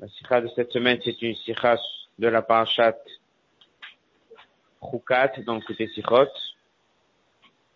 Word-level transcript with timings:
La 0.00 0.08
sikha 0.08 0.40
de 0.40 0.48
cette 0.54 0.72
semaine, 0.72 0.98
c'est 1.04 1.20
une 1.22 1.34
sikha 1.34 1.76
de 2.18 2.28
la 2.28 2.42
parashat 2.42 2.96
Chukat, 4.80 5.40
donc 5.44 5.64
côté 5.64 5.88
sikhot. 5.88 6.28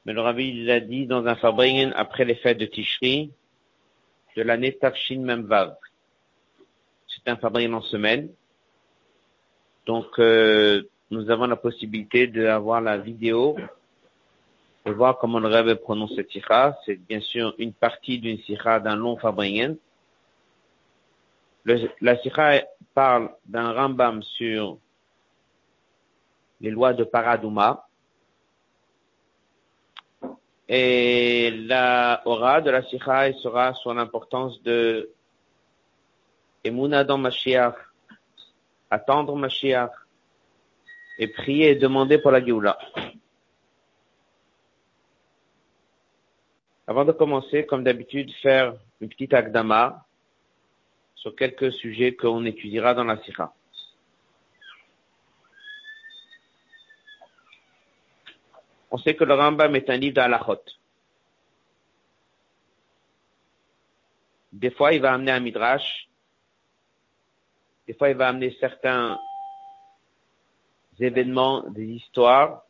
Mais 0.05 0.13
le 0.13 0.21
rabbi 0.21 0.65
l'a 0.65 0.81
dit 0.81 1.07
dans 1.07 1.27
un 1.27 1.35
Fabringen 1.37 1.93
après 1.97 2.25
les 2.25 2.35
fêtes 2.35 2.59
de 2.59 2.67
Tishri, 2.67 3.33
de 4.37 4.43
l'année 4.43 4.73
Tafshin 4.73 5.21
Memvav. 5.21 5.77
C'est 7.07 7.29
un 7.31 7.37
Fabringen 7.37 7.75
en 7.75 7.83
semaine. 7.83 8.31
Donc, 9.87 10.07
euh, 10.19 10.83
nous 11.11 11.29
avons 11.31 11.47
la 11.47 11.57
possibilité 11.57 12.27
d'avoir 12.27 12.81
la 12.81 12.99
vidéo 12.99 13.57
pour 14.85 14.95
voir 14.95 15.19
comment 15.19 15.39
le 15.39 15.49
rabbi 15.49 15.75
prononce 15.75 16.15
cette 16.15 16.31
sikha. 16.31 16.79
C'est 16.85 16.97
bien 16.97 17.21
sûr 17.21 17.55
une 17.59 17.73
partie 17.73 18.19
d'une 18.19 18.39
sikha 18.39 18.81
d'un 18.81 18.97
long 18.97 19.17
Fabringen. 19.17 19.77
Le, 21.65 21.89
la 22.01 22.19
sikha 22.21 22.63
parle 22.95 23.31
d'un 23.47 23.73
Rambam 23.73 24.23
sur 24.23 24.79
les 26.61 26.71
lois 26.71 26.93
de 26.93 27.05
Paradouma. 27.05 27.87
Et 30.69 31.51
la 31.67 32.23
aura 32.25 32.61
de 32.61 32.71
la 32.71 32.83
sikha 32.83 33.33
sera 33.35 33.75
sur 33.75 33.93
l'importance 33.93 34.63
de 34.63 35.11
Emouna 36.65 37.05
dans 37.05 37.19
Mashiach, 37.19 37.75
attendre 38.91 39.37
Mashiach, 39.37 39.91
et 41.19 41.29
prier 41.29 41.71
et 41.71 41.75
demander 41.75 42.19
pour 42.19 42.31
la 42.31 42.45
Géoula. 42.45 42.79
Avant 46.87 47.05
de 47.05 47.13
commencer, 47.13 47.67
comme 47.67 47.85
d'habitude, 47.85 48.33
faire 48.43 48.75
une 49.01 49.09
petite 49.09 49.35
akdama 49.35 50.05
sur 51.23 51.37
quelques 51.37 51.73
sujets 51.75 52.17
qu'on 52.17 52.45
étudiera 52.45 52.95
dans 52.95 53.05
la 53.05 53.23
sikha. 53.23 53.53
On 58.91 58.99
sait 58.99 59.15
que 59.15 59.23
le 59.23 59.35
Rambam 59.35 59.77
est 59.77 59.89
un 59.89 59.97
livre 59.97 60.17
d'Alachot. 60.17 60.65
Des 64.53 64.73
fois, 64.73 64.93
il 64.93 65.01
va 65.01 65.13
amener 65.13 65.31
un 65.31 65.39
midrash. 65.39 66.09
Des 67.87 67.95
fois, 67.95 68.11
il 68.11 68.17
va 68.17 68.29
amener 68.29 68.57
certains 68.59 69.17
événements, 70.99 71.63
des 71.71 71.87
histoires, 71.87 72.65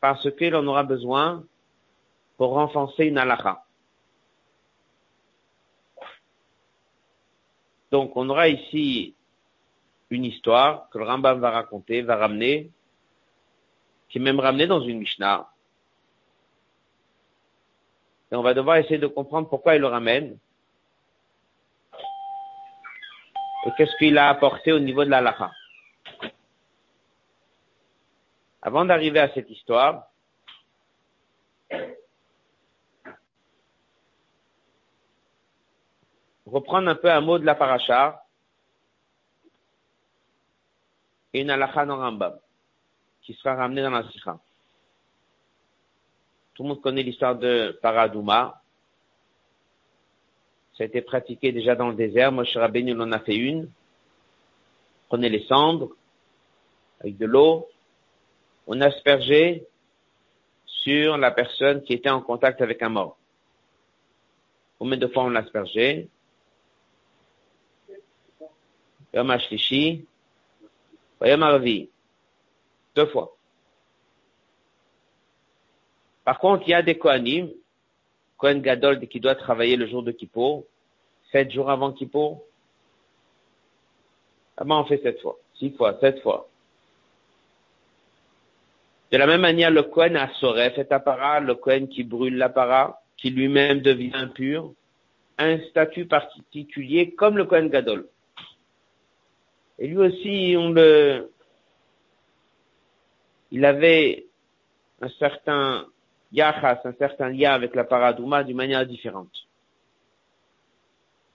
parce 0.00 0.28
qu'il 0.34 0.56
en 0.56 0.66
aura 0.66 0.82
besoin 0.82 1.44
pour 2.36 2.50
renforcer 2.50 3.06
une 3.06 3.18
halakha. 3.18 3.64
Donc, 7.90 8.16
on 8.16 8.28
aura 8.28 8.48
ici 8.48 9.14
une 10.10 10.24
histoire 10.24 10.88
que 10.90 10.98
le 10.98 11.04
Rambam 11.04 11.40
va 11.40 11.50
raconter, 11.50 12.02
va 12.02 12.16
ramener, 12.16 12.70
qui 14.08 14.18
est 14.18 14.20
même 14.20 14.40
ramenée 14.40 14.66
dans 14.66 14.80
une 14.80 14.98
Mishnah. 14.98 15.48
Et 18.30 18.36
on 18.36 18.42
va 18.42 18.54
devoir 18.54 18.76
essayer 18.76 18.98
de 18.98 19.06
comprendre 19.06 19.48
pourquoi 19.48 19.76
il 19.76 19.80
le 19.80 19.86
ramène. 19.86 20.38
Et 23.66 23.70
qu'est-ce 23.76 23.96
qu'il 23.98 24.18
a 24.18 24.28
apporté 24.28 24.72
au 24.72 24.78
niveau 24.78 25.04
de 25.04 25.10
la 25.10 25.20
lacha. 25.20 25.50
Avant 28.60 28.84
d'arriver 28.84 29.20
à 29.20 29.32
cette 29.32 29.50
histoire, 29.50 30.08
reprendre 36.54 36.88
un 36.88 36.94
peu 36.94 37.10
un 37.10 37.20
mot 37.20 37.36
de 37.40 37.44
la 37.44 37.56
paracha 37.56 38.22
et 41.32 41.40
une 41.40 41.50
halakha 41.50 41.84
dans 41.84 41.96
Rambam, 41.96 42.38
qui 43.22 43.34
sera 43.34 43.56
ramenée 43.56 43.82
dans 43.82 43.90
la 43.90 44.08
sikha. 44.10 44.38
Tout 46.54 46.62
le 46.62 46.68
monde 46.68 46.80
connaît 46.80 47.02
l'histoire 47.02 47.34
de 47.34 47.76
Paradouma. 47.82 48.62
Ça 50.78 50.84
a 50.84 50.86
été 50.86 51.02
pratiqué 51.02 51.50
déjà 51.50 51.74
dans 51.74 51.88
le 51.88 51.96
désert. 51.96 52.30
Moshe 52.30 52.56
Rabbeinu 52.56 52.92
en 53.00 53.10
a 53.10 53.18
fait 53.18 53.34
une. 53.34 53.68
Prenez 55.08 55.28
les 55.28 55.44
cendres 55.46 55.90
avec 57.00 57.16
de 57.18 57.26
l'eau. 57.26 57.68
On 58.68 58.80
aspergeait 58.80 59.66
sur 60.66 61.16
la 61.18 61.32
personne 61.32 61.82
qui 61.82 61.94
était 61.94 62.10
en 62.10 62.20
contact 62.20 62.62
avec 62.62 62.80
un 62.82 62.90
mort. 62.90 63.16
Combien 64.78 64.98
de 64.98 65.08
fois 65.08 65.24
on 65.24 65.30
l'aspergeait 65.30 66.08
Yom 69.14 69.30
HaShlishi, 69.30 70.04
Yom 71.22 71.42
HaRavi. 71.42 71.88
Deux 72.96 73.06
fois. 73.06 73.36
Par 76.24 76.38
contre, 76.38 76.64
il 76.66 76.70
y 76.70 76.74
a 76.74 76.82
des 76.82 76.96
Kohanim, 76.96 77.50
Kohen 78.38 78.60
Gadol 78.60 79.06
qui 79.08 79.20
doit 79.20 79.34
travailler 79.34 79.76
le 79.76 79.86
jour 79.86 80.02
de 80.02 80.10
Kippour, 80.10 80.64
sept 81.30 81.50
jours 81.50 81.70
avant 81.70 81.92
Kippour. 81.92 82.42
Ah 84.56 84.64
ben, 84.64 84.76
on 84.76 84.84
fait 84.84 85.02
sept 85.02 85.20
fois, 85.20 85.36
six 85.58 85.70
fois, 85.70 85.98
sept 86.00 86.20
fois. 86.22 86.48
De 89.12 89.18
la 89.18 89.26
même 89.26 89.42
manière, 89.42 89.70
le 89.70 89.82
Kohen 89.82 90.16
a 90.16 90.32
Soref 90.34 90.78
et 90.78 90.92
Apara, 90.92 91.40
le 91.40 91.54
Kohen 91.54 91.88
qui 91.88 92.04
brûle 92.04 92.36
l'apparat, 92.36 93.00
qui 93.16 93.30
lui-même 93.30 93.80
devient 93.80 94.12
impur, 94.14 94.72
un 95.38 95.58
statut 95.68 96.06
particulier 96.06 97.14
comme 97.14 97.36
le 97.36 97.44
Kohen 97.44 97.68
Gadol. 97.68 98.08
Et 99.78 99.88
lui 99.88 99.98
aussi, 99.98 100.54
on 100.56 100.70
le, 100.70 101.30
il 103.50 103.64
avait 103.64 104.26
un 105.00 105.08
certain 105.10 105.86
yachas, 106.32 106.80
un 106.84 106.92
certain 106.94 107.28
lien 107.28 107.52
avec 107.52 107.74
la 107.74 107.84
paradouma 107.84 108.44
d'une 108.44 108.56
manière 108.56 108.86
différente. 108.86 109.46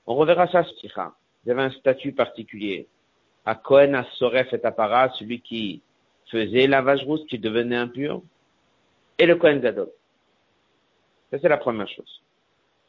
On 0.06 0.16
reverra 0.16 0.48
ça, 0.48 0.64
Sticha. 0.64 1.14
Il 1.46 1.52
avait 1.52 1.64
un 1.64 1.72
statut 1.72 2.12
particulier. 2.12 2.88
À 3.46 3.56
Cohen, 3.56 3.94
à 3.94 4.04
Soref 4.18 4.52
et 4.54 4.66
Apara, 4.66 5.10
celui 5.12 5.40
qui 5.40 5.82
faisait 6.30 6.68
la 6.68 6.82
vache 6.82 7.04
rousse, 7.04 7.26
qui 7.28 7.40
devenait 7.40 7.78
impur, 7.78 8.22
et 9.18 9.26
le 9.26 9.36
Cohen 9.36 9.58
Gadol. 9.58 9.90
Ça, 11.32 11.40
c'est 11.40 11.50
la 11.50 11.58
première 11.58 11.88
chose. 11.88 12.22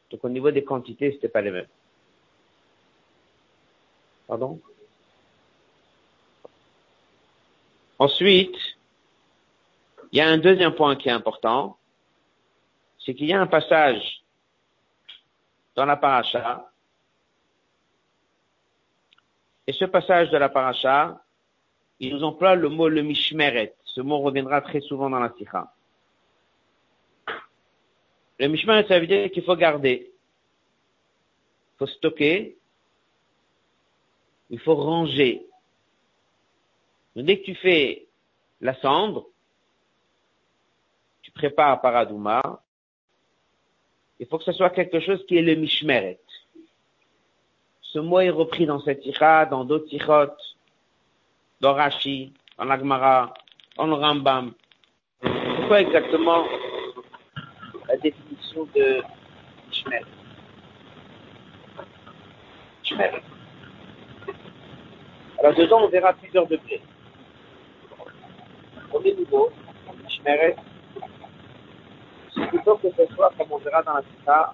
Donc, 0.09 0.23
au 0.23 0.29
niveau 0.29 0.51
des 0.51 0.63
quantités, 0.63 1.11
c'était 1.13 1.29
pas 1.29 1.41
les 1.41 1.51
mêmes. 1.51 1.67
Pardon? 4.27 4.59
Ensuite, 8.01 8.57
il 10.11 10.17
y 10.17 10.21
a 10.21 10.27
un 10.27 10.39
deuxième 10.39 10.73
point 10.73 10.95
qui 10.95 11.07
est 11.07 11.11
important, 11.11 11.77
c'est 12.97 13.13
qu'il 13.13 13.27
y 13.27 13.33
a 13.33 13.39
un 13.39 13.45
passage 13.45 14.23
dans 15.75 15.85
la 15.85 15.97
paracha, 15.97 16.67
et 19.67 19.73
ce 19.73 19.85
passage 19.85 20.31
de 20.31 20.37
la 20.37 20.49
paracha, 20.49 21.21
il 21.99 22.15
nous 22.15 22.23
emploie 22.23 22.55
le 22.55 22.69
mot 22.69 22.89
le 22.89 23.03
mishmeret. 23.03 23.75
Ce 23.83 24.01
mot 24.01 24.17
reviendra 24.17 24.61
très 24.61 24.81
souvent 24.81 25.07
dans 25.07 25.19
la 25.19 25.31
sikha. 25.37 25.71
Le 28.39 28.47
mishmeret, 28.47 28.87
ça 28.87 28.99
veut 28.99 29.05
dire 29.05 29.29
qu'il 29.29 29.43
faut 29.43 29.55
garder, 29.55 30.11
il 30.11 31.77
faut 31.77 31.85
stocker, 31.85 32.57
il 34.49 34.59
faut 34.59 34.73
ranger. 34.73 35.45
Donc, 37.15 37.25
dès 37.25 37.39
que 37.39 37.45
tu 37.45 37.55
fais 37.55 38.07
la 38.61 38.73
cendre, 38.75 39.27
tu 41.21 41.31
prépares 41.31 41.81
Paradouma, 41.81 42.41
il 44.19 44.27
faut 44.27 44.37
que 44.37 44.43
ce 44.43 44.53
soit 44.53 44.69
quelque 44.69 44.99
chose 44.99 45.25
qui 45.25 45.37
est 45.37 45.41
le 45.41 45.55
mishmeret. 45.55 46.19
Ce 47.81 47.99
mot 47.99 48.19
est 48.19 48.29
repris 48.29 48.65
dans 48.65 48.79
cette 48.79 49.05
ira, 49.05 49.45
dans 49.45 49.65
d'autres 49.65 49.87
tirotes, 49.87 50.55
dans 51.59 51.73
Rashi, 51.73 52.31
dans 52.57 52.65
l'Agmara, 52.65 53.33
dans 53.77 53.87
le 53.87 53.93
Rambam. 53.93 54.53
C'est 55.21 55.67
quoi 55.67 55.81
exactement 55.81 56.45
la 57.87 57.97
définition 57.97 58.65
de 58.75 59.01
mishmeret? 59.67 60.05
Mishmeret. 62.81 63.23
Alors 65.39 65.55
dedans, 65.55 65.81
on 65.83 65.89
verra 65.89 66.13
plusieurs 66.13 66.47
degrés. 66.47 66.81
Premier 68.91 69.15
niveau, 69.15 69.49
Mishmeret, 70.03 70.57
c'est 72.35 72.47
plutôt 72.47 72.75
que 72.75 72.89
ce 72.91 73.13
soit, 73.13 73.31
comme 73.37 73.51
on 73.51 73.57
verra 73.59 73.81
dans 73.83 73.93
la 73.93 74.01
Sita, 74.01 74.53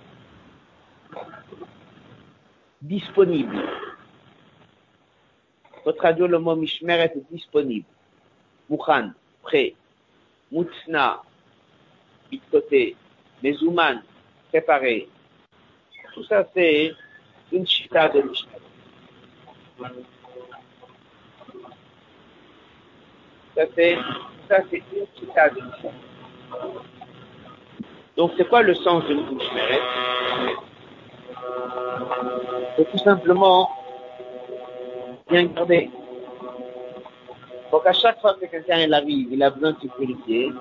disponible. 2.80 3.57
Faut 5.84 5.92
traduire 5.94 6.28
le 6.28 6.38
mot 6.38 6.56
Mishmeret 6.56 7.13
est 7.16 7.31
disponible. 7.31 7.88
Mukhan, 8.69 9.13
prêt. 9.42 9.74
Mutsna, 10.51 11.24
de 12.31 12.40
côté. 12.51 12.95
Mezouman, 13.42 14.04
préparé. 14.50 15.10
Tout 16.13 16.24
ça, 16.25 16.45
c'est 16.54 16.94
une 17.51 17.66
chita 17.66 18.10
de 18.10 18.22
Mishmeret. 18.22 18.62
Ça, 23.57 23.63
c'est, 23.74 23.98
c'est 24.69 24.83
une 24.94 25.07
chita 25.19 25.50
de 25.50 25.59
Donc, 28.15 28.33
c'est 28.38 28.48
quoi 28.48 28.62
le 28.62 28.75
sens 28.75 29.04
de 29.06 29.15
Mishmeret 29.15 29.81
C'est 32.75 32.92
tout 32.92 32.98
simplement 33.00 33.68
bien 35.27 35.45
garder. 35.45 35.89
Donc, 37.71 37.83
à 37.88 37.94
chaque 37.94 38.21
fois 38.21 38.36
que 38.36 38.45
quelqu'un 38.45 38.92
arrive, 38.92 39.33
il 39.33 39.42
a 39.42 39.50
besoin 39.50 39.71
de 39.71 39.80
se 39.80 39.88
purifier, 39.88 40.51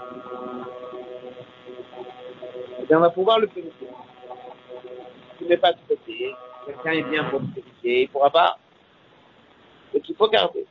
et 2.88 2.94
on 2.94 3.00
va 3.00 3.10
pouvoir 3.10 3.40
le 3.40 3.46
purifier. 3.46 3.88
Tu 5.36 5.44
ne 5.44 5.48
mets 5.50 5.58
pas 5.58 5.74
côté, 5.86 6.34
quelqu'un 6.64 6.92
est 6.92 7.10
bien 7.10 7.24
pour 7.24 7.40
le 7.40 7.46
purifier, 7.48 8.04
il 8.04 8.06
ne 8.06 8.08
pourra 8.08 8.30
pas. 8.30 8.58
Donc, 9.92 10.08
il 10.08 10.16
faut 10.16 10.28
garder. 10.28 10.66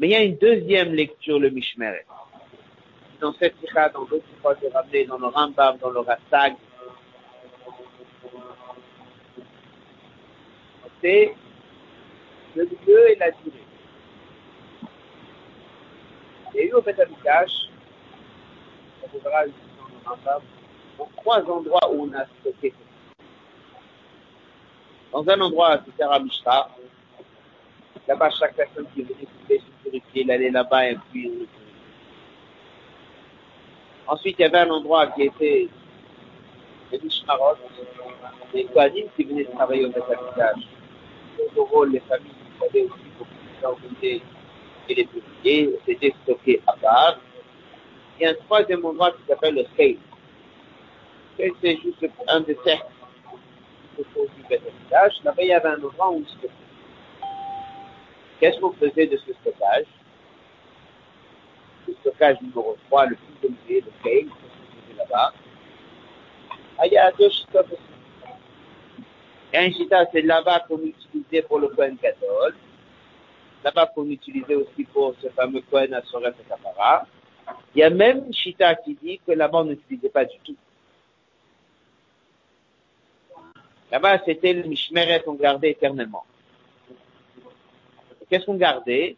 Mais 0.00 0.08
il 0.08 0.10
y 0.12 0.16
a 0.16 0.22
une 0.22 0.38
deuxième 0.38 0.94
lecture, 0.94 1.38
le 1.38 1.50
Mishmeret. 1.50 2.06
Dans 3.20 3.34
cette 3.34 3.54
sikha, 3.60 3.90
dans 3.90 4.04
d'autres 4.04 4.24
fois, 4.40 4.56
c'est 4.58 4.72
ramené 4.72 5.04
dans 5.04 5.18
le 5.18 5.26
Rambam, 5.26 5.76
dans 5.76 5.90
le 5.90 6.00
Rassag. 6.00 6.54
C'est 11.02 11.34
le 12.56 12.64
lieu 12.64 13.10
et 13.10 13.16
la 13.16 13.30
durée. 13.30 13.66
Il 16.54 16.56
y 16.56 16.60
a 16.60 16.64
eu 16.64 16.72
au 16.72 16.80
Beth 16.80 16.98
on 19.02 19.18
verra 19.18 19.44
dans 19.44 19.50
le 19.50 20.08
Rambam, 20.08 20.42
dans 20.98 21.10
trois 21.18 21.42
endroits 21.42 21.92
où 21.92 22.04
on 22.04 22.12
a 22.14 22.24
stocké. 22.40 22.72
Dans 25.12 25.28
un 25.28 25.40
endroit, 25.42 25.78
c'est 25.84 25.94
Terra 25.94 26.18
Mishra. 26.20 26.70
Là-bas, 28.08 28.30
chaque 28.30 28.54
personne 28.54 28.86
qui 28.94 29.02
venait 29.02 29.28
il 30.14 30.30
allait 30.30 30.50
là-bas 30.50 30.90
et 30.90 30.96
puis 31.10 31.48
Ensuite, 34.10 34.34
il 34.40 34.42
y 34.42 34.44
avait 34.44 34.58
un 34.58 34.70
endroit 34.70 35.06
qui 35.12 35.22
était 35.22 35.68
les 36.90 36.98
Mishmarot, 36.98 37.54
les 38.52 38.64
Kohanim 38.64 39.06
qui 39.14 39.22
venaient 39.22 39.44
travailler 39.44 39.84
au 39.84 39.88
méthapisage. 39.88 40.66
Le 41.38 41.62
rôle, 41.62 41.92
les 41.92 42.00
familles 42.00 42.32
qui 42.58 42.66
avaient 42.66 42.86
aussi 42.86 43.04
pour 43.16 43.28
organiser 43.62 44.20
et 44.88 44.94
les 44.96 45.04
publier, 45.04 45.78
c'était 45.86 46.12
stocké 46.24 46.60
à 46.66 46.72
part. 46.72 47.20
Il 48.18 48.24
y 48.24 48.26
a 48.26 48.30
un 48.30 48.34
troisième 48.46 48.84
endroit 48.84 49.12
qui 49.12 49.22
s'appelle 49.28 49.54
le 49.54 49.64
Seil. 49.76 49.96
C'est 51.38 51.76
juste 51.76 52.04
un 52.26 52.40
des 52.40 52.58
cercles 52.64 52.86
du 53.96 54.42
méthapisage. 54.50 55.12
Là-bas, 55.22 55.42
il 55.42 55.48
y 55.48 55.52
avait 55.52 55.68
un 55.68 55.84
endroit 55.84 56.10
où 56.10 56.24
stockait. 56.26 56.69
Qu'est-ce 58.40 58.58
qu'on 58.58 58.72
faisait 58.72 59.06
de 59.06 59.18
ce 59.18 59.32
stockage? 59.34 59.86
Le 61.86 61.94
stockage 62.00 62.40
numéro 62.40 62.76
3, 62.86 63.06
le 63.06 63.16
plus 63.16 63.48
élevé, 63.48 63.84
le 63.86 63.92
Kale, 64.02 64.28
qu'est-ce 64.28 64.30
qu'on 64.30 64.86
faisait 64.86 64.98
là-bas? 64.98 65.32
Ah, 66.78 66.86
Il 66.86 66.92
y 66.92 66.98
a 66.98 67.12
deux 67.12 67.30
a 69.52 69.58
un 69.62 69.72
chita, 69.72 70.06
c'est 70.12 70.22
là-bas 70.22 70.60
qu'on 70.68 70.78
utilisait 70.78 71.42
pour 71.42 71.58
le 71.58 71.68
Kohen 71.68 71.96
Gadol. 72.00 72.54
Là-bas 73.64 73.86
qu'on 73.94 74.08
utilisait 74.08 74.54
aussi 74.54 74.84
pour 74.84 75.14
ce 75.20 75.28
fameux 75.30 75.60
Kohen 75.62 75.92
Asoret 75.92 76.30
et 76.30 76.48
Kapara. 76.48 77.06
Il 77.74 77.80
y 77.80 77.82
a 77.82 77.90
même 77.90 78.32
Chita 78.32 78.74
qui 78.76 78.94
dit 78.94 79.20
que 79.26 79.32
là-bas 79.32 79.58
on 79.58 79.64
n'utilisait 79.64 80.08
pas 80.08 80.24
du 80.24 80.38
tout. 80.44 80.56
Là-bas, 83.90 84.20
c'était 84.24 84.52
le 84.52 84.62
Mishmeret 84.68 85.22
qu'on 85.24 85.34
gardait 85.34 85.70
éternellement. 85.72 86.24
Qu'est-ce 88.30 88.46
qu'on 88.46 88.54
gardait? 88.54 89.16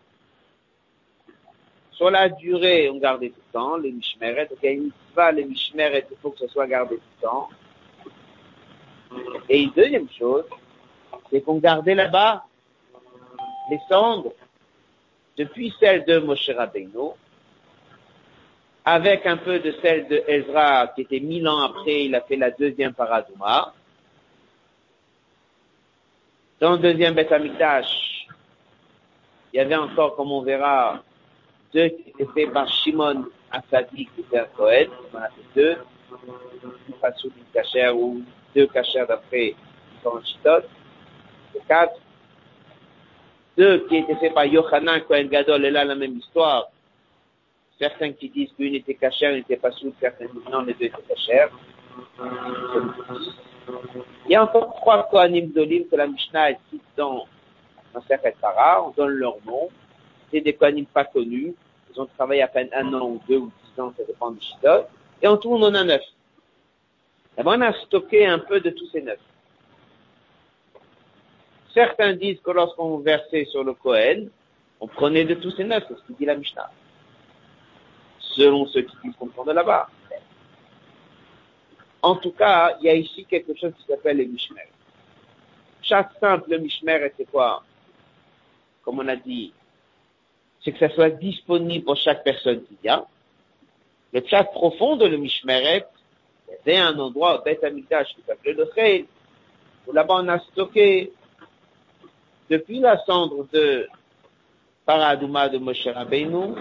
Sur 1.92 2.10
la 2.10 2.30
durée, 2.30 2.88
on 2.88 2.96
gardait 2.96 3.28
tout 3.28 3.40
le 3.46 3.52
temps, 3.52 3.76
les 3.76 3.92
mishmeret. 3.92 4.46
Donc, 4.46 4.58
il 4.62 4.66
y 4.66 4.68
a 4.68 4.72
une 4.72 4.90
les 5.36 5.44
mishmeret, 5.44 6.06
il 6.10 6.16
faut 6.16 6.30
que 6.30 6.38
ce 6.38 6.48
soit 6.48 6.66
gardé 6.66 6.96
tout 6.96 7.02
le 7.20 7.28
temps. 7.28 7.48
Et 9.48 9.60
une 9.60 9.70
deuxième 9.72 10.08
chose, 10.10 10.44
c'est 11.30 11.42
qu'on 11.42 11.58
gardait 11.58 11.94
là-bas 11.94 12.44
les 13.70 13.78
cendres 13.88 14.32
depuis 15.36 15.72
celles 15.78 16.04
de 16.04 16.18
Moshe 16.18 16.50
Rabbeinu, 16.50 17.10
avec 18.84 19.26
un 19.26 19.36
peu 19.36 19.60
de 19.60 19.74
celle 19.82 20.08
de 20.08 20.22
Ezra, 20.26 20.88
qui 20.88 21.02
était 21.02 21.20
mille 21.20 21.46
ans 21.46 21.60
après, 21.60 22.06
il 22.06 22.14
a 22.14 22.22
fait 22.22 22.36
la 22.36 22.50
deuxième 22.50 22.94
paradouma. 22.94 23.74
Dans 26.58 26.72
le 26.72 26.78
deuxième 26.78 27.14
Beth 27.14 27.30
il 29.52 29.58
y 29.58 29.60
avait 29.60 29.76
encore, 29.76 30.16
comme 30.16 30.32
on 30.32 30.42
verra, 30.42 31.02
deux 31.74 31.88
qui 31.88 32.10
étaient 32.10 32.32
faits 32.32 32.52
par 32.52 32.68
Shimon 32.68 33.26
Asadi, 33.50 34.06
qui 34.14 34.20
était 34.20 34.38
un 34.38 34.46
Cohen. 34.56 34.86
On 35.12 35.18
a 35.18 35.28
fait 35.28 35.42
deux. 35.54 35.76
Une 36.88 36.94
façon 36.94 37.28
d'une 37.28 37.44
cachère 37.52 37.96
ou 37.96 38.22
deux 38.54 38.66
cachères 38.66 39.06
d'après 39.06 39.54
différentes 39.94 40.26
chitotes. 40.26 40.68
Quatre. 41.68 41.96
Deux 43.56 43.86
qui 43.88 43.96
étaient 43.96 44.16
faits 44.16 44.34
par 44.34 44.46
Yochanan 44.46 45.02
Cohen 45.02 45.24
Gadol, 45.24 45.64
et 45.66 45.70
là 45.70 45.84
la 45.84 45.94
même 45.94 46.16
histoire. 46.16 46.68
Certains 47.78 48.12
qui 48.12 48.28
disent 48.28 48.52
qu'une 48.52 48.74
était 48.74 48.94
cachère, 48.94 49.30
une 49.30 49.38
n'était 49.38 49.56
pas 49.56 49.70
sous, 49.72 49.92
certains 50.00 50.26
disent 50.26 50.48
non, 50.50 50.62
les 50.62 50.74
deux 50.74 50.86
étaient 50.86 51.02
cachères. 51.08 51.50
Il 54.26 54.32
y 54.32 54.34
a 54.34 54.44
encore 54.44 54.74
trois 54.76 55.08
Kohanim 55.10 55.52
d'Olim 55.52 55.84
que 55.90 55.96
la 55.96 56.06
Mishnah 56.06 56.48
cite 56.70 56.82
dans 56.96 57.26
dans 57.92 58.02
certaines 58.02 58.34
Para, 58.40 58.84
on 58.84 58.90
donne 58.90 59.10
leur 59.10 59.36
nom. 59.44 59.68
C'est 60.30 60.40
des 60.40 60.54
Kohanim 60.54 60.86
pas 60.86 61.04
connus. 61.04 61.54
Ils 61.92 62.00
ont 62.00 62.06
travaillé 62.06 62.42
à 62.42 62.48
peine 62.48 62.68
un 62.72 62.92
an 62.94 63.06
ou 63.06 63.20
deux 63.28 63.36
ou 63.38 63.52
dix 63.64 63.80
ans, 63.80 63.92
ça 63.96 64.04
dépend 64.04 64.30
du 64.30 64.40
Shidot. 64.40 64.84
Et 65.20 65.26
en 65.26 65.36
tout, 65.36 65.50
on 65.50 65.62
en 65.62 65.74
a 65.74 65.84
neuf. 65.84 66.02
Et 67.36 67.42
ben, 67.42 67.58
on 67.58 67.60
a 67.60 67.72
stocké 67.72 68.26
un 68.26 68.38
peu 68.38 68.60
de 68.60 68.70
tous 68.70 68.86
ces 68.88 69.02
neuf. 69.02 69.18
Certains 71.74 72.14
disent 72.14 72.40
que 72.40 72.50
lorsqu'on 72.50 72.98
versait 72.98 73.46
sur 73.46 73.64
le 73.64 73.72
Kohen, 73.74 74.30
on 74.80 74.86
prenait 74.86 75.24
de 75.24 75.34
tous 75.34 75.52
ces 75.52 75.64
neuf, 75.64 75.84
c'est 75.88 75.94
ce 75.94 76.02
que 76.02 76.12
dit 76.12 76.26
la 76.26 76.36
Mishnah. 76.36 76.70
Selon 78.18 78.66
ceux 78.66 78.82
qui 78.82 78.96
disent 79.04 79.16
qu'on 79.18 79.28
prend 79.28 79.44
de 79.44 79.52
là-bas. 79.52 79.88
En 82.02 82.16
tout 82.16 82.32
cas, 82.32 82.76
il 82.80 82.86
y 82.86 82.88
a 82.88 82.94
ici 82.94 83.24
quelque 83.24 83.54
chose 83.54 83.72
qui 83.78 83.84
s'appelle 83.86 84.16
les 84.16 84.26
Mishmer. 84.26 84.68
Chaque 85.82 86.10
simple 86.20 86.58
Mishmer, 86.58 87.12
c'est 87.16 87.30
quoi? 87.30 87.62
Comme 88.82 88.98
on 88.98 89.08
a 89.08 89.16
dit, 89.16 89.52
c'est 90.64 90.72
que 90.72 90.78
ça 90.78 90.90
soit 90.94 91.10
disponible 91.10 91.84
pour 91.84 91.96
chaque 91.96 92.24
personne 92.24 92.62
qui 92.64 92.76
vient. 92.82 93.04
Le 94.12 94.22
chat 94.26 94.44
profond 94.44 94.96
de 94.96 95.06
le 95.06 95.16
Mishmeret, 95.16 95.86
avait 96.60 96.76
un 96.76 96.98
endroit 96.98 97.40
au 97.40 97.42
Beth 97.42 97.64
Amidash 97.64 98.08
qui 98.14 98.22
s'appelait 98.26 98.52
le 98.52 98.70
Chel, 98.74 99.06
où 99.86 99.92
là-bas 99.92 100.16
on 100.18 100.28
a 100.28 100.38
stocké 100.38 101.12
depuis 102.50 102.80
la 102.80 103.02
cendre 103.04 103.46
de 103.52 103.88
Paradouma 104.84 105.48
de 105.48 105.58
Moshe 105.58 105.86
Rabbeinu, 105.86 106.54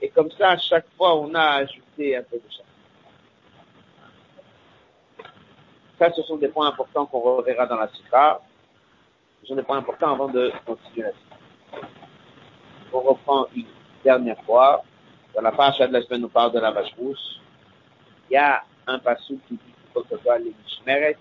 et 0.00 0.08
comme 0.08 0.30
ça, 0.32 0.50
à 0.50 0.58
chaque 0.58 0.86
fois, 0.96 1.16
on 1.16 1.32
a 1.34 1.62
ajouté 1.62 2.16
un 2.16 2.22
peu 2.24 2.36
de 2.36 2.42
chaque. 2.50 2.66
Ça, 5.98 6.12
ce 6.12 6.22
sont 6.22 6.36
des 6.36 6.48
points 6.48 6.66
importants 6.66 7.06
qu'on 7.06 7.20
reverra 7.20 7.66
dans 7.66 7.76
la 7.76 7.88
Sikha. 7.88 8.40
Ce 9.42 9.48
sont 9.48 9.56
des 9.56 9.62
points 9.62 9.78
importants 9.78 10.12
avant 10.12 10.28
de 10.28 10.52
continuer 10.64 11.08
On 12.92 13.00
reprend 13.00 13.46
une 13.56 13.66
dernière 14.04 14.40
fois. 14.44 14.84
Dans 15.34 15.42
la 15.42 15.50
page 15.50 15.78
de 15.78 15.86
la 15.86 16.00
semaine, 16.02 16.24
on 16.24 16.28
parle 16.28 16.52
de 16.52 16.60
la 16.60 16.70
vache 16.70 16.94
rousse. 16.96 17.40
Il 18.30 18.34
y 18.34 18.36
a 18.36 18.62
un 18.86 19.00
passou 19.00 19.40
qui 19.48 19.54
dit 19.54 19.60
qu'il 19.60 19.92
faut 19.92 20.02
que 20.02 20.16
ce 20.16 20.22
soit 20.22 20.38
les 20.38 20.54
Mishmeret. 20.62 21.16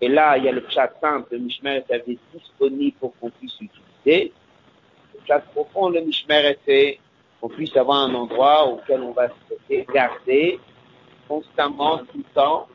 Et 0.00 0.08
là, 0.08 0.38
il 0.38 0.44
y 0.44 0.48
a 0.48 0.52
le 0.52 0.64
chat 0.68 0.90
simple, 1.00 1.28
le 1.32 1.38
Mishmeret 1.38 1.84
avait 1.90 2.18
disponible 2.34 2.96
pour 2.98 3.16
qu'on 3.18 3.30
puisse 3.30 3.56
l'utiliser. 3.60 4.32
Le 5.14 5.20
chat 5.26 5.40
profond, 5.40 5.90
le 5.90 6.00
Mishmeret, 6.00 6.58
c'est 6.66 6.98
qu'on 7.40 7.48
puisse 7.48 7.76
avoir 7.76 8.04
un 8.04 8.14
endroit 8.14 8.66
auquel 8.66 9.02
on 9.02 9.12
va 9.12 9.28
se 9.28 9.92
garder 9.92 10.58
constamment, 11.28 11.98
tout 11.98 12.18
le 12.18 12.34
temps, 12.34 12.66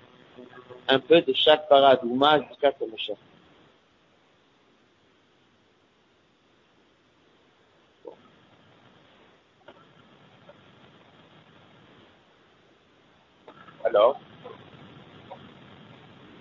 un 0.87 0.99
peu 0.99 1.21
de 1.21 1.33
chaque 1.33 1.67
paradouma 1.67 2.41
jusqu'à 2.47 2.71
ce 2.71 2.85
que 2.85 2.89
le 2.89 2.97
chef. 2.97 3.17
Alors, 13.85 14.19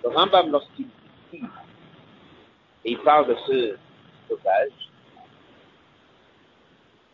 le 0.03 0.09
Rambam, 0.09 0.51
lorsqu'il 0.51 0.87
dit, 1.31 1.43
et 2.83 2.91
il 2.91 2.99
parle 2.99 3.27
de 3.27 3.35
ce 3.47 3.77
stockage, 4.25 4.71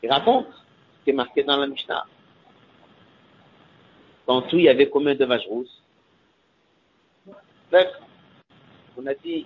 il 0.02 0.10
raconte 0.10 0.48
ce 0.48 1.04
qui 1.04 1.10
est 1.10 1.14
marqué 1.14 1.44
dans 1.44 1.58
la 1.58 1.68
Mishnah. 1.68 2.06
En 4.28 4.42
tout, 4.44 4.58
il 4.58 4.64
y 4.64 4.70
avait 4.70 4.90
combien 4.90 5.14
de 5.14 5.26
vaches 5.26 5.48
rousses? 5.48 5.82
Neuf. 7.72 7.88
On 8.98 9.06
a 9.06 9.14
dit 9.14 9.46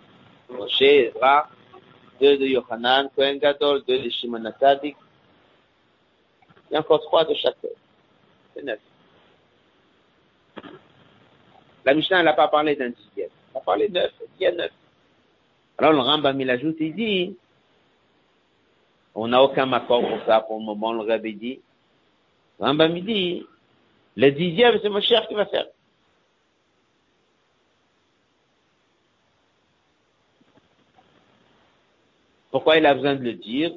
Moshe, 0.50 0.82
Ezra, 0.82 1.50
deux 2.22 2.38
de 2.38 2.46
Yohanan, 2.46 3.10
Kohen 3.16 3.40
Gadol, 3.40 3.84
deux 3.88 4.00
de 4.00 4.10
Shimon 4.10 4.46
a 4.46 4.54
encore 6.80 7.02
trois 7.02 7.24
de 7.24 7.34
côté. 7.34 7.70
C'est 8.54 8.64
neuf. 8.64 8.80
La 11.86 11.94
Mishnah 11.94 12.24
n'a 12.24 12.34
pas 12.34 12.48
parlé 12.48 12.76
d'un 12.76 12.90
dixième. 12.90 13.30
Elle 13.54 13.58
a 13.58 13.60
parlé 13.62 13.90
neuf. 13.90 14.12
Il 14.40 14.56
neuf. 14.56 14.72
Alors 15.78 15.94
le 15.94 16.00
Rambam, 16.00 16.40
il 16.42 16.50
ajoute, 16.50 16.78
il 16.80 16.96
dit, 16.96 17.38
on 19.14 19.28
n'a 19.28 19.42
aucun 19.44 19.72
accord 19.74 20.02
pour 20.02 20.26
ça 20.26 20.42
pour 20.42 20.60
le 20.60 20.66
moment, 20.66 20.94
le 20.94 21.02
Rabbi 21.02 21.36
dit. 21.36 21.62
Le 22.60 22.66
Rambam, 22.66 23.00
dit, 23.02 23.46
le 24.16 24.32
dixième, 24.32 24.80
c'est 24.82 24.90
mon 24.90 25.02
cher 25.02 25.28
qui 25.28 25.34
va 25.34 25.46
faire. 25.46 25.68
Pourquoi 32.52 32.78
il 32.78 32.86
a 32.86 32.94
besoin 32.94 33.16
de 33.16 33.24
le 33.24 33.34
dire? 33.34 33.74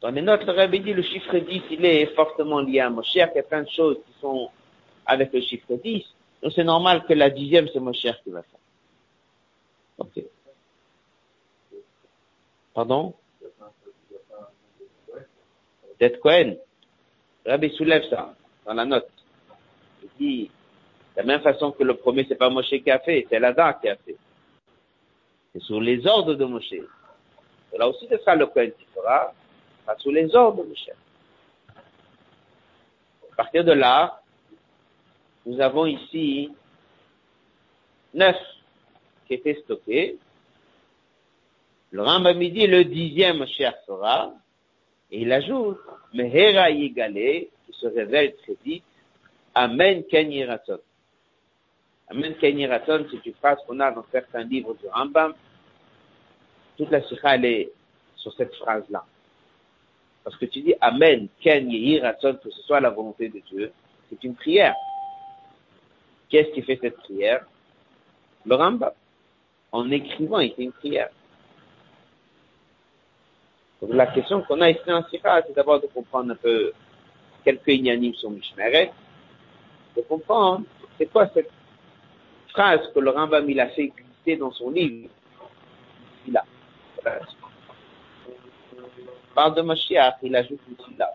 Dans 0.00 0.10
les 0.10 0.22
notes, 0.22 0.44
le 0.44 0.52
Rabbi 0.52 0.80
dit 0.80 0.94
le 0.94 1.02
chiffre 1.02 1.36
10, 1.36 1.62
il 1.70 1.84
est 1.84 2.06
fortement 2.14 2.60
lié 2.60 2.80
à 2.80 2.90
Moshe, 2.90 3.14
il 3.14 3.18
y 3.18 3.22
a 3.22 3.26
plein 3.26 3.62
de 3.62 3.68
choses 3.68 3.98
qui 4.06 4.20
sont 4.20 4.50
avec 5.04 5.32
le 5.32 5.40
chiffre 5.40 5.74
10. 5.74 6.04
Donc 6.42 6.52
c'est 6.54 6.64
normal 6.64 7.04
que 7.06 7.14
la 7.14 7.30
dixième, 7.30 7.68
c'est 7.68 7.78
Moshe 7.78 8.00
qui 8.24 8.30
va 8.30 8.42
faire. 8.42 8.58
Ok. 9.98 10.24
Pardon? 12.74 13.14
D'être 16.00 16.18
Cohen. 16.20 16.56
Rabbi 17.46 17.70
soulève 17.70 18.08
ça 18.08 18.34
dans 18.64 18.74
la 18.74 18.84
note. 18.84 19.08
Il 20.02 20.08
dit, 20.18 20.50
de 21.14 21.20
la 21.20 21.24
même 21.24 21.42
façon 21.42 21.70
que 21.70 21.84
le 21.84 21.94
premier, 21.94 22.24
c'est 22.28 22.34
pas 22.34 22.50
Moshe 22.50 22.70
qui 22.70 22.90
a 22.90 22.98
fait, 22.98 23.26
c'est 23.30 23.38
l'Adam 23.38 23.74
qui 23.80 23.88
a 23.88 23.96
fait. 23.96 24.16
C'est 25.52 25.62
sur 25.62 25.80
les 25.80 26.04
ordres 26.06 26.34
de 26.34 26.44
Moshe. 26.44 26.72
Et 26.72 27.78
là 27.78 27.88
aussi, 27.88 28.08
ce 28.10 28.18
sera 28.18 28.34
le 28.34 28.46
Cohen 28.46 28.70
qui 28.70 28.86
fera, 28.94 29.32
pas 29.86 29.96
sous 29.98 30.10
les 30.10 30.34
ordres 30.34 30.64
de 30.64 30.68
Moshe. 30.68 30.90
À 33.32 33.36
partir 33.36 33.64
de 33.64 33.72
là, 33.72 34.21
nous 35.46 35.60
avons 35.60 35.86
ici 35.86 36.50
neuf 38.14 38.36
qui 39.26 39.34
étaient 39.34 39.58
stockés. 39.64 40.18
Le 41.90 42.02
Rambam 42.02 42.38
dit 42.38 42.66
le 42.66 42.84
dixième 42.84 43.46
cher 43.46 43.74
sera, 43.86 44.32
et 45.10 45.22
il 45.22 45.32
ajoute, 45.32 45.78
Mehera 46.14 46.70
Yigale, 46.70 47.14
qui 47.66 47.72
se 47.72 47.86
révèle 47.86 48.34
très 48.36 48.56
vite, 48.64 48.84
Amen 49.54 50.04
Ken 50.04 50.32
Yiraton. 50.32 50.78
Amen 52.08 52.34
Ken 52.40 52.58
Yiraton, 52.58 53.06
c'est 53.10 53.26
une 53.26 53.34
phrase 53.34 53.58
qu'on 53.66 53.80
a 53.80 53.90
dans 53.90 54.04
certains 54.10 54.44
livres 54.44 54.74
du 54.74 54.86
Rambam. 54.88 55.34
Toute 56.78 56.90
la 56.90 57.02
sikha, 57.02 57.34
elle 57.34 57.44
est 57.44 57.72
sur 58.16 58.32
cette 58.34 58.54
phrase-là. 58.54 59.04
Parce 60.24 60.36
que 60.36 60.46
tu 60.46 60.62
dis 60.62 60.74
Amen 60.80 61.28
Ken 61.40 61.70
Yiraton, 61.70 62.38
que 62.42 62.50
ce 62.50 62.62
soit 62.62 62.80
la 62.80 62.90
volonté 62.90 63.28
de 63.28 63.40
Dieu, 63.40 63.72
c'est 64.08 64.22
une 64.24 64.34
prière. 64.34 64.74
Qu'est-ce 66.32 66.50
qui 66.54 66.62
fait 66.62 66.78
cette 66.80 66.96
prière? 66.96 67.44
Le 68.46 68.54
Rambam. 68.54 68.92
En 69.70 69.90
écrivant, 69.90 70.38
il 70.38 70.54
fait 70.54 70.62
une 70.62 70.72
prière. 70.72 71.10
Donc 73.82 73.92
la 73.92 74.06
question 74.06 74.40
qu'on 74.42 74.62
a 74.62 74.70
ici 74.70 74.90
en 74.90 75.04
Sikha, 75.10 75.42
c'est 75.46 75.54
d'abord 75.54 75.80
de 75.82 75.88
comprendre 75.88 76.32
un 76.32 76.36
peu 76.36 76.72
quelques 77.44 77.68
ignanimes 77.68 78.14
sur 78.14 78.30
Mishmeret, 78.30 78.92
de 79.94 80.00
comprendre 80.02 80.64
c'est 80.96 81.04
quoi 81.06 81.28
cette 81.34 81.50
phrase 82.48 82.80
que 82.94 83.00
le 83.00 83.10
Rambam 83.10 83.50
il 83.50 83.60
a 83.60 83.68
fait 83.68 83.88
glisser 83.88 84.38
dans 84.38 84.52
son 84.52 84.70
livre. 84.70 85.10
Il 86.26 86.34
a. 86.34 86.44
Parle 89.34 89.54
de 89.54 89.60
Mashiach, 89.60 90.14
il 90.22 90.34
ajoute 90.34 90.60
ici 90.70 90.96
là. 90.96 91.12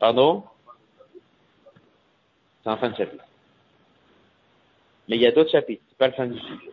Pardon? 0.00 0.42
C'est 2.62 2.70
en 2.70 2.76
fin 2.76 2.90
de 2.90 2.96
chapitre. 2.96 3.24
Mais 5.08 5.16
il 5.16 5.22
y 5.22 5.26
a 5.26 5.32
d'autres 5.32 5.50
chapitres, 5.50 5.82
c'est 5.88 5.98
pas 5.98 6.08
le 6.08 6.12
fin 6.12 6.26
du 6.26 6.38
sujet. 6.38 6.70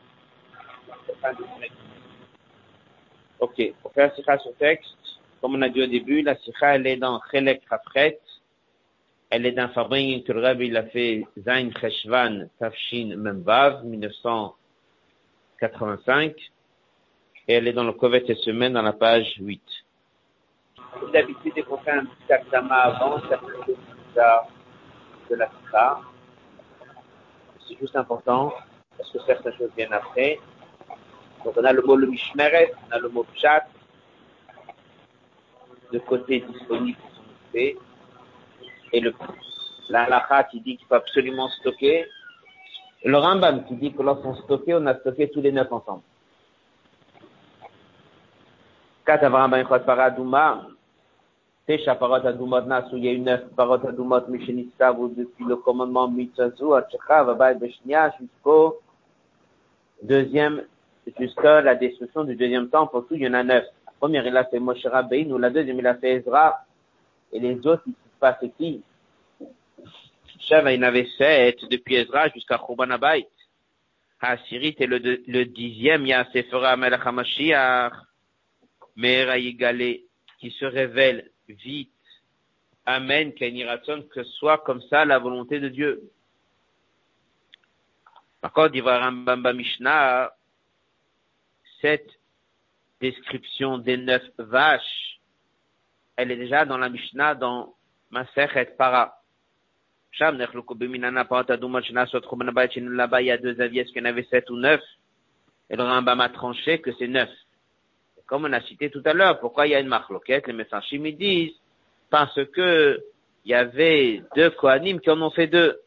Ok, 3.39 3.73
pour 3.81 3.93
faire 3.93 4.09
la 4.09 4.15
sikha 4.15 4.37
sur 4.37 4.53
texte, 4.57 4.93
comme 5.41 5.55
on 5.55 5.61
a 5.61 5.69
dit 5.69 5.81
au 5.81 5.87
début, 5.87 6.21
la 6.21 6.35
sikha 6.37 6.75
elle 6.75 6.85
est 6.85 6.97
dans 6.97 7.21
Chelek 7.31 7.63
Rafret, 7.69 8.19
elle 9.29 9.45
est 9.45 9.51
dans 9.51 9.69
Fabring 9.69 10.23
que 10.23 10.31
le 10.31 10.41
Rabbi 10.41 10.67
il 10.67 10.77
a 10.77 10.83
fait 10.83 11.25
Zain 11.37 11.69
Cheshvan 11.79 12.47
Tafshin 12.59 13.15
Membav 13.15 13.85
1985 13.85 16.35
et 17.47 17.53
elle 17.53 17.67
est 17.67 17.73
dans 17.73 17.83
le 17.83 17.93
Kovet 17.93 18.25
et 18.27 18.33
Semaine 18.35 18.73
dans 18.73 18.81
la 18.81 18.93
page 18.93 19.35
8. 19.39 19.61
D'habitude, 21.13 21.53
dès 21.55 21.61
qu'on 21.63 21.77
fait 21.77 21.91
un 21.91 22.05
petit 22.05 22.33
avant, 22.55 23.21
ça 23.21 23.39
fait 23.39 23.73
de 25.29 25.35
la 25.35 25.49
sikha. 25.49 25.99
C'est 27.67 27.77
juste 27.79 27.95
important 27.95 28.53
parce 28.97 29.11
que 29.11 29.19
certaines 29.25 29.53
choses 29.53 29.71
viennent 29.75 29.93
après. 29.93 30.39
Donc 31.43 31.55
on 31.57 31.63
a 31.63 31.71
le 31.71 31.81
mot 31.81 31.95
le 31.95 32.07
mishmeret, 32.07 32.73
on 32.87 32.95
a 32.95 32.99
le 32.99 33.09
mot 33.09 33.25
chat, 33.35 33.65
de 35.91 35.99
côté 35.99 36.41
disponible 36.41 36.97
pour 36.99 37.11
s'en 37.11 37.21
occuper, 37.21 37.77
et 38.91 38.99
le 38.99 39.13
l'alaha 39.89 40.43
qui 40.43 40.59
dit 40.61 40.77
qu'il 40.77 40.87
faut 40.87 40.95
absolument 40.95 41.49
stocker, 41.49 42.07
le 43.03 43.17
Rambam 43.17 43.65
qui 43.65 43.75
dit 43.75 43.93
que 43.93 44.01
lorsqu'on 44.01 44.35
stockait, 44.35 44.73
on 44.75 44.85
a 44.85 44.95
stocké 44.95 45.29
tous 45.29 45.41
les 45.41 45.51
neuf 45.51 45.71
ensemble. 45.71 46.03
Tesha 51.69 51.93
Parot 51.93 52.25
Adumot 52.25 52.65
Nasu, 52.65 52.97
il 52.97 53.05
y 53.05 53.09
a 53.09 53.11
eu 53.11 53.19
neuf 53.19 53.41
Parot 53.55 53.87
Adumot 53.87 54.27
Mishenistav, 54.27 54.97
depuis 55.15 55.45
le 55.45 55.55
commandement 55.57 56.07
Mitzazu, 56.07 56.73
Atchechav, 56.73 57.29
Abay 57.29 57.53
Beshnia, 57.59 58.11
jusqu'au 58.19 58.79
deuxième 60.01 60.65
jusqu'à 61.19 61.61
la 61.61 61.75
destruction 61.75 62.23
du 62.23 62.35
deuxième 62.35 62.71
temple, 62.71 62.91
pour 62.91 63.07
tout, 63.07 63.13
il 63.13 63.21
y 63.21 63.27
en 63.27 63.35
a 63.35 63.43
neuf. 63.43 63.65
La 63.85 63.91
première, 63.99 64.25
il 64.25 64.35
a 64.35 64.45
fait 64.45 64.59
Moshe 64.59 64.83
Rabbeinu, 64.83 65.37
la 65.37 65.51
deuxième, 65.51 65.77
il 65.77 65.85
a 65.85 65.93
fait 65.93 66.13
Ezra, 66.13 66.65
et 67.31 67.39
les 67.39 67.55
autres, 67.67 67.83
ils 67.85 67.93
se 67.93 68.19
passent 68.19 68.51
qui? 68.57 68.81
Sheva, 70.39 70.73
il 70.73 70.83
en 70.83 70.87
avait 70.87 71.07
sept, 71.19 71.59
depuis 71.69 71.97
Ezra 71.97 72.29
jusqu'à 72.29 72.57
Churban 72.57 72.89
Abayt. 72.89 73.27
Hasirit 74.19 74.75
est 74.79 74.87
le, 74.87 74.97
le 74.97 75.45
dixième, 75.45 76.01
il 76.01 76.09
y 76.09 76.13
a 76.13 76.25
Sephora 76.33 76.75
Melech 76.77 77.05
HaMashiach, 77.05 77.93
Yigale, 78.97 79.97
qui 80.39 80.49
se 80.49 80.65
révèle 80.65 81.29
vite. 81.49 81.91
Amen, 82.85 83.33
Keniraton, 83.33 84.03
que 84.03 84.23
soit 84.23 84.59
comme 84.59 84.81
ça 84.83 85.05
la 85.05 85.19
volonté 85.19 85.59
de 85.59 85.69
Dieu. 85.69 86.01
Par 88.41 88.53
contre, 88.53 88.75
il 88.75 88.83
va 88.83 88.99
Rambam 88.99 89.55
Mishnah, 89.55 90.31
cette 91.81 92.09
description 93.01 93.77
des 93.77 93.97
neuf 93.97 94.23
vaches, 94.37 95.19
elle 96.15 96.31
est 96.31 96.37
déjà 96.37 96.65
dans 96.65 96.77
la 96.77 96.89
Mishnah 96.89 97.35
dans 97.35 97.75
Masechet 98.09 98.75
Para. 98.77 99.15
Il 100.19 100.19
y 100.19 100.23
a 103.31 103.37
deux 103.37 103.61
avis, 103.61 103.79
est-ce 103.79 103.91
qu'il 103.91 104.01
y 104.01 104.01
en 104.01 104.09
avait 104.09 104.23
sept 104.23 104.49
ou 104.49 104.57
neuf? 104.57 104.81
Et 105.69 105.75
le 105.75 105.83
Rambam 105.83 106.19
a 106.19 106.29
tranché 106.29 106.81
que 106.81 106.91
c'est 106.97 107.07
neuf. 107.07 107.29
Comme 108.29 108.45
on 108.45 108.53
a 108.53 108.61
cité 108.61 108.91
tout 108.91 109.01
à 109.05 109.13
l'heure, 109.13 109.39
pourquoi 109.39 109.65
il 109.65 109.71
y 109.71 109.75
a 109.75 109.79
une 109.79 109.87
marloquette? 109.87 110.45
Les 110.45 110.53
médecins 110.53 110.81
chimiques 110.81 111.17
disent, 111.17 111.55
parce 112.11 112.39
que 112.53 113.03
il 113.43 113.51
y 113.51 113.55
avait 113.55 114.21
deux 114.35 114.51
Kohanim 114.51 114.99
qui 114.99 115.09
en 115.09 115.19
ont 115.23 115.31
fait 115.31 115.47
deux. 115.47 115.79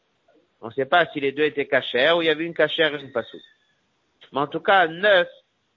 On 0.60 0.66
ne 0.66 0.72
sait 0.72 0.86
pas 0.86 1.06
si 1.12 1.20
les 1.20 1.30
deux 1.30 1.44
étaient 1.44 1.68
cachères 1.68 2.16
ou 2.16 2.22
il 2.22 2.26
y 2.26 2.30
avait 2.30 2.44
une 2.44 2.54
cachère 2.54 2.96
et 2.96 3.00
une 3.00 3.12
passou. 3.12 3.38
Mais 4.32 4.40
en 4.40 4.48
tout 4.48 4.58
cas, 4.58 4.88
neuf 4.88 5.28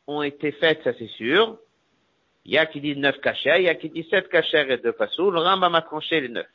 ont 0.08 0.24
été 0.24 0.52
faites, 0.54 0.84
ça 0.84 0.94
c'est 0.98 1.10
sûr. 1.10 1.60
Il 2.46 2.54
y 2.54 2.58
a 2.58 2.66
qui 2.66 2.82
dit 2.82 2.96
neuf 2.96 3.20
cachères, 3.20 3.58
il 3.58 3.66
y 3.66 3.70
a 3.70 3.76
qui 3.76 3.90
dit 3.90 4.08
sept 4.10 4.28
cachères 4.28 4.72
et 4.72 4.78
deux 4.80 4.94
passous. 4.94 5.30
Le 5.30 5.42
Rambam 5.42 5.76
a 5.76 5.84
tranché 5.84 6.20
les 6.20 6.30
neuf. 6.30 6.48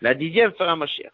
La 0.00 0.14
dixième 0.14 0.52
fera 0.52 0.76
Moshiach. 0.76 1.12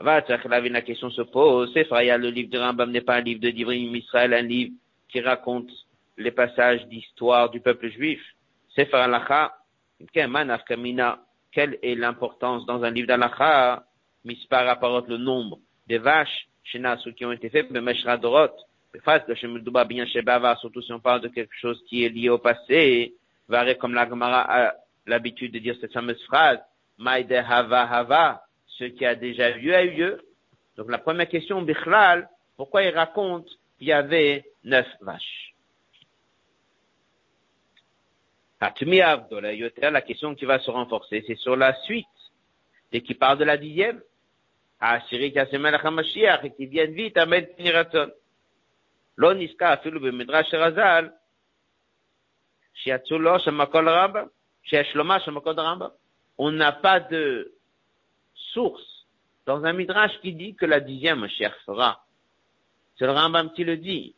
La 0.00 0.82
question 0.82 1.10
se 1.10 1.22
pose, 1.22 1.72
c'est 1.74 1.88
le 1.90 2.30
livre 2.30 2.50
de 2.50 2.58
Rambam 2.58 2.92
n'est 2.92 3.00
pas 3.00 3.16
un 3.16 3.22
livre 3.22 3.40
de 3.40 3.50
Divrim 3.50 3.96
Israël, 3.96 4.32
un 4.34 4.42
livre 4.42 4.74
qui 5.08 5.20
raconte 5.20 5.68
les 6.18 6.32
passages 6.32 6.86
d'histoire 6.88 7.48
du 7.48 7.60
peuple 7.60 7.88
juif. 7.88 8.20
C'est 8.74 8.92
Lacha, 8.92 9.54
quelle 10.12 11.78
est 11.82 11.94
l'importance 11.94 12.66
dans 12.66 12.82
un 12.82 12.90
livre 12.90 13.08
d'Alacha, 13.08 13.84
mispar 14.24 14.68
apporte 14.68 15.08
le 15.08 15.16
nombre 15.16 15.58
des 15.86 15.98
vaches, 15.98 16.48
ceux 17.02 17.12
qui 17.12 17.24
ont 17.24 17.32
été 17.32 17.48
faits, 17.48 17.70
mais 17.70 17.94
Dorot, 18.18 18.48
surtout 20.60 20.82
si 20.82 20.92
on 20.92 21.00
parle 21.00 21.20
de 21.22 21.28
quelque 21.28 21.54
chose 21.56 21.82
qui 21.88 22.04
est 22.04 22.08
lié 22.08 22.28
au 22.28 22.38
passé, 22.38 23.14
comme 23.80 23.94
la 23.94 24.08
Gemara 24.08 24.68
a 24.68 24.74
l'habitude 25.06 25.52
de 25.52 25.58
dire 25.58 25.76
cette 25.80 25.92
fameuse 25.92 26.22
phrase, 26.24 26.58
Maïde 26.98 27.32
Hava 27.32 27.82
Hava, 27.82 28.42
ce 28.66 28.84
qui 28.84 29.06
a 29.06 29.14
déjà 29.14 29.56
eu 29.56 29.72
a 29.72 29.82
eu 29.82 29.90
lieu. 29.90 30.20
Donc 30.76 30.90
la 30.90 30.98
première 30.98 31.28
question, 31.28 31.62
Bichlal, 31.62 32.28
pourquoi 32.56 32.82
il 32.82 32.94
raconte 32.94 33.48
qu'il 33.78 33.88
y 33.88 33.92
avait 33.92 34.44
neuf 34.64 34.86
vaches? 35.00 35.47
La 38.61 40.01
question 40.01 40.35
qui 40.35 40.45
va 40.45 40.59
se 40.59 40.71
renforcer, 40.71 41.23
c'est 41.27 41.35
sur 41.35 41.55
la 41.55 41.73
suite, 41.83 42.05
et 42.91 43.01
qui 43.01 43.13
parle 43.13 43.37
de 43.37 43.43
la 43.43 43.57
dixième. 43.57 44.01
העשירית 44.81 45.35
יעשה 45.35 45.57
מלך 45.57 45.85
המשיח, 45.85 46.39
תביאן 46.45 46.95
vite, 46.95 47.23
אמן 47.23 47.41
תני 47.57 47.71
רצון. 47.71 48.09
לא 49.17 49.33
נזכר 49.33 49.73
אפילו 49.73 50.01
במדרש 50.01 50.53
רז"ל, 50.53 51.09
שיצאו 52.73 53.19
לו 53.19 53.39
שם 53.39 53.65
כל 53.65 53.89
רמב"ם, 53.89 54.25
שיש 54.63 54.95
לומר 54.95 55.19
שם 55.19 55.39
כל 55.39 55.59
רמב"ם. 55.59 55.89
On 56.37 56.51
n'a 56.51 56.71
pas 56.71 56.99
de 56.99 57.53
source 58.53 59.05
dans 59.45 59.63
un 59.63 59.73
midrash 59.73 60.19
qui 60.21 60.33
dit 60.33 60.55
que 60.55 60.65
la 60.65 60.79
dixième 60.79 61.19
Mashiach 61.19 61.53
fera. 61.65 62.03
C'est 62.97 63.05
le 63.05 63.11
Rambam 63.11 63.51
qui 63.53 63.63
le 63.63 63.77
dit. 63.77 64.15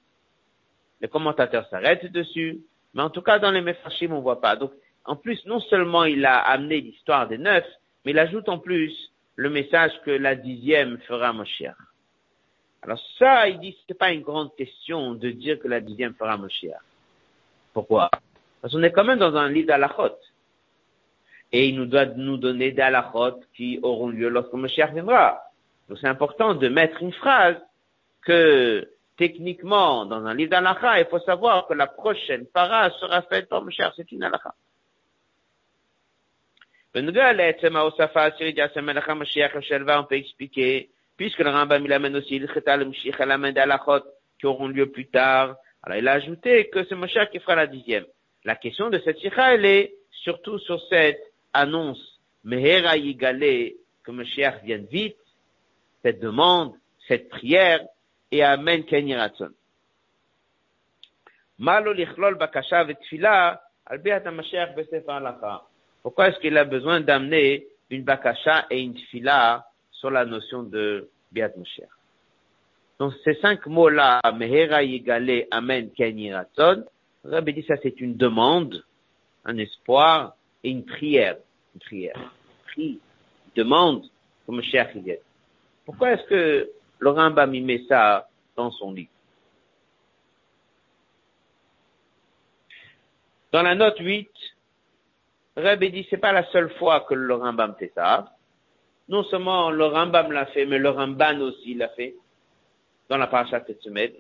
Les 1.02 1.08
commentateurs 1.08 1.68
s'arrêtent 1.70 2.12
dessus, 2.12 2.62
mais 2.95 3.03
en 3.03 3.11
tout 3.11 3.23
cas 3.23 3.39
dans 3.39 3.51
les 3.51 3.61
Mephashim 3.61 4.13
on 4.13 4.21
voit 4.21 4.41
pas. 4.41 4.57
Donc, 4.57 4.73
en 5.05 5.17
plus, 5.17 5.45
non 5.47 5.61
seulement 5.61 6.05
il 6.05 6.25
a 6.25 6.39
amené 6.39 6.81
l'histoire 6.81 7.27
des 7.27 7.39
neuf, 7.39 7.65
mais 8.05 8.13
il 8.13 8.19
ajoute 8.19 8.49
en 8.49 8.59
plus 8.59 8.93
le 9.37 9.51
message 9.51 9.93
que 10.05 10.11
la 10.11 10.35
dixième 10.35 10.99
fera 10.99 11.33
Moshiach. 11.33 11.77
Alors 12.83 13.01
ça, 13.19 13.49
il 13.49 13.59
dit, 13.61 13.77
c'est 13.87 13.99
pas 13.99 14.13
une 14.13 14.23
grande 14.23 14.55
question 14.57 15.15
de 15.15 15.31
dire 15.31 15.59
que 15.59 15.69
la 15.69 15.81
dixième 15.81 16.15
fera 16.15 16.37
Moshiach. 16.37 16.81
Pourquoi? 17.73 18.11
Parce 18.61 18.75
qu'on 18.75 18.83
est 18.83 18.93
quand 18.93 19.05
même 19.05 19.19
dans 19.19 19.37
un 19.37 19.49
livre 19.49 19.69
d'Alachot. 19.69 20.17
Et 21.53 21.69
il 21.69 21.77
nous 21.77 21.87
doit 21.87 22.07
nous 22.07 22.37
donner 22.37 22.71
des 22.73 22.83
halachot 22.83 23.41
qui 23.57 23.81
auront 23.83 24.09
lieu 24.09 24.29
lorsque 24.29 24.53
Moshiach 24.53 24.93
viendra. 24.93 25.43
Donc 25.89 25.99
c'est 26.01 26.07
important 26.07 26.55
de 26.55 26.69
mettre 26.69 27.03
une 27.03 27.13
phrase 27.13 27.57
que 28.23 28.89
techniquement, 29.21 30.07
dans 30.07 30.25
un 30.25 30.33
livre 30.33 30.51
d'Alacha, 30.51 30.99
il 30.99 31.05
faut 31.05 31.21
savoir 31.21 31.67
que 31.67 31.75
la 31.75 31.87
prochaine 31.87 32.47
para 32.47 32.89
sera 32.99 33.21
faite 33.21 33.51
par 33.51 33.63
Moshiach. 33.63 33.93
C'est 33.95 34.11
une 34.13 34.23
halacha. 34.23 34.55
On 36.95 37.03
peut 40.05 40.17
expliquer, 40.17 40.89
puisque 41.19 41.41
le 41.41 41.51
Rambam 41.51 41.85
il 41.85 41.93
amène 41.93 42.17
aussi 42.17 42.39
le 42.39 42.49
amène 43.31 43.53
des 43.53 43.61
halachot 43.61 44.01
qui 44.39 44.47
auront 44.47 44.69
lieu 44.69 44.91
plus 44.91 45.09
tard. 45.09 45.57
Alors 45.83 45.99
il 45.99 46.09
a 46.09 46.13
ajouté 46.13 46.71
que 46.71 46.87
c'est 46.87 46.95
Moshiach 46.95 47.31
qui 47.31 47.41
fera 47.41 47.57
la 47.57 47.67
dixième. 47.67 48.07
La 48.45 48.57
question 48.57 48.89
de 48.89 48.99
cette 49.01 49.19
sikha, 49.19 49.55
elle 49.55 49.67
est 49.67 49.93
surtout 50.11 50.59
sur 50.61 50.81
cette 50.89 51.21
annonce 51.53 52.19
Mehera 52.43 52.97
Yigale, 52.97 53.73
que 54.03 54.13
Mashiach 54.13 54.65
vienne 54.65 54.87
vite, 54.91 55.19
cette 56.03 56.21
demande, 56.21 56.73
cette 57.07 57.29
prière, 57.29 57.81
et 58.31 58.43
Amen 58.43 58.85
Ken 58.85 59.07
Malo 61.59 61.93
lichlol 61.93 62.37
bakasha 62.37 62.87
halacha. 65.09 65.63
Pourquoi 66.03 66.29
est-ce 66.29 66.39
qu'il 66.41 66.57
a 66.57 66.65
besoin 66.65 67.01
d'amener 67.01 67.67
une 67.91 68.05
bakasha 68.05 68.67
et 68.71 68.81
une 68.81 68.95
tfila 68.95 69.67
sur 69.93 70.11
la 70.11 70.25
notion 70.25 70.63
de 70.63 71.09
Biat 71.33 71.51
Mashiach? 71.57 71.89
Donc, 72.99 73.15
ces 73.25 73.35
cinq 73.37 73.67
mots-là, 73.67 74.21
Mehera 74.35 74.83
Yigale, 74.83 75.47
Amen 75.51 75.91
Ken 75.93 76.47
Rabbi 77.25 77.53
dit 77.53 77.65
ça, 77.69 77.75
c'est 77.83 78.01
une 78.01 78.17
demande, 78.17 78.83
un 79.45 79.59
espoir 79.59 80.35
et 80.65 80.71
une 80.71 80.85
prière 80.85 81.37
une 81.75 81.81
prière, 81.81 82.33
prie, 82.67 82.99
demande 83.55 84.05
comme. 84.47 84.63
Pourquoi 85.85 86.13
est-ce 86.13 86.25
que 86.29 86.71
le 87.01 87.11
Rambam 87.11 87.51
met 87.51 87.85
ça 87.89 88.29
dans 88.57 88.71
son 88.71 88.93
livre 88.93 89.11
Dans 93.53 93.63
la 93.63 93.75
note 93.75 93.99
8, 93.99 94.31
Rabbi 95.57 95.91
dit 95.91 96.07
c'est 96.09 96.19
pas 96.19 96.33
la 96.33 96.45
seule 96.51 96.71
fois 96.75 97.01
que 97.01 97.15
le 97.15 97.35
Rambam 97.35 97.75
fait 97.79 97.91
ça. 97.95 98.33
Non 99.09 99.25
seulement 99.25 99.71
le 99.73 99.87
Rambam 99.87 100.31
l'a 100.31 100.47
fait, 100.47 100.67
mais 100.67 100.79
le 100.79 100.91
Ramban 100.91 101.41
aussi 101.41 101.75
l'a 101.75 101.89
fait 101.89 102.15
dans 103.09 103.17
la 103.17 103.27
paracha 103.27 103.61
cette 103.67 103.83
semaine. 103.83 104.13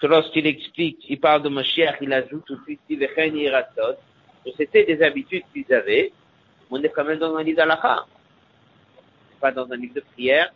Que 0.00 0.06
lorsqu'il 0.06 0.46
explique, 0.46 1.04
il 1.10 1.20
parle 1.20 1.42
de 1.42 1.50
Mashiach, 1.50 1.98
il 2.00 2.12
ajoute 2.12 2.44
tout 2.46 2.56
de 2.56 2.62
suite, 2.62 2.80
c'était 4.56 4.84
des 4.84 5.02
habitudes 5.02 5.44
qu'ils 5.52 5.72
avaient, 5.72 6.12
on 6.70 6.82
est 6.82 6.88
quand 6.88 7.04
même 7.04 7.18
dans 7.18 7.36
un 7.36 7.42
livre 7.42 7.58
d'Alakha. 7.58 8.06
Pas 9.40 9.52
dans 9.52 9.70
un 9.70 9.76
livre 9.76 9.94
de 9.94 10.00
prière. 10.00 10.52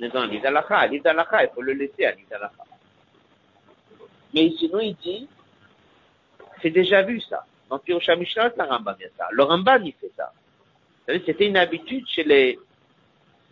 Est 0.00 0.08
dans 0.10 0.24
livre 0.24 0.42
d'Alakha, 0.42 0.86
il 1.44 1.50
faut 1.54 1.62
le 1.62 1.72
laisser 1.72 2.04
à 2.04 2.12
livre 2.12 2.28
d'Alakha. 2.30 2.64
Mais 4.34 4.52
sinon, 4.58 4.80
il 4.80 4.94
dit, 4.96 5.28
c'est 6.62 6.70
déjà 6.70 7.02
vu 7.02 7.20
ça. 7.20 7.44
Dans 7.68 7.78
Pirusha 7.78 8.16
Mishnah, 8.16 8.52
la 8.56 8.64
Rambam 8.64 8.96
vient 8.98 9.08
ça. 9.16 9.28
Le 9.30 9.42
Rambam, 9.42 9.84
il 9.84 9.92
fait 9.94 10.12
ça. 10.16 10.32
C'était 11.06 11.46
une 11.46 11.56
habitude 11.56 12.06
chez 12.08 12.24
les 12.24 12.58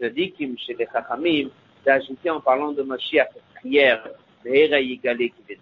Zadikim, 0.01 0.57
chez 0.59 0.75
les 0.75 0.87
Chachamim, 0.87 1.49
d'ajouter 1.85 2.31
en 2.31 2.41
parlant 2.41 2.73
de 2.73 2.83
Mashiach, 2.83 3.29
cette 3.33 3.61
prière, 3.61 4.07
Yigalé 4.45 5.31
qui 5.31 5.43
vient. 5.49 5.57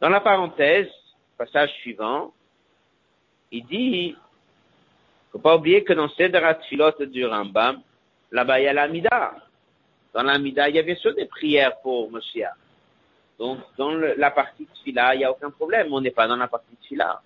Dans 0.00 0.10
la 0.10 0.20
parenthèse, 0.20 0.88
passage 1.38 1.72
suivant, 1.80 2.32
il 3.50 3.64
dit, 3.66 4.16
faut 5.36 5.42
pas 5.42 5.56
oublier 5.56 5.84
que 5.84 5.92
dans 5.92 6.08
Sederat 6.08 6.60
Philot 6.66 7.04
du 7.06 7.26
Rambam, 7.26 7.82
là-bas 8.32 8.58
il 8.58 8.64
y 8.64 8.68
a 8.68 8.72
l'Amida. 8.72 9.34
Dans 10.14 10.22
l'Amida, 10.22 10.66
il 10.70 10.76
y 10.76 10.78
a 10.78 10.82
bien 10.82 10.94
sûr 10.94 11.14
des 11.14 11.26
prières 11.26 11.78
pour 11.82 12.10
Moshiach. 12.10 12.54
Donc, 13.38 13.58
dans 13.76 13.90
la 13.90 14.30
partie 14.30 14.64
de 14.64 14.70
Fila, 14.82 15.14
il 15.14 15.18
n'y 15.18 15.24
a 15.24 15.30
aucun 15.30 15.50
problème. 15.50 15.92
On 15.92 16.00
n'est 16.00 16.10
pas 16.10 16.26
dans 16.26 16.36
la 16.36 16.48
partie 16.48 16.74
de 16.80 16.86
Fila. 16.86 17.20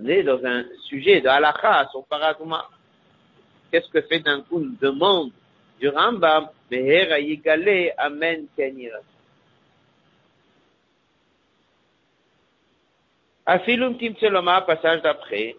On 0.00 0.06
est 0.08 0.24
dans 0.24 0.44
un 0.44 0.64
sujet 0.88 1.20
de 1.20 1.28
halakha, 1.28 1.88
son 1.92 2.02
paradigma. 2.02 2.68
Qu'est-ce 3.70 3.88
que 3.88 4.00
fait 4.00 4.18
d'un 4.18 4.40
coup 4.40 4.58
une 4.58 4.74
demande 4.80 5.30
du 5.78 5.88
Rambam? 5.90 6.48
Amen. 7.98 8.48
Afilum 13.46 13.96
Timtseloma, 13.96 14.62
passage 14.62 15.02
d'après, 15.02 15.54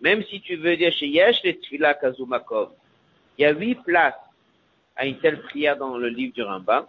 même 0.00 0.22
si 0.24 0.40
tu 0.40 0.56
veux 0.56 0.76
dire 0.76 0.92
chez 0.92 1.06
Yesh 1.06 1.42
les 1.42 1.58
Tfila 1.58 1.94
Kazumakom, 1.94 2.70
il 3.38 3.42
y 3.42 3.44
a 3.44 3.52
huit 3.52 3.76
places 3.76 4.14
à 4.94 5.06
une 5.06 5.18
telle 5.18 5.40
prière 5.42 5.76
dans 5.76 5.96
le 5.96 6.08
livre 6.08 6.34
du 6.34 6.42
Rambam. 6.42 6.86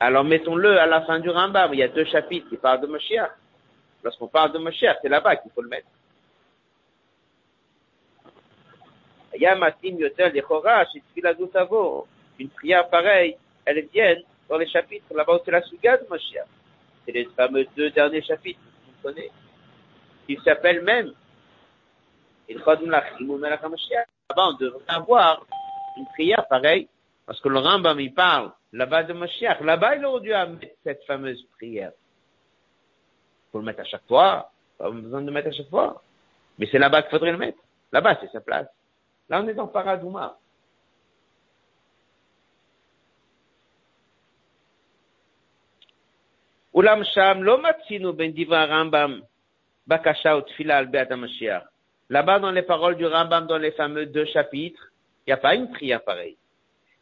Alors 0.00 0.24
mettons-le 0.24 0.78
à 0.78 0.86
la 0.86 1.02
fin 1.02 1.18
du 1.20 1.30
Rambam, 1.30 1.72
il 1.74 1.80
y 1.80 1.82
a 1.82 1.88
deux 1.88 2.04
chapitres 2.04 2.48
qui 2.48 2.56
parlent 2.56 2.80
de 2.80 2.86
Moshiach. 2.86 3.30
Lorsqu'on 4.02 4.28
parle 4.28 4.52
de 4.52 4.58
Moshiach, 4.58 4.98
c'est 5.02 5.08
là-bas 5.08 5.36
qu'il 5.36 5.50
faut 5.52 5.62
le 5.62 5.68
mettre. 5.68 5.88
Une 12.38 12.48
prière 12.50 12.88
pareille, 12.88 13.36
elle 13.64 13.86
vient 13.92 14.16
dans 14.48 14.58
les 14.58 14.68
chapitres 14.68 15.06
là-bas 15.14 15.36
où 15.36 15.38
c'est 15.44 15.50
la 15.50 15.62
Suga 15.62 15.96
de 15.96 16.06
Moshiach. 16.08 16.46
C'est 17.04 17.12
les 17.12 17.24
fameux 17.36 17.66
deux 17.76 17.90
derniers 17.90 18.22
chapitres 18.22 18.60
connaît. 19.02 19.30
Il 20.28 20.40
s'appelle 20.42 20.82
même 20.82 21.12
Là-bas, 22.48 24.48
on 24.48 24.52
devrait 24.54 24.80
avoir 24.88 25.46
une 25.96 26.06
prière 26.06 26.46
pareille, 26.48 26.88
parce 27.26 27.40
que 27.40 27.48
le 27.48 27.58
Rambam, 27.58 27.98
il 28.00 28.14
parle 28.14 28.52
là-bas 28.72 29.04
de 29.04 29.12
Mashiach. 29.12 29.60
Là-bas, 29.60 29.96
il 29.96 30.04
aurait 30.04 30.20
dû 30.20 30.30
mettre 30.30 30.74
cette 30.84 31.02
fameuse 31.04 31.44
prière. 31.56 31.92
Faut 33.50 33.58
le 33.58 33.64
mettre 33.64 33.80
à 33.80 33.84
chaque 33.84 34.06
fois. 34.06 34.50
Pas 34.78 34.90
besoin 34.90 35.22
de 35.22 35.26
le 35.26 35.32
mettre 35.32 35.48
à 35.48 35.52
chaque 35.52 35.70
fois. 35.70 36.02
Mais 36.58 36.68
c'est 36.70 36.78
là-bas 36.78 37.02
qu'il 37.02 37.10
faudrait 37.10 37.32
le 37.32 37.38
mettre. 37.38 37.58
Là-bas, 37.92 38.18
c'est 38.20 38.30
sa 38.30 38.40
place. 38.40 38.68
Là, 39.28 39.42
on 39.42 39.48
est 39.48 39.54
dans 39.54 39.66
Paradouma. 39.66 40.38
Ulam 46.74 47.04
Sham, 47.04 47.42
lo 47.42 47.56
matzinu 47.56 48.12
ben 48.12 48.34
divra 48.34 48.66
Rambam, 48.66 49.22
bakasha 49.86 50.36
ou 50.36 50.42
tfila 50.42 50.76
al 50.76 50.86
beat 50.86 51.08
Mashiach. 51.08 51.64
Là-bas, 52.08 52.38
dans 52.38 52.50
les 52.50 52.62
paroles 52.62 52.96
du 52.96 53.06
Rambam, 53.06 53.46
dans 53.46 53.58
les 53.58 53.72
fameux 53.72 54.06
deux 54.06 54.26
chapitres, 54.26 54.92
il 55.26 55.30
n'y 55.30 55.32
a 55.32 55.38
pas 55.38 55.54
une 55.54 55.70
prière 55.70 56.02
pareille. 56.04 56.36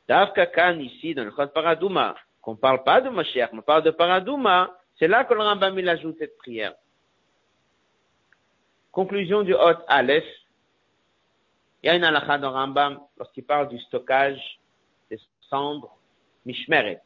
Davka 0.08 0.46
Kan, 0.46 0.78
ici, 0.78 1.14
dans 1.14 1.24
le 1.24 1.30
Chod 1.30 1.52
Paradouma, 1.52 2.14
qu'on 2.40 2.56
parle 2.56 2.82
pas 2.84 3.00
de 3.00 3.08
Mashiach, 3.10 3.50
on 3.52 3.62
parle 3.62 3.82
de 3.82 3.90
Paradouma, 3.90 4.70
c'est 4.98 5.08
là 5.08 5.24
que 5.24 5.34
le 5.34 5.40
Rambam, 5.40 5.78
il 5.78 5.88
ajoute 5.88 6.16
cette 6.18 6.36
prière. 6.38 6.74
Conclusion 8.92 9.42
du 9.42 9.54
Hot 9.54 9.82
Aleph. 9.88 10.24
Il 11.82 11.88
y 11.88 11.90
a 11.90 11.96
une 11.96 12.04
halakha 12.04 12.38
dans 12.38 12.52
Rambam, 12.52 13.00
lorsqu'il 13.18 13.44
parle 13.44 13.68
du 13.68 13.78
stockage 13.80 14.40
des 15.10 15.18
cendres, 15.50 15.96
Mishmeret 16.46 17.00